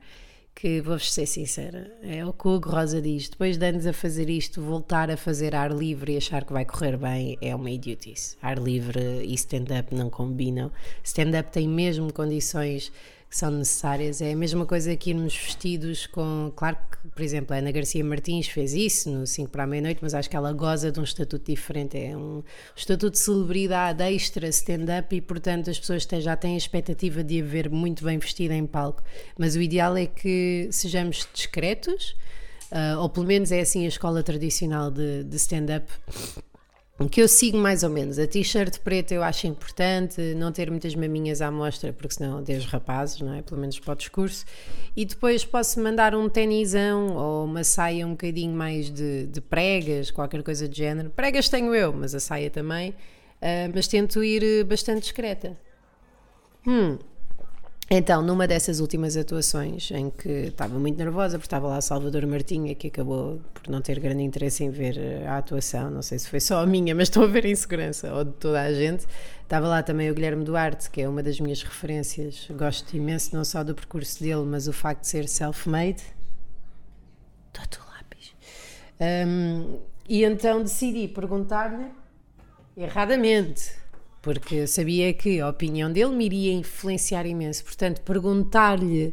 que 0.54 0.80
vou-vos 0.80 1.12
ser 1.12 1.26
sincera, 1.26 1.90
é 2.02 2.24
o 2.24 2.32
que 2.32 2.48
o 2.48 2.58
Rosa 2.58 3.00
diz. 3.02 3.28
Depois 3.28 3.56
de 3.56 3.66
anos 3.66 3.86
a 3.86 3.92
fazer 3.92 4.30
isto, 4.30 4.60
voltar 4.62 5.10
a 5.10 5.16
fazer 5.16 5.54
ar 5.54 5.70
livre 5.70 6.14
e 6.14 6.16
achar 6.16 6.44
que 6.44 6.52
vai 6.52 6.64
correr 6.64 6.96
bem 6.96 7.36
é 7.40 7.54
uma 7.54 7.70
idiotice. 7.70 8.36
Ar 8.40 8.58
livre 8.58 9.00
e 9.24 9.34
stand-up 9.34 9.94
não 9.94 10.08
combinam. 10.08 10.70
Stand-up 11.02 11.50
tem 11.50 11.68
mesmo 11.68 12.12
condições 12.12 12.92
que 13.32 13.38
são 13.38 13.50
necessárias. 13.50 14.20
É 14.20 14.32
a 14.32 14.36
mesma 14.36 14.66
coisa 14.66 14.94
que 14.94 15.08
irmos 15.08 15.34
vestidos 15.34 16.06
com. 16.06 16.52
Claro 16.54 16.76
que, 16.90 17.08
por 17.08 17.22
exemplo, 17.22 17.56
a 17.56 17.58
Ana 17.60 17.72
Garcia 17.72 18.04
Martins 18.04 18.46
fez 18.46 18.74
isso 18.74 19.10
no 19.10 19.26
5 19.26 19.50
para 19.50 19.64
a 19.64 19.66
meia-noite, 19.66 20.00
mas 20.02 20.12
acho 20.12 20.28
que 20.28 20.36
ela 20.36 20.52
goza 20.52 20.92
de 20.92 21.00
um 21.00 21.02
estatuto 21.02 21.50
diferente. 21.50 21.96
É 21.96 22.14
um 22.14 22.42
estatuto 22.76 23.12
de 23.12 23.18
celebridade 23.18 24.02
extra 24.02 24.46
stand-up 24.48 25.16
e, 25.16 25.20
portanto, 25.22 25.70
as 25.70 25.78
pessoas 25.78 26.06
já 26.22 26.36
têm 26.36 26.52
a 26.52 26.58
expectativa 26.58 27.24
de 27.24 27.40
a 27.40 27.44
ver 27.44 27.70
muito 27.70 28.04
bem 28.04 28.18
vestida 28.18 28.54
em 28.54 28.66
palco. 28.66 29.02
Mas 29.38 29.56
o 29.56 29.62
ideal 29.62 29.96
é 29.96 30.04
que 30.04 30.68
sejamos 30.70 31.26
discretos, 31.32 32.14
ah, 32.70 32.98
ou 33.00 33.08
pelo 33.08 33.24
menos 33.24 33.50
é 33.50 33.60
assim 33.60 33.86
a 33.86 33.88
escola 33.88 34.22
tradicional 34.22 34.90
de, 34.90 35.24
de 35.24 35.36
stand-up 35.36 35.90
que 37.08 37.20
eu 37.20 37.28
sigo 37.28 37.56
mais 37.56 37.82
ou 37.82 37.90
menos. 37.90 38.18
A 38.18 38.26
t-shirt 38.26 38.78
preta 38.80 39.14
eu 39.14 39.22
acho 39.22 39.46
importante, 39.46 40.20
não 40.34 40.52
ter 40.52 40.70
muitas 40.70 40.94
maminhas 40.94 41.40
à 41.40 41.50
mostra, 41.50 41.92
porque 41.92 42.14
senão 42.14 42.42
Deus 42.42 42.64
rapazes, 42.66 43.20
não 43.20 43.34
é? 43.34 43.42
Pelo 43.42 43.60
menos 43.60 43.78
para 43.78 43.92
o 43.92 43.96
discurso. 43.96 44.44
E 44.96 45.04
depois 45.04 45.44
posso 45.44 45.80
mandar 45.80 46.14
um 46.14 46.28
tenisão 46.28 47.16
ou 47.16 47.44
uma 47.44 47.64
saia 47.64 48.06
um 48.06 48.10
bocadinho 48.10 48.54
mais 48.54 48.90
de, 48.90 49.26
de 49.26 49.40
pregas, 49.40 50.10
qualquer 50.10 50.42
coisa 50.42 50.68
do 50.68 50.74
género. 50.74 51.10
Pregas 51.10 51.48
tenho 51.48 51.74
eu, 51.74 51.92
mas 51.92 52.14
a 52.14 52.20
saia 52.20 52.50
também. 52.50 52.94
Ah, 53.42 53.68
mas 53.74 53.88
tento 53.88 54.22
ir 54.22 54.64
bastante 54.64 55.02
discreta. 55.02 55.56
Hum. 56.66 56.96
Então, 57.94 58.22
numa 58.22 58.48
dessas 58.48 58.80
últimas 58.80 59.18
atuações, 59.18 59.90
em 59.90 60.08
que 60.08 60.46
estava 60.46 60.78
muito 60.78 60.96
nervosa, 60.96 61.36
porque 61.36 61.44
estava 61.44 61.68
lá 61.68 61.78
Salvador 61.82 62.26
Martinha, 62.26 62.74
que 62.74 62.86
acabou 62.86 63.38
por 63.52 63.68
não 63.68 63.82
ter 63.82 64.00
grande 64.00 64.22
interesse 64.22 64.64
em 64.64 64.70
ver 64.70 64.96
eh, 64.96 65.26
a 65.28 65.36
atuação, 65.36 65.90
não 65.90 66.00
sei 66.00 66.18
se 66.18 66.26
foi 66.26 66.40
só 66.40 66.62
a 66.62 66.66
minha, 66.66 66.94
mas 66.94 67.08
estou 67.08 67.24
a 67.24 67.26
ver 67.26 67.44
a 67.44 67.50
insegurança, 67.50 68.10
ou 68.14 68.24
de 68.24 68.32
toda 68.32 68.62
a 68.62 68.72
gente. 68.72 69.06
Estava 69.42 69.68
lá 69.68 69.82
também 69.82 70.10
o 70.10 70.14
Guilherme 70.14 70.42
Duarte, 70.42 70.88
que 70.88 71.02
é 71.02 71.06
uma 71.06 71.22
das 71.22 71.38
minhas 71.38 71.62
referências. 71.62 72.48
Gosto 72.52 72.96
imenso 72.96 73.36
não 73.36 73.44
só 73.44 73.62
do 73.62 73.74
percurso 73.74 74.22
dele, 74.22 74.46
mas 74.46 74.66
o 74.66 74.72
facto 74.72 75.02
de 75.02 75.08
ser 75.08 75.28
self-made. 75.28 76.02
Todo 77.52 77.78
lápis. 77.94 78.34
Um, 78.98 79.80
e 80.08 80.24
então 80.24 80.62
decidi 80.62 81.08
perguntar-lhe, 81.08 81.90
erradamente, 82.74 83.81
porque 84.22 84.68
sabia 84.68 85.12
que 85.12 85.40
a 85.40 85.48
opinião 85.48 85.92
dele 85.92 86.14
me 86.14 86.24
iria 86.24 86.52
influenciar 86.52 87.26
imenso. 87.26 87.64
Portanto, 87.64 88.00
perguntar-lhe: 88.02 89.12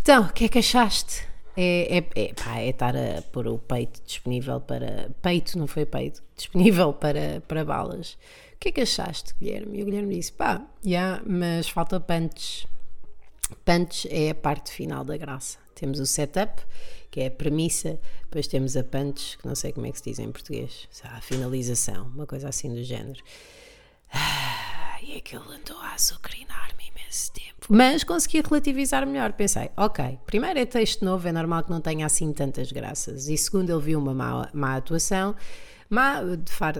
então, 0.00 0.24
o 0.24 0.32
que 0.32 0.44
é 0.44 0.48
que 0.48 0.58
achaste? 0.58 1.28
É, 1.56 1.98
é, 1.98 2.06
é, 2.14 2.34
pá, 2.34 2.58
é 2.58 2.68
estar 2.68 2.94
a 2.96 3.22
pôr 3.32 3.48
o 3.48 3.58
peito 3.58 4.00
disponível 4.04 4.60
para. 4.60 5.10
Peito, 5.22 5.58
não 5.58 5.66
foi 5.66 5.86
peito, 5.86 6.22
disponível 6.36 6.92
para, 6.92 7.42
para 7.48 7.64
balas. 7.64 8.12
O 8.54 8.58
que 8.60 8.68
é 8.68 8.72
que 8.72 8.80
achaste, 8.82 9.34
Guilherme? 9.40 9.78
E 9.78 9.82
o 9.82 9.84
Guilherme 9.86 10.14
disse: 10.14 10.32
pá, 10.32 10.62
já, 10.84 10.90
yeah, 10.90 11.22
mas 11.26 11.68
falta 11.68 11.98
punch. 11.98 12.68
Punch 13.64 14.06
é 14.10 14.30
a 14.30 14.34
parte 14.34 14.70
final 14.70 15.02
da 15.02 15.16
graça. 15.16 15.58
Temos 15.74 15.98
o 15.98 16.06
setup 16.06 16.62
que 17.10 17.20
é 17.20 17.26
a 17.26 17.30
premissa, 17.30 17.98
depois 18.22 18.46
temos 18.46 18.76
a 18.76 18.84
punch, 18.84 19.36
que 19.38 19.46
não 19.46 19.54
sei 19.54 19.72
como 19.72 19.86
é 19.86 19.92
que 19.92 19.98
se 19.98 20.04
diz 20.04 20.18
em 20.18 20.30
português, 20.30 20.88
a 21.04 21.20
finalização, 21.20 22.06
uma 22.06 22.26
coisa 22.26 22.48
assim 22.48 22.72
do 22.72 22.82
género. 22.84 23.20
Ah, 24.12 24.98
e 25.02 25.16
aquilo 25.16 25.50
andou 25.50 25.78
a 25.78 25.94
azucrinar-me 25.94 26.88
imenso 26.88 27.32
tempo. 27.32 27.66
Mas 27.68 28.04
consegui 28.04 28.40
relativizar 28.40 29.06
melhor. 29.06 29.32
Pensei, 29.32 29.70
ok, 29.76 30.18
primeiro 30.26 30.58
é 30.58 30.66
texto 30.66 31.04
novo, 31.04 31.26
é 31.26 31.32
normal 31.32 31.64
que 31.64 31.70
não 31.70 31.80
tenha 31.80 32.06
assim 32.06 32.32
tantas 32.32 32.70
graças. 32.70 33.28
E 33.28 33.36
segundo, 33.36 33.70
ele 33.70 33.80
viu 33.80 33.98
uma 33.98 34.14
má, 34.14 34.48
má 34.52 34.76
atuação, 34.76 35.34
má, 35.88 36.22
de 36.22 36.52
far, 36.52 36.74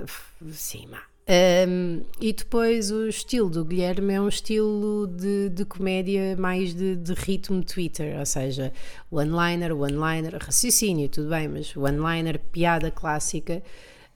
sim, 0.53 0.87
má, 0.87 1.03
um, 1.31 2.03
e 2.20 2.33
depois 2.33 2.91
o 2.91 3.07
estilo 3.07 3.49
do 3.49 3.64
Guilherme 3.64 4.14
é 4.14 4.20
um 4.20 4.26
estilo 4.26 5.07
de, 5.07 5.49
de 5.51 5.64
comédia 5.64 6.37
mais 6.37 6.74
de, 6.74 6.97
de, 6.97 7.14
ritmo 7.14 7.62
Twitter, 7.62 8.18
ou 8.18 8.26
seja, 8.26 8.72
one-liner, 9.12 9.72
one-liner, 9.72 10.37
raciocínio, 10.41 11.09
tudo 11.09 11.31
bem, 11.31 11.47
mas 11.47 11.76
one-liner, 11.76 12.41
piada 12.51 12.91
clássica. 12.91 13.62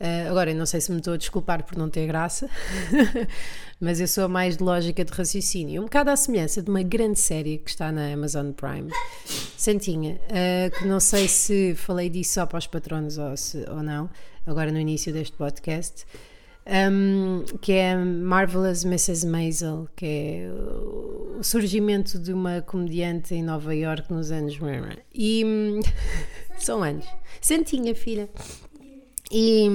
Uh, 0.01 0.29
agora, 0.29 0.51
eu 0.51 0.57
não 0.57 0.67
sei 0.67 0.81
se 0.81 0.91
me 0.91 0.99
estou 0.99 1.15
a 1.15 1.17
desculpar 1.17 1.63
por 1.63 1.79
não 1.79 1.89
ter 1.89 2.05
graça, 2.09 2.51
mas 3.81 4.01
eu 4.01 4.09
sou 4.09 4.29
mais 4.29 4.57
de 4.57 4.65
lógica 4.65 5.05
de 5.05 5.13
raciocínio. 5.13 5.83
Um 5.83 5.85
bocado 5.85 6.11
à 6.11 6.17
semelhança 6.17 6.61
de 6.61 6.69
uma 6.69 6.83
grande 6.83 7.21
série 7.21 7.59
que 7.59 7.71
está 7.71 7.93
na 7.93 8.13
Amazon 8.13 8.51
Prime, 8.51 8.91
Santinha, 9.57 10.21
uh, 10.25 10.77
que 10.77 10.85
não 10.85 10.99
sei 10.99 11.29
se 11.29 11.77
falei 11.77 12.11
disso 12.11 12.35
só 12.35 12.45
para 12.45 12.59
os 12.59 12.67
patronos 12.67 13.19
ou, 13.19 13.37
se, 13.37 13.65
ou 13.71 13.85
não, 13.85 14.11
agora 14.45 14.73
no 14.73 14.81
início 14.81 15.13
deste 15.13 15.37
podcast 15.37 16.05
um, 16.67 17.45
que 17.61 17.73
é 17.73 17.95
Marvelous 17.97 18.85
Mrs. 18.85 19.27
Maisel, 19.27 19.87
que 19.95 20.07
é 20.07 20.51
o 20.51 21.43
surgimento 21.43 22.19
de 22.19 22.33
uma 22.33 22.63
comediante 22.63 23.35
em 23.35 23.43
Nova 23.43 23.75
York 23.75 24.13
nos 24.13 24.31
anos. 24.31 24.59
E 25.15 25.45
são 26.59 26.83
anos. 26.83 27.07
Santinha, 27.41 27.95
filha. 27.95 28.29
E, 29.31 29.69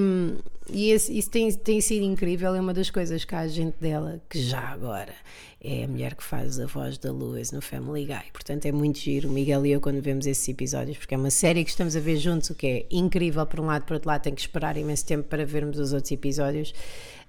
e 0.72 0.92
isso 0.92 1.30
tem, 1.30 1.52
tem 1.52 1.82
sido 1.82 2.04
incrível. 2.04 2.56
É 2.56 2.60
uma 2.62 2.74
das 2.74 2.90
coisas 2.90 3.26
que 3.26 3.36
há 3.36 3.48
gente 3.48 3.76
dela 3.80 4.22
que 4.30 4.42
já 4.42 4.60
agora 4.60 5.14
é 5.62 5.84
a 5.84 5.88
mulher 5.88 6.16
que 6.16 6.24
faz 6.24 6.60
a 6.60 6.66
voz 6.66 6.98
da 6.98 7.12
Lois 7.12 7.52
no 7.52 7.62
Family 7.62 8.06
Guy. 8.06 8.32
Portanto, 8.32 8.66
é 8.66 8.72
muito 8.72 9.00
giro, 9.00 9.30
Miguel 9.30 9.66
e 9.66 9.72
eu, 9.72 9.82
quando 9.82 10.02
vemos 10.02 10.26
esses 10.26 10.48
episódios, 10.48 10.98
porque 10.98 11.14
é 11.14 11.18
uma 11.18 11.30
série 11.30 11.64
que 11.64 11.70
estamos 11.70 11.96
a 11.96 12.00
ver 12.00 12.18
juntos, 12.18 12.50
o 12.50 12.56
que 12.56 12.68
é 12.68 12.86
incrível 12.90 13.46
por 13.46 13.60
um 13.60 13.66
lado, 13.66 13.84
por 13.84 13.96
outro 13.96 14.08
lado, 14.08 14.22
tem 14.22 14.34
que 14.34 14.42
esperar 14.42 14.78
imenso 14.78 15.06
tempo 15.06 15.28
para 15.28 15.46
vermos 15.46 15.78
os 15.78 15.92
outros 15.92 16.12
episódios. 16.12 16.74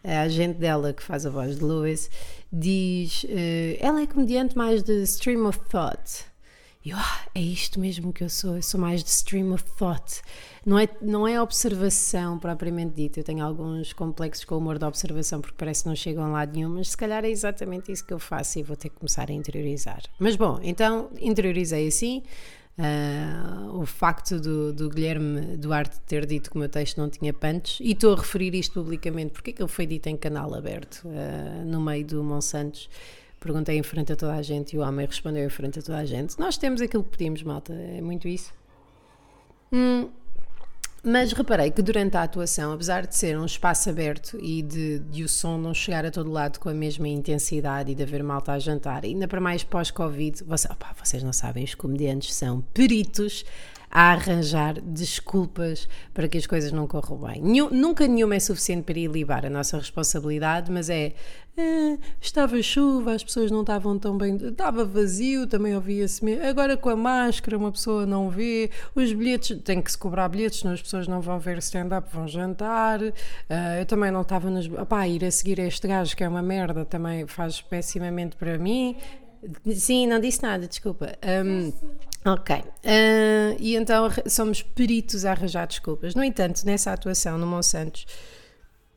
A 0.05 0.23
agente 0.23 0.59
dela, 0.59 0.93
que 0.93 1.03
faz 1.03 1.27
a 1.27 1.31
voz 1.31 1.59
de 1.59 1.65
Lois, 1.65 2.09
diz: 2.53 3.25
uh, 3.25 3.77
ela 3.81 4.01
é 4.01 4.07
comediante 4.07 4.57
mais 4.57 4.83
de 4.83 5.03
stream 5.03 5.47
of 5.47 5.59
thought. 5.69 6.30
E 6.83 6.93
é 7.35 7.41
isto 7.41 7.79
mesmo 7.79 8.11
que 8.11 8.25
eu 8.25 8.31
sou, 8.31 8.57
eu 8.57 8.63
sou 8.63 8.81
mais 8.81 9.05
de 9.05 9.11
stream 9.11 9.53
of 9.53 9.65
thought. 9.77 10.23
Não 10.65 10.79
é, 10.79 10.89
não 11.03 11.29
é 11.29 11.41
observação 11.41 12.39
propriamente 12.39 12.95
dita, 12.95 13.21
eu 13.21 13.25
tenho 13.25 13.45
alguns 13.45 13.93
complexos 13.93 14.47
com 14.47 14.55
o 14.55 14.59
humor 14.59 14.79
da 14.79 14.89
observação 14.89 15.41
porque 15.43 15.57
parece 15.59 15.83
que 15.83 15.89
não 15.89 15.97
chegam 15.97 16.25
a 16.25 16.29
lado 16.29 16.55
nenhum, 16.55 16.71
mas 16.71 16.91
se 16.91 16.97
calhar 16.97 17.23
é 17.25 17.31
exatamente 17.31 17.93
isso 17.93 18.05
que 18.05 18.15
eu 18.15 18.19
faço 18.19 18.59
e 18.59 18.63
vou 18.63 18.77
ter 18.77 18.89
que 18.89 18.97
começar 18.97 19.31
a 19.31 19.33
interiorizar. 19.33 20.03
Mas 20.19 20.37
bom, 20.37 20.59
então 20.63 21.11
interiorizei 21.21 21.87
assim. 21.87 22.23
Uh, 22.79 23.79
o 23.79 23.85
facto 23.85 24.41
do, 24.41 24.73
do, 24.73 24.89
Guilherme 24.89 25.59
Duarte 25.59 26.01
ter 26.07 26.25
dito 26.25 26.51
que 26.51 26.57
o 26.57 26.59
meu 26.59 26.69
texto 26.69 26.97
não 26.97 27.11
tinha 27.11 27.31
punch, 27.31 27.83
e 27.83 27.93
estou 27.93 28.15
a 28.15 28.17
referir 28.17 28.55
isto 28.55 28.73
publicamente 28.73 29.33
porque 29.33 29.51
é 29.51 29.53
que 29.53 29.61
ele 29.61 29.69
foi 29.69 29.85
dito 29.85 30.07
em 30.07 30.17
canal 30.17 30.55
aberto, 30.55 31.03
uh, 31.05 31.65
no 31.67 31.79
meio 31.79 32.07
do 32.07 32.25
Monsantos 32.25 32.89
Perguntei 33.41 33.79
em 33.79 33.83
frente 33.83 34.13
a 34.13 34.17
toda 34.17 34.35
a 34.35 34.43
gente 34.43 34.77
e 34.77 34.79
o 34.79 34.83
homem 34.83 35.07
respondeu 35.07 35.45
em 35.45 35.49
frente 35.49 35.79
a 35.79 35.83
toda 35.83 35.99
a 35.99 36.05
gente. 36.05 36.39
Nós 36.39 36.59
temos 36.59 36.81
aquilo 36.81 37.03
que 37.03 37.17
pedimos, 37.17 37.43
malta. 37.43 37.73
É 37.73 38.01
muito 38.03 38.29
isso. 38.29 38.53
Hum, 39.73 40.11
mas 41.03 41.33
reparei 41.33 41.71
que 41.71 41.81
durante 41.81 42.15
a 42.19 42.23
atuação, 42.23 42.75
apesar 42.75 43.07
de 43.07 43.17
ser 43.17 43.39
um 43.39 43.47
espaço 43.47 43.89
aberto 43.89 44.39
e 44.39 44.61
de, 44.61 44.99
de, 44.99 45.25
o 45.25 45.29
som 45.29 45.57
não 45.57 45.73
chegar 45.73 46.05
a 46.05 46.11
todo 46.11 46.31
lado 46.31 46.61
com 46.61 46.69
a 46.69 46.75
mesma 46.75 47.09
intensidade 47.09 47.93
e 47.93 47.95
de 47.95 48.03
haver 48.03 48.23
malta 48.23 48.53
a 48.53 48.59
jantar, 48.59 49.05
ainda 49.05 49.27
para 49.27 49.41
mais 49.41 49.65
pós-Covid, 49.65 50.45
você, 50.45 50.69
vocês 50.99 51.23
não 51.23 51.33
sabem, 51.33 51.65
os 51.65 51.75
comediantes 51.75 52.35
são 52.35 52.61
peritos 52.75 53.47
a 53.91 54.13
arranjar 54.13 54.81
desculpas 54.81 55.89
para 56.15 56.29
que 56.29 56.39
as 56.39 56.47
coisas 56.47 56.71
não 56.71 56.87
corram 56.87 57.17
bem. 57.17 57.43
Nenhum, 57.43 57.71
nunca 57.71 58.07
nenhuma 58.07 58.37
é 58.37 58.41
suficiente 58.41 58.85
para 58.85 58.99
ir 58.99 59.11
libar 59.11 59.45
a 59.45 59.51
nossa 59.51 59.77
responsabilidade, 59.77 60.71
mas 60.71 60.89
é, 60.89 61.13
é 61.57 61.99
estava 62.21 62.63
chuva, 62.63 63.13
as 63.13 63.25
pessoas 63.25 63.51
não 63.51 63.63
estavam 63.63 63.99
tão 63.99 64.17
bem, 64.17 64.37
estava 64.37 64.85
vazio, 64.85 65.45
também 65.47 65.75
ouvia-se. 65.75 66.21
Agora 66.49 66.77
com 66.77 66.89
a 66.89 66.97
máscara 66.97 67.59
uma 67.59 67.73
pessoa 67.73 68.07
não 68.07 68.31
vê, 68.31 68.71
os 68.95 69.13
bilhetes, 69.13 69.59
tem 69.65 69.83
que 69.83 69.91
se 69.91 69.99
cobrar 69.99 70.29
bilhetes, 70.29 70.61
senão 70.61 70.73
as 70.73 70.81
pessoas 70.83 71.09
não 71.09 71.21
vão 71.21 71.41
ver 71.41 71.59
stand-up, 71.59 72.09
vão 72.13 72.29
jantar. 72.29 73.03
Uh, 73.03 73.13
eu 73.81 73.87
também 73.87 74.13
não 74.13 74.23
estava 74.23 74.49
nos. 74.49 74.67
Opá, 74.67 75.09
ir 75.09 75.25
a 75.25 75.31
seguir 75.33 75.59
este 75.59 75.89
gajo 75.89 76.17
que 76.17 76.23
é 76.23 76.29
uma 76.29 76.43
merda 76.43 76.85
também 76.85 77.27
faz 77.27 77.61
pessimamente 77.61 78.37
para 78.37 78.57
mim. 78.57 78.97
Sim, 79.75 80.07
não 80.07 80.21
disse 80.21 80.43
nada, 80.43 80.67
desculpa. 80.67 81.17
Um, 81.45 81.73
ok. 82.31 82.57
Uh, 82.57 83.57
e 83.59 83.75
então 83.75 84.09
somos 84.27 84.63
peritos 84.63 85.25
a 85.25 85.33
arranjar 85.33 85.67
desculpas. 85.67 86.15
No 86.15 86.23
entanto, 86.23 86.65
nessa 86.65 86.93
atuação 86.93 87.39
no 87.39 87.47
Monsantos, 87.47 88.07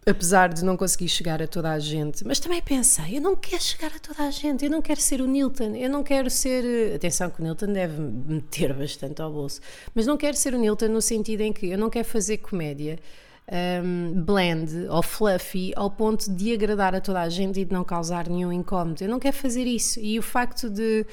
apesar 0.06 0.54
de 0.54 0.64
não 0.66 0.76
conseguir 0.76 1.08
chegar 1.08 1.42
a 1.42 1.48
toda 1.48 1.72
a 1.72 1.80
gente, 1.80 2.26
mas 2.26 2.40
também 2.40 2.62
pensei, 2.62 3.18
eu 3.18 3.22
não 3.22 3.36
quero 3.36 3.64
chegar 3.64 3.92
a 3.96 4.00
toda 4.00 4.24
a 4.24 4.32
gente, 4.32 4.66
eu 4.66 4.72
não 4.72 4.82
quero 4.82 5.00
ser 5.00 5.22
o 5.22 5.28
Nilton, 5.28 5.76
eu 5.76 5.90
não 5.90 6.04
quero 6.04 6.30
ser. 6.30 6.96
Atenção 6.96 7.30
que 7.30 7.40
o 7.40 7.44
Nilton 7.44 7.72
deve 7.72 8.02
meter 8.02 8.74
bastante 8.74 9.22
ao 9.22 9.32
bolso, 9.32 9.62
mas 9.96 10.06
não 10.06 10.18
quero 10.18 10.36
ser 10.36 10.54
o 10.54 10.58
Nilton 10.58 10.90
no 10.90 11.02
sentido 11.02 11.42
em 11.42 11.54
que 11.54 11.68
eu 11.68 11.78
não 11.78 11.90
quero 11.90 12.08
fazer 12.08 12.38
comédia 12.38 13.00
um, 13.52 14.22
bland 14.22 14.88
ou 14.90 15.04
fluffy 15.04 15.74
ao 15.76 15.92
ponto 15.92 16.32
de 16.32 16.54
agradar 16.54 16.96
a 16.96 17.02
toda 17.02 17.22
a 17.22 17.30
gente 17.30 17.60
e 17.60 17.66
de 17.66 17.74
não 17.74 17.84
causar 17.84 18.30
nenhum 18.30 18.52
incómodo. 18.52 19.04
Eu 19.04 19.10
não 19.10 19.20
quero 19.20 19.36
fazer 19.36 19.66
isso. 19.66 20.00
E 20.00 20.18
o 20.18 20.22
facto 20.22 20.70
de, 20.70 21.06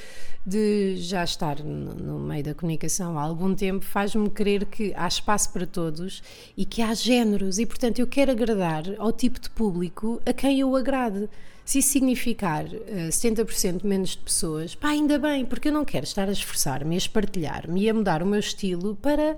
de 0.46 0.96
já 0.96 1.24
estar 1.24 1.58
no, 1.60 1.94
no 1.94 2.18
meio 2.20 2.44
da 2.44 2.54
comunicação 2.54 3.18
há 3.18 3.22
algum 3.22 3.54
tempo 3.54 3.84
faz-me 3.84 4.30
crer 4.30 4.64
que 4.66 4.92
há 4.96 5.08
espaço 5.08 5.52
para 5.52 5.66
todos 5.66 6.22
e 6.56 6.64
que 6.64 6.82
há 6.82 6.94
géneros. 6.94 7.58
E, 7.58 7.66
portanto, 7.66 7.98
eu 7.98 8.06
quero 8.06 8.30
agradar 8.30 8.84
ao 8.98 9.12
tipo 9.12 9.40
de 9.40 9.50
público 9.50 10.20
a 10.24 10.32
quem 10.32 10.60
eu 10.60 10.74
agrade. 10.76 11.28
Se 11.64 11.78
isso 11.78 11.90
significar 11.90 12.64
uh, 12.64 12.82
eh, 12.88 13.08
70% 13.10 13.84
menos 13.84 14.10
de 14.10 14.18
pessoas, 14.18 14.74
pá, 14.74 14.88
ainda 14.88 15.20
bem, 15.20 15.44
porque 15.44 15.68
eu 15.68 15.72
não 15.72 15.84
quero 15.84 16.04
estar 16.04 16.28
a 16.28 16.32
esforçar-me, 16.32 16.96
a 16.96 16.98
espartilhar-me 16.98 17.82
e 17.82 17.88
a 17.88 17.94
mudar 17.94 18.24
o 18.24 18.26
meu 18.26 18.40
estilo 18.40 18.96
para, 18.96 19.36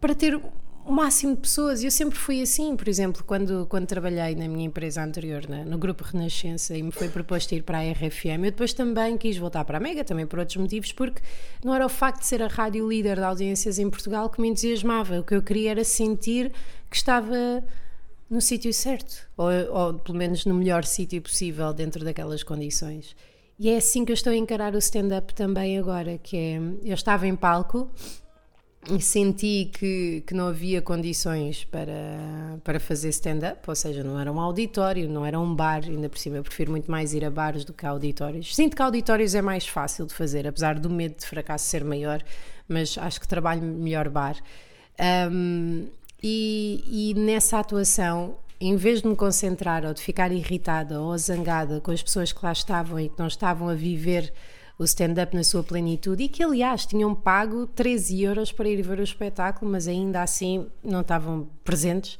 para 0.00 0.14
ter 0.14 0.40
o 0.90 0.92
máximo 0.92 1.36
de 1.36 1.42
pessoas. 1.42 1.84
Eu 1.84 1.90
sempre 1.90 2.18
fui 2.18 2.42
assim, 2.42 2.74
por 2.76 2.88
exemplo, 2.88 3.22
quando, 3.24 3.64
quando 3.66 3.86
trabalhei 3.86 4.34
na 4.34 4.48
minha 4.48 4.66
empresa 4.66 5.02
anterior, 5.02 5.48
né, 5.48 5.64
no 5.64 5.78
Grupo 5.78 6.02
Renascença, 6.02 6.76
e 6.76 6.82
me 6.82 6.90
foi 6.90 7.08
proposto 7.08 7.52
ir 7.52 7.62
para 7.62 7.78
a 7.78 7.92
RFM, 7.92 8.44
eu 8.44 8.50
depois 8.50 8.74
também 8.74 9.16
quis 9.16 9.36
voltar 9.36 9.64
para 9.64 9.78
a 9.78 9.80
Mega, 9.80 10.02
também 10.02 10.26
por 10.26 10.40
outros 10.40 10.56
motivos, 10.56 10.90
porque 10.92 11.22
não 11.64 11.72
era 11.72 11.86
o 11.86 11.88
facto 11.88 12.20
de 12.20 12.26
ser 12.26 12.42
a 12.42 12.48
rádio 12.48 12.88
líder 12.88 13.16
de 13.16 13.22
audiências 13.22 13.78
em 13.78 13.88
Portugal 13.88 14.28
que 14.28 14.40
me 14.40 14.48
entusiasmava. 14.48 15.20
O 15.20 15.22
que 15.22 15.34
eu 15.34 15.42
queria 15.42 15.70
era 15.70 15.84
sentir 15.84 16.52
que 16.90 16.96
estava 16.96 17.64
no 18.28 18.40
sítio 18.40 18.74
certo, 18.74 19.28
ou, 19.36 19.48
ou 19.72 19.94
pelo 19.94 20.18
menos 20.18 20.44
no 20.44 20.54
melhor 20.54 20.84
sítio 20.84 21.22
possível 21.22 21.72
dentro 21.72 22.04
daquelas 22.04 22.42
condições. 22.42 23.14
E 23.60 23.68
é 23.68 23.76
assim 23.76 24.04
que 24.04 24.10
eu 24.10 24.14
estou 24.14 24.32
a 24.32 24.36
encarar 24.36 24.74
o 24.74 24.78
stand-up 24.78 25.34
também 25.34 25.78
agora, 25.78 26.18
que 26.18 26.36
é, 26.36 26.56
eu 26.82 26.94
estava 26.94 27.28
em 27.28 27.36
palco 27.36 27.90
senti 28.98 29.70
que, 29.72 30.22
que 30.26 30.34
não 30.34 30.48
havia 30.48 30.80
condições 30.80 31.64
para, 31.64 32.58
para 32.64 32.80
fazer 32.80 33.10
stand-up, 33.10 33.60
ou 33.68 33.74
seja, 33.74 34.02
não 34.02 34.18
era 34.18 34.32
um 34.32 34.40
auditório, 34.40 35.08
não 35.08 35.24
era 35.24 35.38
um 35.38 35.54
bar, 35.54 35.82
ainda 35.84 36.08
por 36.08 36.18
cima 36.18 36.38
eu 36.38 36.42
prefiro 36.42 36.70
muito 36.70 36.90
mais 36.90 37.12
ir 37.12 37.24
a 37.24 37.30
bares 37.30 37.64
do 37.64 37.72
que 37.72 37.86
a 37.86 37.90
auditórios. 37.90 38.54
Sinto 38.54 38.74
que 38.74 38.82
auditórios 38.82 39.34
é 39.34 39.42
mais 39.42 39.66
fácil 39.66 40.06
de 40.06 40.14
fazer, 40.14 40.46
apesar 40.48 40.78
do 40.78 40.88
medo 40.88 41.16
de 41.18 41.26
fracasso 41.26 41.66
ser 41.66 41.84
maior, 41.84 42.22
mas 42.66 42.96
acho 42.98 43.20
que 43.20 43.28
trabalho 43.28 43.62
melhor 43.62 44.08
bar. 44.08 44.36
Um, 45.30 45.86
e, 46.22 47.12
e 47.12 47.14
nessa 47.14 47.58
atuação 47.58 48.36
em 48.60 48.76
vez 48.76 49.00
de 49.00 49.08
me 49.08 49.16
concentrar 49.16 49.86
ou 49.86 49.94
de 49.94 50.02
ficar 50.02 50.30
irritada 50.30 51.00
ou 51.00 51.16
zangada 51.16 51.80
com 51.80 51.90
as 51.90 52.02
pessoas 52.02 52.30
que 52.30 52.44
lá 52.44 52.52
estavam 52.52 53.00
e 53.00 53.08
que 53.08 53.18
não 53.18 53.26
estavam 53.26 53.68
a 53.70 53.74
viver 53.74 54.30
o 54.80 54.84
stand-up 54.84 55.36
na 55.36 55.44
sua 55.44 55.62
plenitude 55.62 56.24
e 56.24 56.28
que, 56.28 56.42
aliás, 56.42 56.86
tinham 56.86 57.14
pago 57.14 57.66
13 57.66 58.22
euros 58.22 58.50
para 58.50 58.66
ir 58.66 58.80
ver 58.80 58.98
o 58.98 59.02
espetáculo, 59.02 59.70
mas 59.70 59.86
ainda 59.86 60.22
assim 60.22 60.66
não 60.82 61.02
estavam 61.02 61.46
presentes. 61.62 62.14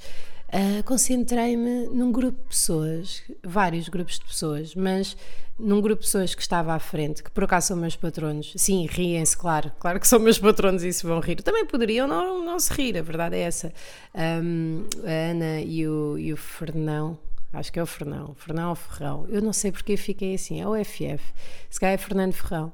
Uh, 0.48 0.84
concentrei-me 0.84 1.86
num 1.86 2.12
grupo 2.12 2.38
de 2.38 2.48
pessoas, 2.48 3.22
vários 3.42 3.88
grupos 3.88 4.18
de 4.18 4.26
pessoas, 4.26 4.74
mas 4.74 5.16
num 5.58 5.80
grupo 5.80 6.02
de 6.02 6.08
pessoas 6.08 6.34
que 6.34 6.42
estava 6.42 6.74
à 6.74 6.78
frente, 6.78 7.22
que 7.22 7.30
por 7.30 7.44
acaso 7.44 7.68
são 7.68 7.78
meus 7.78 7.96
patronos. 7.96 8.52
Sim, 8.54 8.86
riem-se, 8.90 9.38
claro, 9.38 9.72
claro 9.78 9.98
que 9.98 10.06
são 10.06 10.18
meus 10.18 10.38
patronos 10.38 10.82
e 10.82 10.92
se 10.92 11.06
vão 11.06 11.18
rir. 11.18 11.36
Também 11.42 11.64
poderiam 11.64 12.06
não, 12.06 12.44
não 12.44 12.60
se 12.60 12.74
rir, 12.74 12.98
a 12.98 13.02
verdade 13.02 13.36
é 13.36 13.40
essa. 13.40 13.72
Um, 14.14 14.84
a 15.02 15.30
Ana 15.30 15.60
e 15.62 15.88
o, 15.88 16.18
e 16.18 16.30
o 16.30 16.36
Fernão, 16.36 17.16
Acho 17.52 17.72
que 17.72 17.78
é 17.78 17.82
o 17.82 17.86
Fernão. 17.86 18.34
Fernão 18.34 18.70
ou 18.70 18.74
Ferrão. 18.74 19.26
Eu 19.28 19.42
não 19.42 19.52
sei 19.52 19.72
porque 19.72 19.96
fiquei 19.96 20.34
assim. 20.34 20.60
É 20.60 20.68
o 20.68 20.84
FF. 20.84 21.20
Se 21.68 21.80
calhar 21.80 21.94
é 21.94 21.98
Fernando 21.98 22.32
Ferrão. 22.32 22.72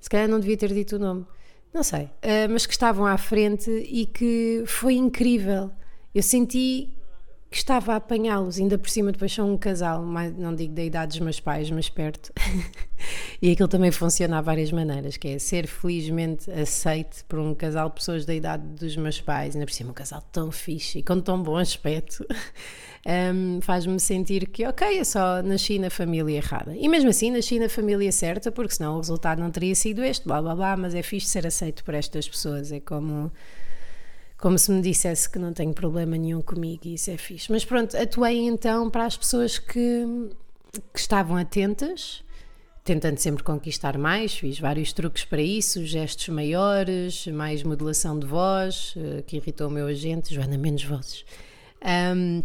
Se 0.00 0.08
calhar 0.08 0.28
não 0.28 0.38
devia 0.38 0.56
ter 0.56 0.72
dito 0.72 0.96
o 0.96 0.98
nome. 0.98 1.26
Não 1.72 1.82
sei. 1.82 2.04
Uh, 2.04 2.50
mas 2.50 2.66
que 2.66 2.72
estavam 2.72 3.06
à 3.06 3.16
frente 3.16 3.70
e 3.70 4.06
que 4.06 4.62
foi 4.66 4.94
incrível. 4.94 5.70
Eu 6.14 6.22
senti 6.22 6.94
que 7.52 7.58
estava 7.58 7.92
a 7.92 7.96
apanhá-los, 7.96 8.58
ainda 8.58 8.78
por 8.78 8.88
cima 8.88 9.12
depois 9.12 9.30
são 9.30 9.52
um 9.52 9.58
casal, 9.58 10.02
mais, 10.02 10.34
não 10.34 10.54
digo 10.54 10.72
da 10.72 10.82
idade 10.82 11.10
dos 11.10 11.20
meus 11.20 11.38
pais, 11.38 11.70
mas 11.70 11.86
perto. 11.86 12.32
e 13.42 13.52
aquilo 13.52 13.68
também 13.68 13.90
funciona 13.90 14.38
de 14.38 14.42
várias 14.42 14.72
maneiras, 14.72 15.18
que 15.18 15.28
é 15.28 15.38
ser 15.38 15.66
felizmente 15.66 16.50
aceite 16.50 17.22
por 17.24 17.38
um 17.38 17.54
casal 17.54 17.90
de 17.90 17.96
pessoas 17.96 18.24
da 18.24 18.34
idade 18.34 18.66
dos 18.66 18.96
meus 18.96 19.20
pais, 19.20 19.54
ainda 19.54 19.66
por 19.66 19.72
cima 19.74 19.90
um 19.90 19.92
casal 19.92 20.22
tão 20.32 20.50
fixe 20.50 21.00
e 21.00 21.02
com 21.02 21.20
tão 21.20 21.42
bom 21.42 21.58
aspecto, 21.58 22.26
um, 23.34 23.60
faz-me 23.60 24.00
sentir 24.00 24.48
que, 24.48 24.66
ok, 24.66 24.98
eu 24.98 25.04
só 25.04 25.42
nasci 25.42 25.78
na 25.78 25.90
família 25.90 26.38
errada. 26.38 26.74
E 26.74 26.88
mesmo 26.88 27.10
assim 27.10 27.30
nasci 27.30 27.58
na 27.58 27.68
família 27.68 28.10
certa, 28.12 28.50
porque 28.50 28.74
senão 28.74 28.94
o 28.94 28.98
resultado 28.98 29.40
não 29.40 29.50
teria 29.50 29.74
sido 29.74 30.02
este, 30.02 30.26
blá 30.26 30.40
blá 30.40 30.56
blá, 30.56 30.74
mas 30.74 30.94
é 30.94 31.02
fixe 31.02 31.26
ser 31.26 31.46
aceito 31.46 31.84
por 31.84 31.92
estas 31.92 32.26
pessoas, 32.26 32.72
é 32.72 32.80
como 32.80 33.30
como 34.42 34.58
se 34.58 34.72
me 34.72 34.82
dissesse 34.82 35.30
que 35.30 35.38
não 35.38 35.52
tenho 35.52 35.72
problema 35.72 36.18
nenhum 36.18 36.42
comigo 36.42 36.82
e 36.84 36.94
isso 36.94 37.12
é 37.12 37.16
fixe. 37.16 37.50
Mas 37.52 37.64
pronto, 37.64 37.96
atuei 37.96 38.40
então 38.40 38.90
para 38.90 39.06
as 39.06 39.16
pessoas 39.16 39.56
que, 39.56 40.04
que 40.92 40.98
estavam 40.98 41.36
atentas, 41.36 42.24
tentando 42.82 43.18
sempre 43.18 43.44
conquistar 43.44 43.96
mais, 43.96 44.36
fiz 44.36 44.58
vários 44.58 44.92
truques 44.92 45.24
para 45.24 45.40
isso, 45.40 45.86
gestos 45.86 46.28
maiores, 46.28 47.24
mais 47.28 47.62
modulação 47.62 48.18
de 48.18 48.26
voz, 48.26 48.94
eh, 48.96 49.22
que 49.24 49.36
irritou 49.36 49.68
o 49.68 49.70
meu 49.70 49.86
agente, 49.86 50.34
Joana, 50.34 50.58
menos 50.58 50.82
vozes. 50.82 51.24
Um, 51.80 52.42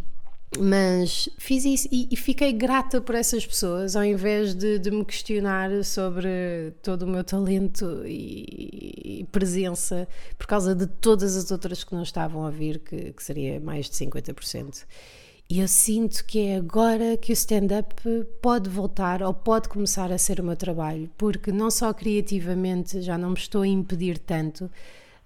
mas 0.60 1.30
fiz 1.38 1.66
isso 1.66 1.88
e, 1.92 2.08
e, 2.12 2.16
fiquei 2.16 2.52
grata 2.52 3.00
por 3.02 3.16
essas 3.16 3.46
pessoas 3.46 3.96
ao 3.96 4.04
invés 4.04 4.54
de, 4.54 4.80
de 4.80 4.92
me 4.92 5.04
questionar 5.06 5.84
sobre 5.84 6.74
todo 6.82 7.04
o 7.04 7.08
meu 7.08 7.24
talento 7.24 8.04
e, 8.06 9.22
e, 9.22 9.24
presença 9.32 10.08
por 10.38 10.48
causa 10.48 10.76
de 10.76 10.88
todas 10.88 11.36
as 11.36 11.52
outras 11.52 11.84
que 11.84 11.94
não 11.94 12.04
estavam 12.04 12.46
a 12.46 12.50
vir, 12.50 12.80
que, 12.80 13.14
que 13.14 13.24
seria 13.24 13.60
mais 13.60 13.90
de 13.90 13.96
50%. 13.96 14.86
E 15.50 15.62
eu 15.62 15.68
sinto 15.68 16.26
que 16.26 16.40
é 16.40 16.58
agora 16.58 17.16
que 17.16 17.32
o 17.32 17.34
stand-up 17.34 17.96
pode 18.42 18.70
voltar 18.70 19.24
ou 19.24 19.34
pode 19.34 19.70
começar 19.70 20.12
a 20.12 20.18
ser 20.18 20.42
o 20.42 20.44
meu 20.44 20.58
trabalho, 20.58 21.10
porque 21.18 21.54
não 21.54 21.72
só 21.72 21.94
criativamente 21.94 23.02
já 23.02 23.18
não 23.18 23.30
me 23.30 23.38
estou 23.38 23.62
a 23.62 23.68
impedir 23.68 24.18
tanto, 24.18 24.70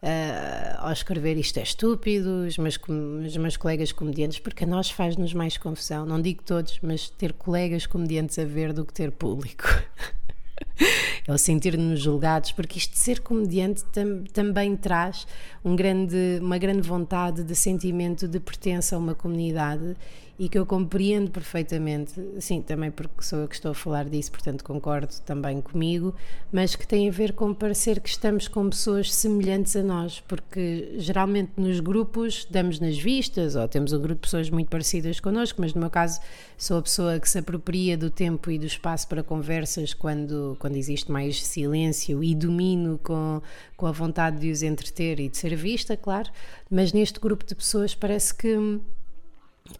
uh, 0.02 0.78
ao 0.80 0.92
escrever 0.92 1.38
isto 1.38 1.58
é 1.58 1.64
estúpido, 1.64 2.46
os 2.48 2.58
meus, 2.58 2.80
os 3.26 3.38
meus 3.38 3.58
colegas 3.58 3.92
comediantes, 3.92 4.40
porque 4.40 4.64
a 4.64 4.68
nós 4.68 4.90
faz-nos 4.90 5.34
mais 5.34 5.58
confusão, 5.58 6.06
não 6.06 6.22
digo 6.22 6.44
todos, 6.44 6.80
mas 6.82 7.10
ter 7.10 7.34
colegas 7.34 7.86
comediantes 7.86 8.38
a 8.40 8.46
ver 8.46 8.74
do 8.74 8.86
que 8.86 8.94
ter 8.94 9.12
público. 9.12 9.64
é 11.28 11.32
o 11.32 11.38
sentir-nos 11.38 12.00
julgados, 12.00 12.52
porque 12.52 12.78
isto 12.78 12.94
de 12.94 13.00
ser 13.00 13.20
comediante 13.20 13.84
tam, 13.86 14.24
também 14.34 14.76
traz 14.76 15.28
um 15.64 15.76
grande, 15.76 16.40
uma 16.42 16.58
grande 16.58 16.82
vontade 16.82 17.44
de 17.44 17.56
sentimento 17.56 18.28
de 18.28 18.40
pertença 18.40 18.96
a 18.96 19.00
uma 19.00 19.16
comunidade 19.16 19.96
e 20.42 20.50
que 20.50 20.58
eu 20.58 20.66
compreendo 20.66 21.30
perfeitamente, 21.30 22.20
sim, 22.40 22.64
também 22.64 22.90
porque 22.90 23.22
sou 23.22 23.42
eu 23.42 23.48
que 23.48 23.54
estou 23.54 23.74
a 23.74 23.76
falar 23.76 24.10
disso, 24.10 24.32
portanto 24.32 24.64
concordo 24.64 25.14
também 25.24 25.62
comigo, 25.62 26.16
mas 26.52 26.76
que 26.76 26.88
tem 26.88 27.08
a 27.08 27.12
ver 27.12 27.34
com 27.34 27.54
parecer 27.54 28.00
que 28.00 28.10
estamos 28.10 28.48
com 28.48 28.68
pessoas 28.68 29.14
semelhantes 29.14 29.76
a 29.76 29.84
nós, 29.84 30.20
porque 30.22 30.96
geralmente 30.98 31.52
nos 31.58 31.80
grupos 31.80 32.48
damos 32.50 32.80
nas 32.80 32.98
vistas, 32.98 33.56
ou 33.56 33.68
temos 33.68 33.94
um 33.94 34.00
grupo 34.00 34.16
de 34.16 34.22
pessoas 34.22 34.50
muito 34.50 34.68
parecidas 34.68 35.20
connosco, 35.20 35.62
mas 35.62 35.76
no 35.76 35.82
meu 35.82 35.92
caso 35.92 36.20
sou 36.58 36.80
a 36.80 36.82
pessoa 36.82 37.20
que 37.20 37.30
se 37.30 37.38
apropria 37.38 37.96
do 37.96 38.10
tempo 38.10 38.50
e 38.50 38.58
do 38.58 38.66
espaço 38.66 39.08
para 39.08 39.22
conversas 39.22 39.94
quando, 39.94 40.58
quando 40.58 40.76
existe 40.76 41.12
mais 41.12 41.46
silêncio 41.46 42.24
e 42.24 42.34
domino 42.34 43.00
com, 43.04 43.44
com 43.78 43.86
a 43.86 43.92
vontade 43.92 44.40
de 44.40 44.50
os 44.50 44.64
entreter 44.64 45.20
e 45.20 45.30
de 45.30 45.38
ser 45.38 45.56
vista, 45.56 45.96
claro, 45.96 46.32
mas 46.68 46.94
neste 46.94 47.20
grupo 47.20 47.46
de 47.46 47.54
pessoas 47.54 47.94
parece 47.94 48.34
que 48.34 48.82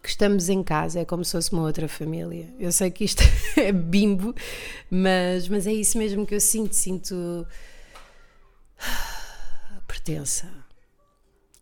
que 0.02 0.10
estamos 0.10 0.50
em 0.50 0.64
casa, 0.64 1.00
é 1.00 1.06
como 1.06 1.24
se 1.24 1.32
fosse 1.32 1.52
uma 1.52 1.64
outra 1.64 1.88
família. 1.88 2.48
Eu 2.60 2.72
sei 2.72 2.92
que 2.92 3.04
isto 3.04 3.24
é 3.58 3.72
bimbo, 3.72 4.34
mas, 4.90 5.48
mas 5.48 5.68
é 5.68 5.74
isso 5.74 5.98
mesmo 5.98 6.26
que 6.26 6.36
eu 6.36 6.42
sinto. 6.42 6.76
Sinto 6.76 7.46
pertença. 9.88 10.48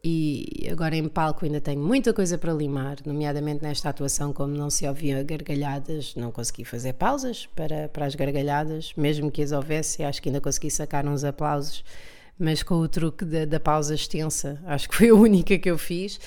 E 0.02 0.66
agora 0.72 0.96
em 0.96 1.10
palco 1.10 1.44
ainda 1.44 1.60
tenho 1.60 1.82
muita 1.82 2.14
coisa 2.14 2.38
para 2.38 2.54
limar, 2.54 2.98
nomeadamente 3.06 3.62
nesta 3.62 3.90
atuação, 3.90 4.32
como 4.32 4.56
não 4.56 4.70
se 4.70 4.88
ouvia 4.88 5.22
gargalhadas, 5.24 6.16
não 6.16 6.32
consegui 6.32 6.64
fazer 6.64 6.94
pausas 6.94 7.48
para, 7.48 7.90
para 7.90 8.06
as 8.06 8.16
gargalhadas, 8.16 8.94
mesmo 8.96 9.30
que 9.30 9.42
as 9.42 9.52
houvesse, 9.52 10.02
acho 10.02 10.22
que 10.22 10.30
ainda 10.30 10.40
consegui 10.40 10.72
sacar 10.72 11.06
uns 11.06 11.26
aplausos, 11.26 11.84
mas 12.38 12.64
com 12.64 12.76
o 12.76 12.88
truque 12.88 13.26
da, 13.26 13.44
da 13.44 13.60
pausa 13.60 13.94
extensa, 13.94 14.58
acho 14.66 14.88
que 14.88 14.96
foi 14.96 15.10
a 15.10 15.16
única 15.16 15.58
que 15.58 15.70
eu 15.70 15.78
fiz. 15.78 16.18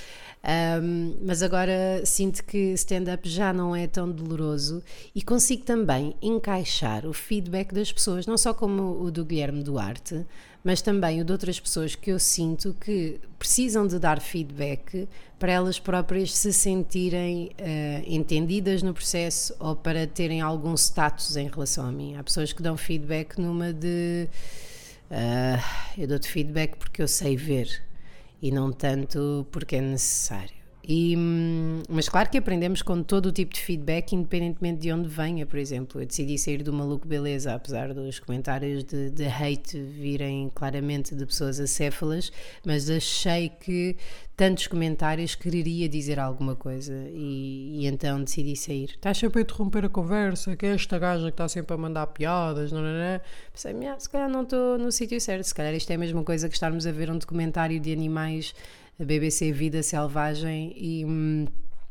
Um, 0.45 1.15
mas 1.23 1.41
agora 1.41 2.05
sinto 2.05 2.43
que 2.43 2.73
stand-up 2.73 3.29
já 3.29 3.53
não 3.53 3.77
é 3.77 3.87
tão 3.87 4.11
doloroso 4.11 4.83
e 5.15 5.23
consigo 5.23 5.63
também 5.63 6.17
encaixar 6.21 7.07
o 7.07 7.13
feedback 7.13 7.73
das 7.73 7.93
pessoas, 7.93 8.27
não 8.27 8.37
só 8.37 8.53
como 8.53 9.01
o 9.01 9.09
do 9.09 9.25
Guilherme 9.25 9.63
Duarte, 9.63 10.27
mas 10.65 10.83
também 10.83 11.21
o 11.21 11.25
de 11.25 11.31
outras 11.31 11.61
pessoas 11.61 11.95
que 11.95 12.11
eu 12.11 12.19
sinto 12.19 12.75
que 12.81 13.21
precisam 13.39 13.87
de 13.87 14.01
dar 14.01 14.21
feedback 14.21 15.09
para 15.39 15.53
elas 15.53 15.79
próprias 15.79 16.35
se 16.37 16.53
sentirem 16.53 17.51
uh, 17.61 18.03
entendidas 18.05 18.83
no 18.83 18.93
processo 18.93 19.55
ou 19.61 19.77
para 19.77 20.09
terem 20.09 20.41
algum 20.41 20.75
status 20.75 21.37
em 21.37 21.49
relação 21.49 21.87
a 21.87 21.93
mim. 21.93 22.17
Há 22.17 22.23
pessoas 22.23 22.53
que 22.53 22.63
dão 22.63 22.77
feedback 22.77 23.41
numa 23.41 23.73
de. 23.73 24.29
Uh, 25.09 26.01
eu 26.01 26.09
dou-te 26.09 26.29
feedback 26.29 26.77
porque 26.77 27.03
eu 27.03 27.09
sei 27.09 27.37
ver 27.37 27.83
e 28.43 28.51
não 28.51 28.73
tanto 28.73 29.47
porque 29.51 29.77
é 29.77 29.81
necessário. 29.81 30.62
E, 30.87 31.17
hum, 31.17 31.83
mas 31.89 32.09
claro 32.09 32.29
que 32.29 32.37
aprendemos 32.37 32.83
com 32.83 33.03
todo 33.03 33.27
o 33.27 33.33
tipo 33.33 33.55
de 33.55 33.61
feedback, 33.61 34.13
independentemente 34.13 34.81
de 34.81 34.93
onde 34.93 35.09
venha. 35.09 35.47
Por 35.47 35.59
exemplo, 35.59 36.01
eu 36.01 36.07
decidi 36.07 36.37
sair 36.37 36.63
do 36.63 36.73
Maluco 36.73 37.07
Beleza, 37.07 37.55
apesar 37.55 37.95
dos 37.95 38.19
comentários 38.19 38.83
de, 38.83 39.11
de 39.11 39.25
hate 39.25 39.79
virem 39.81 40.51
claramente 40.55 41.15
de 41.15 41.25
pessoas 41.25 41.61
acéfalas, 41.61 42.33
mas 42.65 42.91
achei 42.91 43.49
que 43.49 43.97
tantos 44.37 44.67
comentários 44.67 45.37
quereria 45.37 45.89
dizer 45.89 46.19
alguma 46.19 46.57
coisa 46.57 46.95
e, 47.13 47.83
e 47.83 47.87
então 47.87 48.25
decidi 48.25 48.57
sair. 48.57 48.91
Estás 48.91 49.19
sempre 49.19 49.41
a 49.41 49.43
interromper 49.43 49.85
a 49.85 49.89
conversa, 49.89 50.57
que 50.57 50.67
é 50.67 50.75
esta 50.75 50.99
gaja 50.99 51.27
que 51.27 51.29
está 51.29 51.49
sempre 51.49 51.75
a 51.75 51.77
mandar 51.77 52.09
piadas, 52.09 52.73
não, 52.73 52.81
não, 52.81 52.93
não. 52.93 53.21
Pensei, 53.53 53.75
se 53.99 54.11
calhar 54.11 54.29
não 54.29 54.43
estou 54.43 54.79
no 54.79 54.91
sítio 54.91 55.21
certo, 55.21 55.45
se 55.45 55.55
calhar 55.55 55.75
isto 55.75 55.91
é 55.91 55.95
a 55.95 55.99
mesma 55.99 56.25
coisa 56.25 56.49
que 56.49 56.55
estarmos 56.55 56.87
a 56.87 56.93
ver 56.93 57.09
um 57.09 57.19
documentário 57.19 57.79
de 57.79 57.93
animais 57.93 58.53
a 59.03 59.05
BBC 59.05 59.51
Vida 59.51 59.83
Selvagem 59.83 60.73
e, 60.77 61.05
hum, 61.05 61.47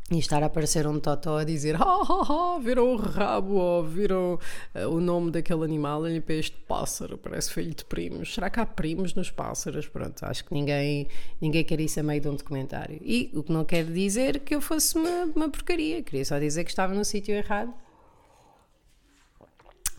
e 0.10 0.18
estar 0.18 0.42
a 0.42 0.46
aparecer 0.46 0.88
um 0.88 0.98
totó 0.98 1.40
a 1.40 1.44
dizer 1.44 1.76
ah, 1.76 1.84
ah, 1.84 2.56
ah, 2.56 2.60
viram 2.60 2.94
o 2.94 2.96
rabo 2.96 3.56
ou 3.56 3.84
viram 3.84 4.40
uh, 4.74 4.88
o 4.88 5.02
nome 5.02 5.30
daquele 5.30 5.66
animal 5.66 6.04
olhem 6.04 6.22
para 6.22 6.36
este 6.36 6.56
pássaro, 6.56 7.18
parece 7.18 7.52
filho 7.52 7.76
de 7.76 7.84
primos. 7.84 8.34
Será 8.34 8.50
que 8.50 8.62
há 8.62 8.66
primos 8.66 9.14
nos 9.14 9.30
pássaros? 9.30 9.90
pronto, 9.90 10.24
acho 10.24 10.46
que 10.46 10.54
ninguém, 10.54 11.08
ninguém 11.42 11.66
quer 11.66 11.82
isso 11.82 12.00
a 12.00 12.04
meio 12.04 12.22
de 12.22 12.30
um 12.30 12.36
documentário. 12.36 13.02
E 13.04 13.30
o 13.34 13.44
que 13.44 13.52
não 13.52 13.66
quer 13.66 13.84
dizer 13.84 14.40
que 14.40 14.56
eu 14.56 14.62
fosse 14.62 14.98
uma, 14.98 15.26
uma 15.36 15.50
porcaria, 15.50 16.02
queria 16.02 16.24
só 16.24 16.40
dizer 16.40 16.64
que 16.64 16.70
estava 16.70 16.94
no 16.94 17.04
sítio 17.04 17.36
errado. 17.36 17.74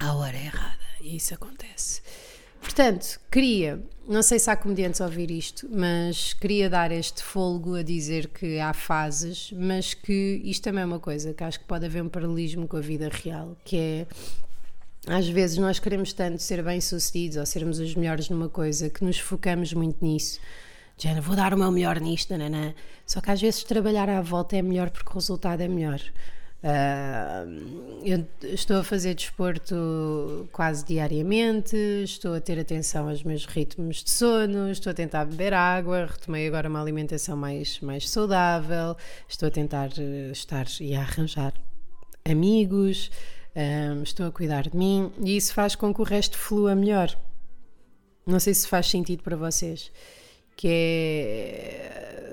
À 0.00 0.14
hora 0.14 0.36
errada 0.36 0.78
e 1.02 1.16
isso 1.16 1.34
acontece 1.34 2.00
Portanto, 2.62 3.20
queria, 3.30 3.82
não 4.08 4.22
sei 4.22 4.38
se 4.38 4.48
há 4.48 4.56
comediantes 4.56 5.00
a 5.00 5.04
ouvir 5.04 5.30
isto, 5.30 5.68
mas 5.70 6.32
queria 6.32 6.70
dar 6.70 6.92
este 6.92 7.22
folgo 7.22 7.74
a 7.74 7.82
dizer 7.82 8.28
que 8.28 8.58
há 8.60 8.72
fases, 8.72 9.52
mas 9.52 9.92
que 9.92 10.40
isto 10.44 10.62
também 10.62 10.82
é 10.82 10.86
uma 10.86 11.00
coisa 11.00 11.34
que 11.34 11.42
acho 11.42 11.58
que 11.58 11.66
pode 11.66 11.84
haver 11.84 12.02
um 12.02 12.08
paralelismo 12.08 12.66
com 12.68 12.76
a 12.76 12.80
vida 12.80 13.10
real, 13.10 13.56
que 13.64 13.76
é 13.76 14.06
às 15.06 15.28
vezes 15.28 15.58
nós 15.58 15.80
queremos 15.80 16.12
tanto 16.12 16.40
ser 16.40 16.62
bem-sucedidos 16.62 17.36
ou 17.36 17.44
sermos 17.44 17.80
os 17.80 17.94
melhores 17.96 18.28
numa 18.28 18.48
coisa 18.48 18.88
que 18.88 19.04
nos 19.04 19.18
focamos 19.18 19.72
muito 19.74 20.04
nisso. 20.04 20.38
Já 20.96 21.20
vou 21.20 21.34
dar 21.34 21.52
o 21.52 21.58
meu 21.58 21.72
melhor 21.72 22.00
nisto, 22.00 22.36
nanã. 22.36 22.72
Só 23.04 23.20
que 23.20 23.32
às 23.32 23.40
vezes 23.40 23.64
trabalhar 23.64 24.08
à 24.08 24.20
volta 24.20 24.56
é 24.56 24.62
melhor 24.62 24.90
porque 24.90 25.10
o 25.10 25.14
resultado 25.14 25.60
é 25.60 25.66
melhor. 25.66 26.00
Uh, 26.62 28.00
eu 28.04 28.24
estou 28.54 28.78
a 28.78 28.84
fazer 28.84 29.14
desporto 29.14 30.48
quase 30.52 30.84
diariamente, 30.84 31.76
estou 32.04 32.34
a 32.34 32.40
ter 32.40 32.56
atenção 32.56 33.08
aos 33.08 33.24
meus 33.24 33.44
ritmos 33.46 34.04
de 34.04 34.10
sono, 34.10 34.70
estou 34.70 34.92
a 34.92 34.94
tentar 34.94 35.24
beber 35.24 35.52
água, 35.54 36.06
retomei 36.06 36.46
agora 36.46 36.68
uma 36.68 36.80
alimentação 36.80 37.36
mais, 37.36 37.80
mais 37.80 38.08
saudável, 38.08 38.96
estou 39.28 39.48
a 39.48 39.50
tentar 39.50 39.90
eh, 39.98 40.30
estar 40.30 40.66
e 40.80 40.94
a 40.94 41.00
arranjar 41.00 41.52
amigos, 42.24 43.10
uh, 43.56 44.00
estou 44.04 44.26
a 44.26 44.30
cuidar 44.30 44.68
de 44.68 44.76
mim 44.76 45.10
e 45.20 45.36
isso 45.36 45.52
faz 45.52 45.74
com 45.74 45.92
que 45.92 46.00
o 46.00 46.04
resto 46.04 46.38
flua 46.38 46.76
melhor. 46.76 47.18
Não 48.24 48.38
sei 48.38 48.54
se 48.54 48.68
faz 48.68 48.86
sentido 48.86 49.24
para 49.24 49.34
vocês, 49.34 49.90
que 50.56 50.68
é 50.68 52.32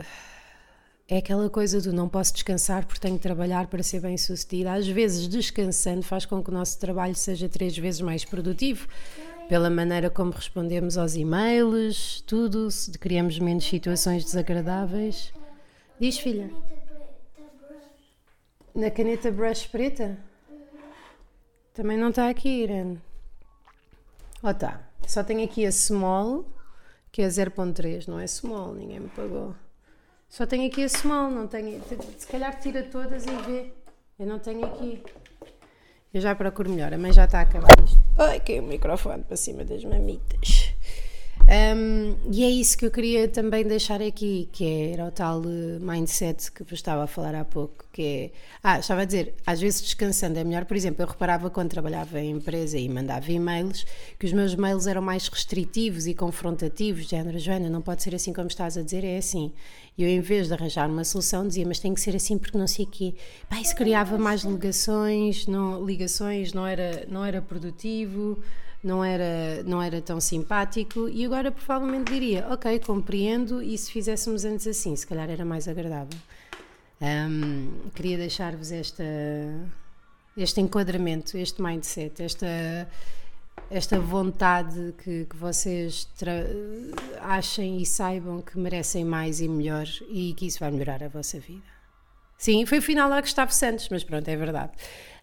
é 1.12 1.18
aquela 1.18 1.49
coisa 1.49 1.82
do 1.82 1.91
não 1.91 2.07
posso 2.07 2.32
descansar 2.34 2.86
porque 2.86 3.01
tenho 3.01 3.16
que 3.16 3.24
trabalhar 3.24 3.66
para 3.66 3.82
ser 3.82 3.99
bem 3.99 4.16
sucedida. 4.16 4.74
Às 4.74 4.88
vezes, 4.88 5.28
descansando 5.28 6.03
faz 6.03 6.24
com 6.24 6.43
que 6.43 6.51
o 6.51 6.53
nosso 6.53 6.80
trabalho 6.80 7.16
seja 7.16 7.49
três 7.49 7.76
vezes 7.76 7.99
mais 7.99 8.24
produtivo, 8.24 8.88
pela 9.49 9.72
maneira 9.72 10.12
como 10.12 10.32
respondemos 10.32 10.99
aos 10.99 11.16
e-mails, 11.16 12.22
tudo, 12.28 12.70
se 12.70 12.91
criamos 12.91 13.39
menos 13.39 13.66
situações 13.66 14.24
desagradáveis. 14.24 15.34
Diz, 15.99 16.20
filha. 16.20 16.51
Na 18.76 18.91
caneta 18.91 19.32
brush 19.32 19.66
preta? 19.66 20.16
Também 21.74 21.97
não 21.97 22.10
está 22.10 22.30
aqui, 22.30 22.64
Irene. 22.64 23.01
Oh, 24.43 24.53
tá. 24.53 24.88
Só 25.07 25.24
tenho 25.24 25.43
aqui 25.43 25.66
a 25.66 25.72
small, 25.72 26.45
que 27.12 27.24
é 27.24 27.28
0.3, 27.28 28.07
não 28.07 28.20
é 28.20 28.28
small, 28.28 28.76
ninguém 28.76 28.99
me 28.99 29.10
pagou. 29.10 29.55
Só 30.30 30.45
tenho 30.45 30.67
aqui 30.67 30.84
a 30.84 30.89
small, 30.89 31.32
não 31.32 31.47
tenho. 31.47 31.82
Se 32.17 32.27
calhar 32.27 32.57
tira 32.59 32.84
todas 32.84 33.25
e 33.25 33.32
vê. 33.47 33.73
Eu 34.17 34.27
não 34.27 34.38
tenho 34.38 34.63
aqui. 34.65 35.03
Eu 36.13 36.21
já 36.21 36.36
procuro 36.36 36.69
melhor, 36.69 36.93
a 36.93 36.97
mãe 36.97 37.11
já 37.11 37.25
está 37.25 37.39
a 37.39 37.41
acabar 37.41 37.69
isto. 37.84 37.97
Ai, 38.17 38.39
caiu 38.39 38.63
o 38.63 38.67
microfone 38.67 39.23
para 39.23 39.38
cima 39.38 39.63
das 39.63 39.84
mamitas. 39.84 40.59
Um, 41.50 42.16
e 42.32 42.43
é 42.43 42.50
isso 42.50 42.78
que 42.78 42.86
eu 42.86 42.91
queria 42.91 43.28
também 43.28 43.66
deixar 43.66 44.04
aqui, 44.04 44.47
que 44.52 44.91
era 44.93 45.06
o 45.08 45.12
tal 45.12 45.41
eh, 45.43 45.80
mindset 45.80 46.52
que 46.52 46.64
vos 46.64 46.74
estava 46.74 47.06
a 47.06 47.08
falar 47.08 47.34
há 47.34 47.43
pouco, 47.43 47.86
que 47.91 48.04
é, 48.04 48.32
ah, 48.62 48.78
estava 48.78 49.02
a 49.02 49.06
dizer, 49.06 49.34
às 49.47 49.60
vezes 49.60 49.82
descansando 49.82 50.38
é 50.38 50.43
melhor, 50.43 50.66
por 50.66 50.78
exemplo, 50.78 51.02
eu 51.02 51.08
reparava 51.08 51.50
quando 51.50 51.72
trabalhava 51.72 52.20
em 52.20 52.30
empresa 52.30 52.78
e 52.78 52.88
mandava 52.88 53.32
e-mails, 53.32 53.84
que 54.20 54.28
os 54.28 54.32
meus 54.32 54.54
mails 54.54 54.86
eram 54.86 55.02
mais 55.02 55.28
restritivos 55.28 56.06
e 56.06 56.14
confrontativos, 56.14 57.08
género, 57.08 57.39
Joana, 57.39 57.68
não 57.68 57.82
pode 57.82 58.04
ser 58.04 58.14
assim 58.14 58.32
como 58.32 58.47
estás 58.47 58.78
a 58.78 58.84
dizer, 58.84 59.04
é 59.04 59.18
assim. 59.18 59.52
E 59.97 60.04
eu, 60.04 60.10
em 60.10 60.22
vez 60.22 60.50
de 60.50 60.54
arranjar 60.54 60.88
uma 60.88 61.04
solução, 61.04 61.47
dizia, 61.47 61.66
mas 61.66 61.80
tem 61.80 61.95
que 61.95 62.00
ser 62.00 62.16
assim 62.16 62.38
porque 62.38 62.60
não 62.60 62.68
sei 62.68 62.86
o 62.86 62.88
quê. 62.88 63.16
Pá, 63.50 63.60
isso 63.60 63.76
criava 63.76 64.20
mais 64.20 64.43
ligações, 64.43 65.47
não, 65.47 65.84
ligações, 65.84 66.54
não 66.54 66.68
era, 66.68 67.08
não 67.10 67.26
era 67.26 67.41
produtivo, 67.41 68.39
não 68.84 69.03
era, 69.03 69.63
não 69.63 69.82
era 69.82 70.01
tão 70.01 70.19
simpático 70.19 71.09
e 71.09 71.25
agora 71.25 71.51
provavelmente 71.51 72.11
diria, 72.11 72.47
ok, 72.49 72.80
compreendo 72.80 73.61
e 73.61 73.77
se 73.77 73.91
fizéssemos 73.91 74.45
antes 74.45 74.67
assim, 74.67 74.95
se 74.95 75.05
calhar 75.05 75.30
era 75.30 75.43
mais 75.43 75.67
agradável. 75.67 76.17
Um, 77.01 77.89
queria 77.95 78.17
deixar-vos 78.17 78.71
esta, 78.71 79.03
este 80.36 80.61
enquadramento, 80.61 81.38
este 81.38 81.61
mindset, 81.61 82.21
esta, 82.21 82.89
esta 83.69 83.99
vontade 83.99 84.93
que, 85.03 85.25
que 85.25 85.36
vocês 85.36 86.07
achem 87.21 87.82
e 87.82 87.86
saibam 87.86 88.41
que 88.41 88.57
merecem 88.57 89.05
mais 89.05 89.39
e 89.39 89.47
melhor 89.47 89.88
e 90.09 90.34
que 90.34 90.45
isso 90.45 90.59
vai 90.59 90.71
melhorar 90.71 91.03
a 91.03 91.07
vossa 91.07 91.39
vida. 91.39 91.80
Sim, 92.38 92.65
foi 92.65 92.77
o 92.77 92.82
final 92.82 93.09
lá 93.09 93.19
Gustavo 93.19 93.53
Santos, 93.53 93.89
mas 93.89 94.01
pronto, 94.01 94.25
é 94.30 94.36
verdade. 94.36 94.71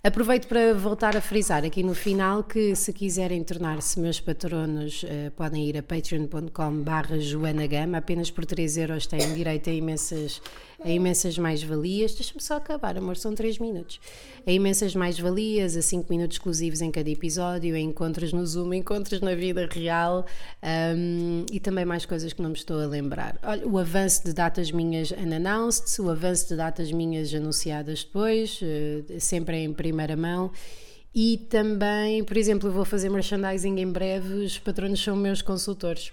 Aproveito 0.07 0.47
para 0.47 0.73
voltar 0.73 1.17
a 1.17 1.21
frisar 1.21 1.65
aqui 1.65 1.83
no 1.83 1.93
final 1.93 2.45
que 2.45 2.77
se 2.77 2.93
quiserem 2.93 3.43
tornar-se 3.43 3.99
meus 3.99 4.21
patronos 4.21 5.03
uh, 5.03 5.33
podem 5.33 5.65
ir 5.69 5.77
a 5.77 5.83
patreon.com 5.83 6.81
barra 6.81 7.19
Joana 7.19 7.67
Gama, 7.67 7.99
apenas 7.99 8.31
por 8.31 8.47
3 8.47 8.77
euros 8.77 9.09
têm 9.09 9.35
direito 9.35 9.69
a 9.69 9.73
imensas, 9.73 10.41
a 10.85 10.91
imensas 10.91 11.39
mais-valias, 11.39 12.15
deixa-me 12.15 12.41
só 12.41 12.57
acabar 12.57 12.97
amor, 12.97 13.17
são 13.17 13.35
3 13.35 13.59
minutos, 13.59 14.01
a 14.47 14.53
imensas 14.53 14.95
mais-valias, 14.95 15.77
a 15.77 15.83
5 15.83 16.07
minutos 16.11 16.37
exclusivos 16.37 16.81
em 16.81 16.91
cada 16.91 17.09
episódio, 17.09 17.75
a 17.75 17.79
encontros 17.79 18.33
no 18.33 18.47
Zoom, 18.47 18.75
encontros 18.75 19.21
na 19.21 19.35
vida 19.35 19.69
real 19.71 20.27
um, 20.97 21.45
e 21.51 21.59
também 21.59 21.85
mais 21.85 22.05
coisas 22.05 22.33
que 22.33 22.43
não 22.43 22.51
me 22.51 22.57
estou 22.57 22.81
a 22.81 22.87
lembrar. 22.87 23.39
Olha, 23.43 23.67
o 23.67 23.79
avanço 23.79 24.25
de 24.25 24.33
datas 24.33 24.71
minhas 24.71 25.11
unannounced, 25.11 26.01
o 26.01 26.11
avanço 26.11 26.49
de 26.49 26.57
datas 26.57 26.93
minhas 26.93 27.33
anunciadas 27.35 28.05
depois, 28.05 28.61
uh, 28.63 29.21
sempre 29.21 29.59
em 29.59 29.73
primeira 29.73 30.17
mão. 30.17 30.51
E 31.15 31.39
também, 31.49 32.23
por 32.23 32.37
exemplo, 32.37 32.71
vou 32.71 32.85
fazer 32.85 33.09
merchandising 33.09 33.79
em 33.79 33.91
breve, 33.91 34.35
os 34.45 34.59
patronos 34.59 35.03
são 35.03 35.17
meus 35.17 35.41
consultores, 35.41 36.13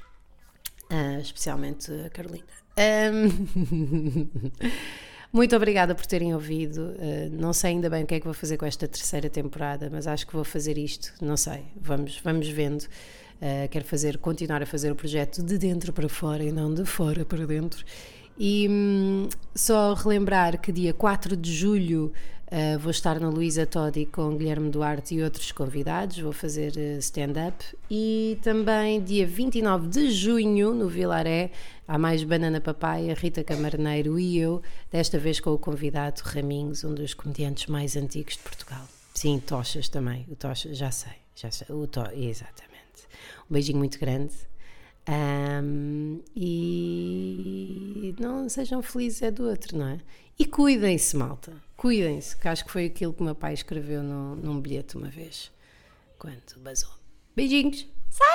uh, 0.90 1.20
especialmente 1.20 1.92
a 1.92 2.10
Carolina. 2.10 2.63
Um, 2.78 4.62
muito 5.32 5.56
obrigada 5.56 5.94
por 5.94 6.06
terem 6.06 6.34
ouvido. 6.34 6.96
Uh, 6.98 7.30
não 7.32 7.54
sei 7.54 7.72
ainda 7.72 7.90
bem 7.90 8.04
o 8.04 8.08
que 8.08 8.16
é 8.16 8.20
que 8.20 8.26
vou 8.26 8.34
fazer 8.34 8.58
com 8.58 8.66
esta 8.66 8.88
terceira 8.88 9.30
temporada, 9.30 9.90
mas 9.92 10.08
acho 10.08 10.26
que 10.26 10.34
vou 10.34 10.44
fazer 10.44 10.78
isto. 10.78 11.14
Não 11.22 11.38
sei, 11.38 11.64
vamos, 11.80 12.20
vamos 12.24 12.48
vendo. 12.50 12.84
Uh, 12.84 13.68
quero 13.70 13.86
fazer, 13.86 14.18
continuar 14.18 14.62
a 14.62 14.66
fazer 14.66 14.92
o 14.92 14.96
projeto 14.96 15.44
de 15.44 15.58
dentro 15.58 15.92
para 15.92 16.08
fora 16.08 16.44
e 16.44 16.52
não 16.52 16.74
de 16.74 16.86
fora 16.86 17.26
para 17.26 17.46
dentro. 17.46 17.84
E 18.38 18.68
hum, 18.70 19.30
só 19.54 19.94
relembrar 19.94 20.60
que 20.60 20.72
dia 20.72 20.94
4 20.94 21.38
de 21.38 21.54
julho 21.54 22.12
Uh, 22.54 22.78
vou 22.78 22.92
estar 22.92 23.20
na 23.20 23.30
Luísa 23.30 23.66
Todi 23.66 24.06
com 24.06 24.38
Guilherme 24.38 24.70
Duarte 24.70 25.16
e 25.16 25.24
outros 25.24 25.52
convidados, 25.52 26.20
vou 26.20 26.32
fazer 26.32 26.74
uh, 26.76 27.00
stand-up. 27.00 27.66
E 27.90 28.38
também 28.44 29.04
dia 29.04 29.26
29 29.26 29.88
de 29.88 30.12
junho, 30.12 30.72
no 30.72 30.88
Vilaré, 30.88 31.50
há 31.88 31.98
mais 31.98 32.24
Banana 32.24 32.62
Papaya, 32.62 33.16
Rita 33.16 33.44
Camarneiro 33.44 34.20
e 34.20 34.38
eu, 34.38 34.62
desta 34.92 35.18
vez 35.18 35.40
com 35.40 35.50
o 35.50 35.58
convidado 35.58 36.22
Raminhos, 36.24 36.84
um 36.84 36.94
dos 36.94 37.16
comediantes 37.16 37.66
mais 37.66 37.96
antigos 37.96 38.36
de 38.36 38.44
Portugal. 38.44 38.88
Sim, 39.16 39.40
Tochas 39.40 39.90
também, 39.90 40.24
o 40.30 40.36
Tochas, 40.36 40.78
já 40.78 40.92
sei, 40.92 41.14
já 41.36 41.50
sei, 41.50 41.66
o 41.76 41.88
to, 41.88 42.02
exatamente. 42.14 43.08
Um 43.50 43.54
beijinho 43.54 43.80
muito 43.80 44.00
grande. 44.00 44.36
Um, 45.10 46.22
e 46.36 48.14
não 48.20 48.48
sejam 48.48 48.84
felizes 48.84 49.24
é 49.24 49.32
do 49.32 49.50
outro, 49.50 49.76
não 49.76 49.88
é? 49.88 50.00
E 50.38 50.46
cuidem-se, 50.46 51.18
malta 51.18 51.52
cuidem-se, 51.84 52.38
que 52.38 52.48
acho 52.48 52.64
que 52.64 52.72
foi 52.72 52.86
aquilo 52.86 53.14
que 53.14 53.20
o 53.20 53.26
meu 53.26 53.36
pai 53.36 53.54
escreveu 53.54 54.02
no, 54.02 54.38
num 54.38 54.62
bilhete 54.62 54.96
uma 54.96 55.10
vez, 55.10 55.52
quando 56.18 56.42
basou. 56.60 56.90
Beijinhos! 57.36 57.86
Psycho! 58.10 58.34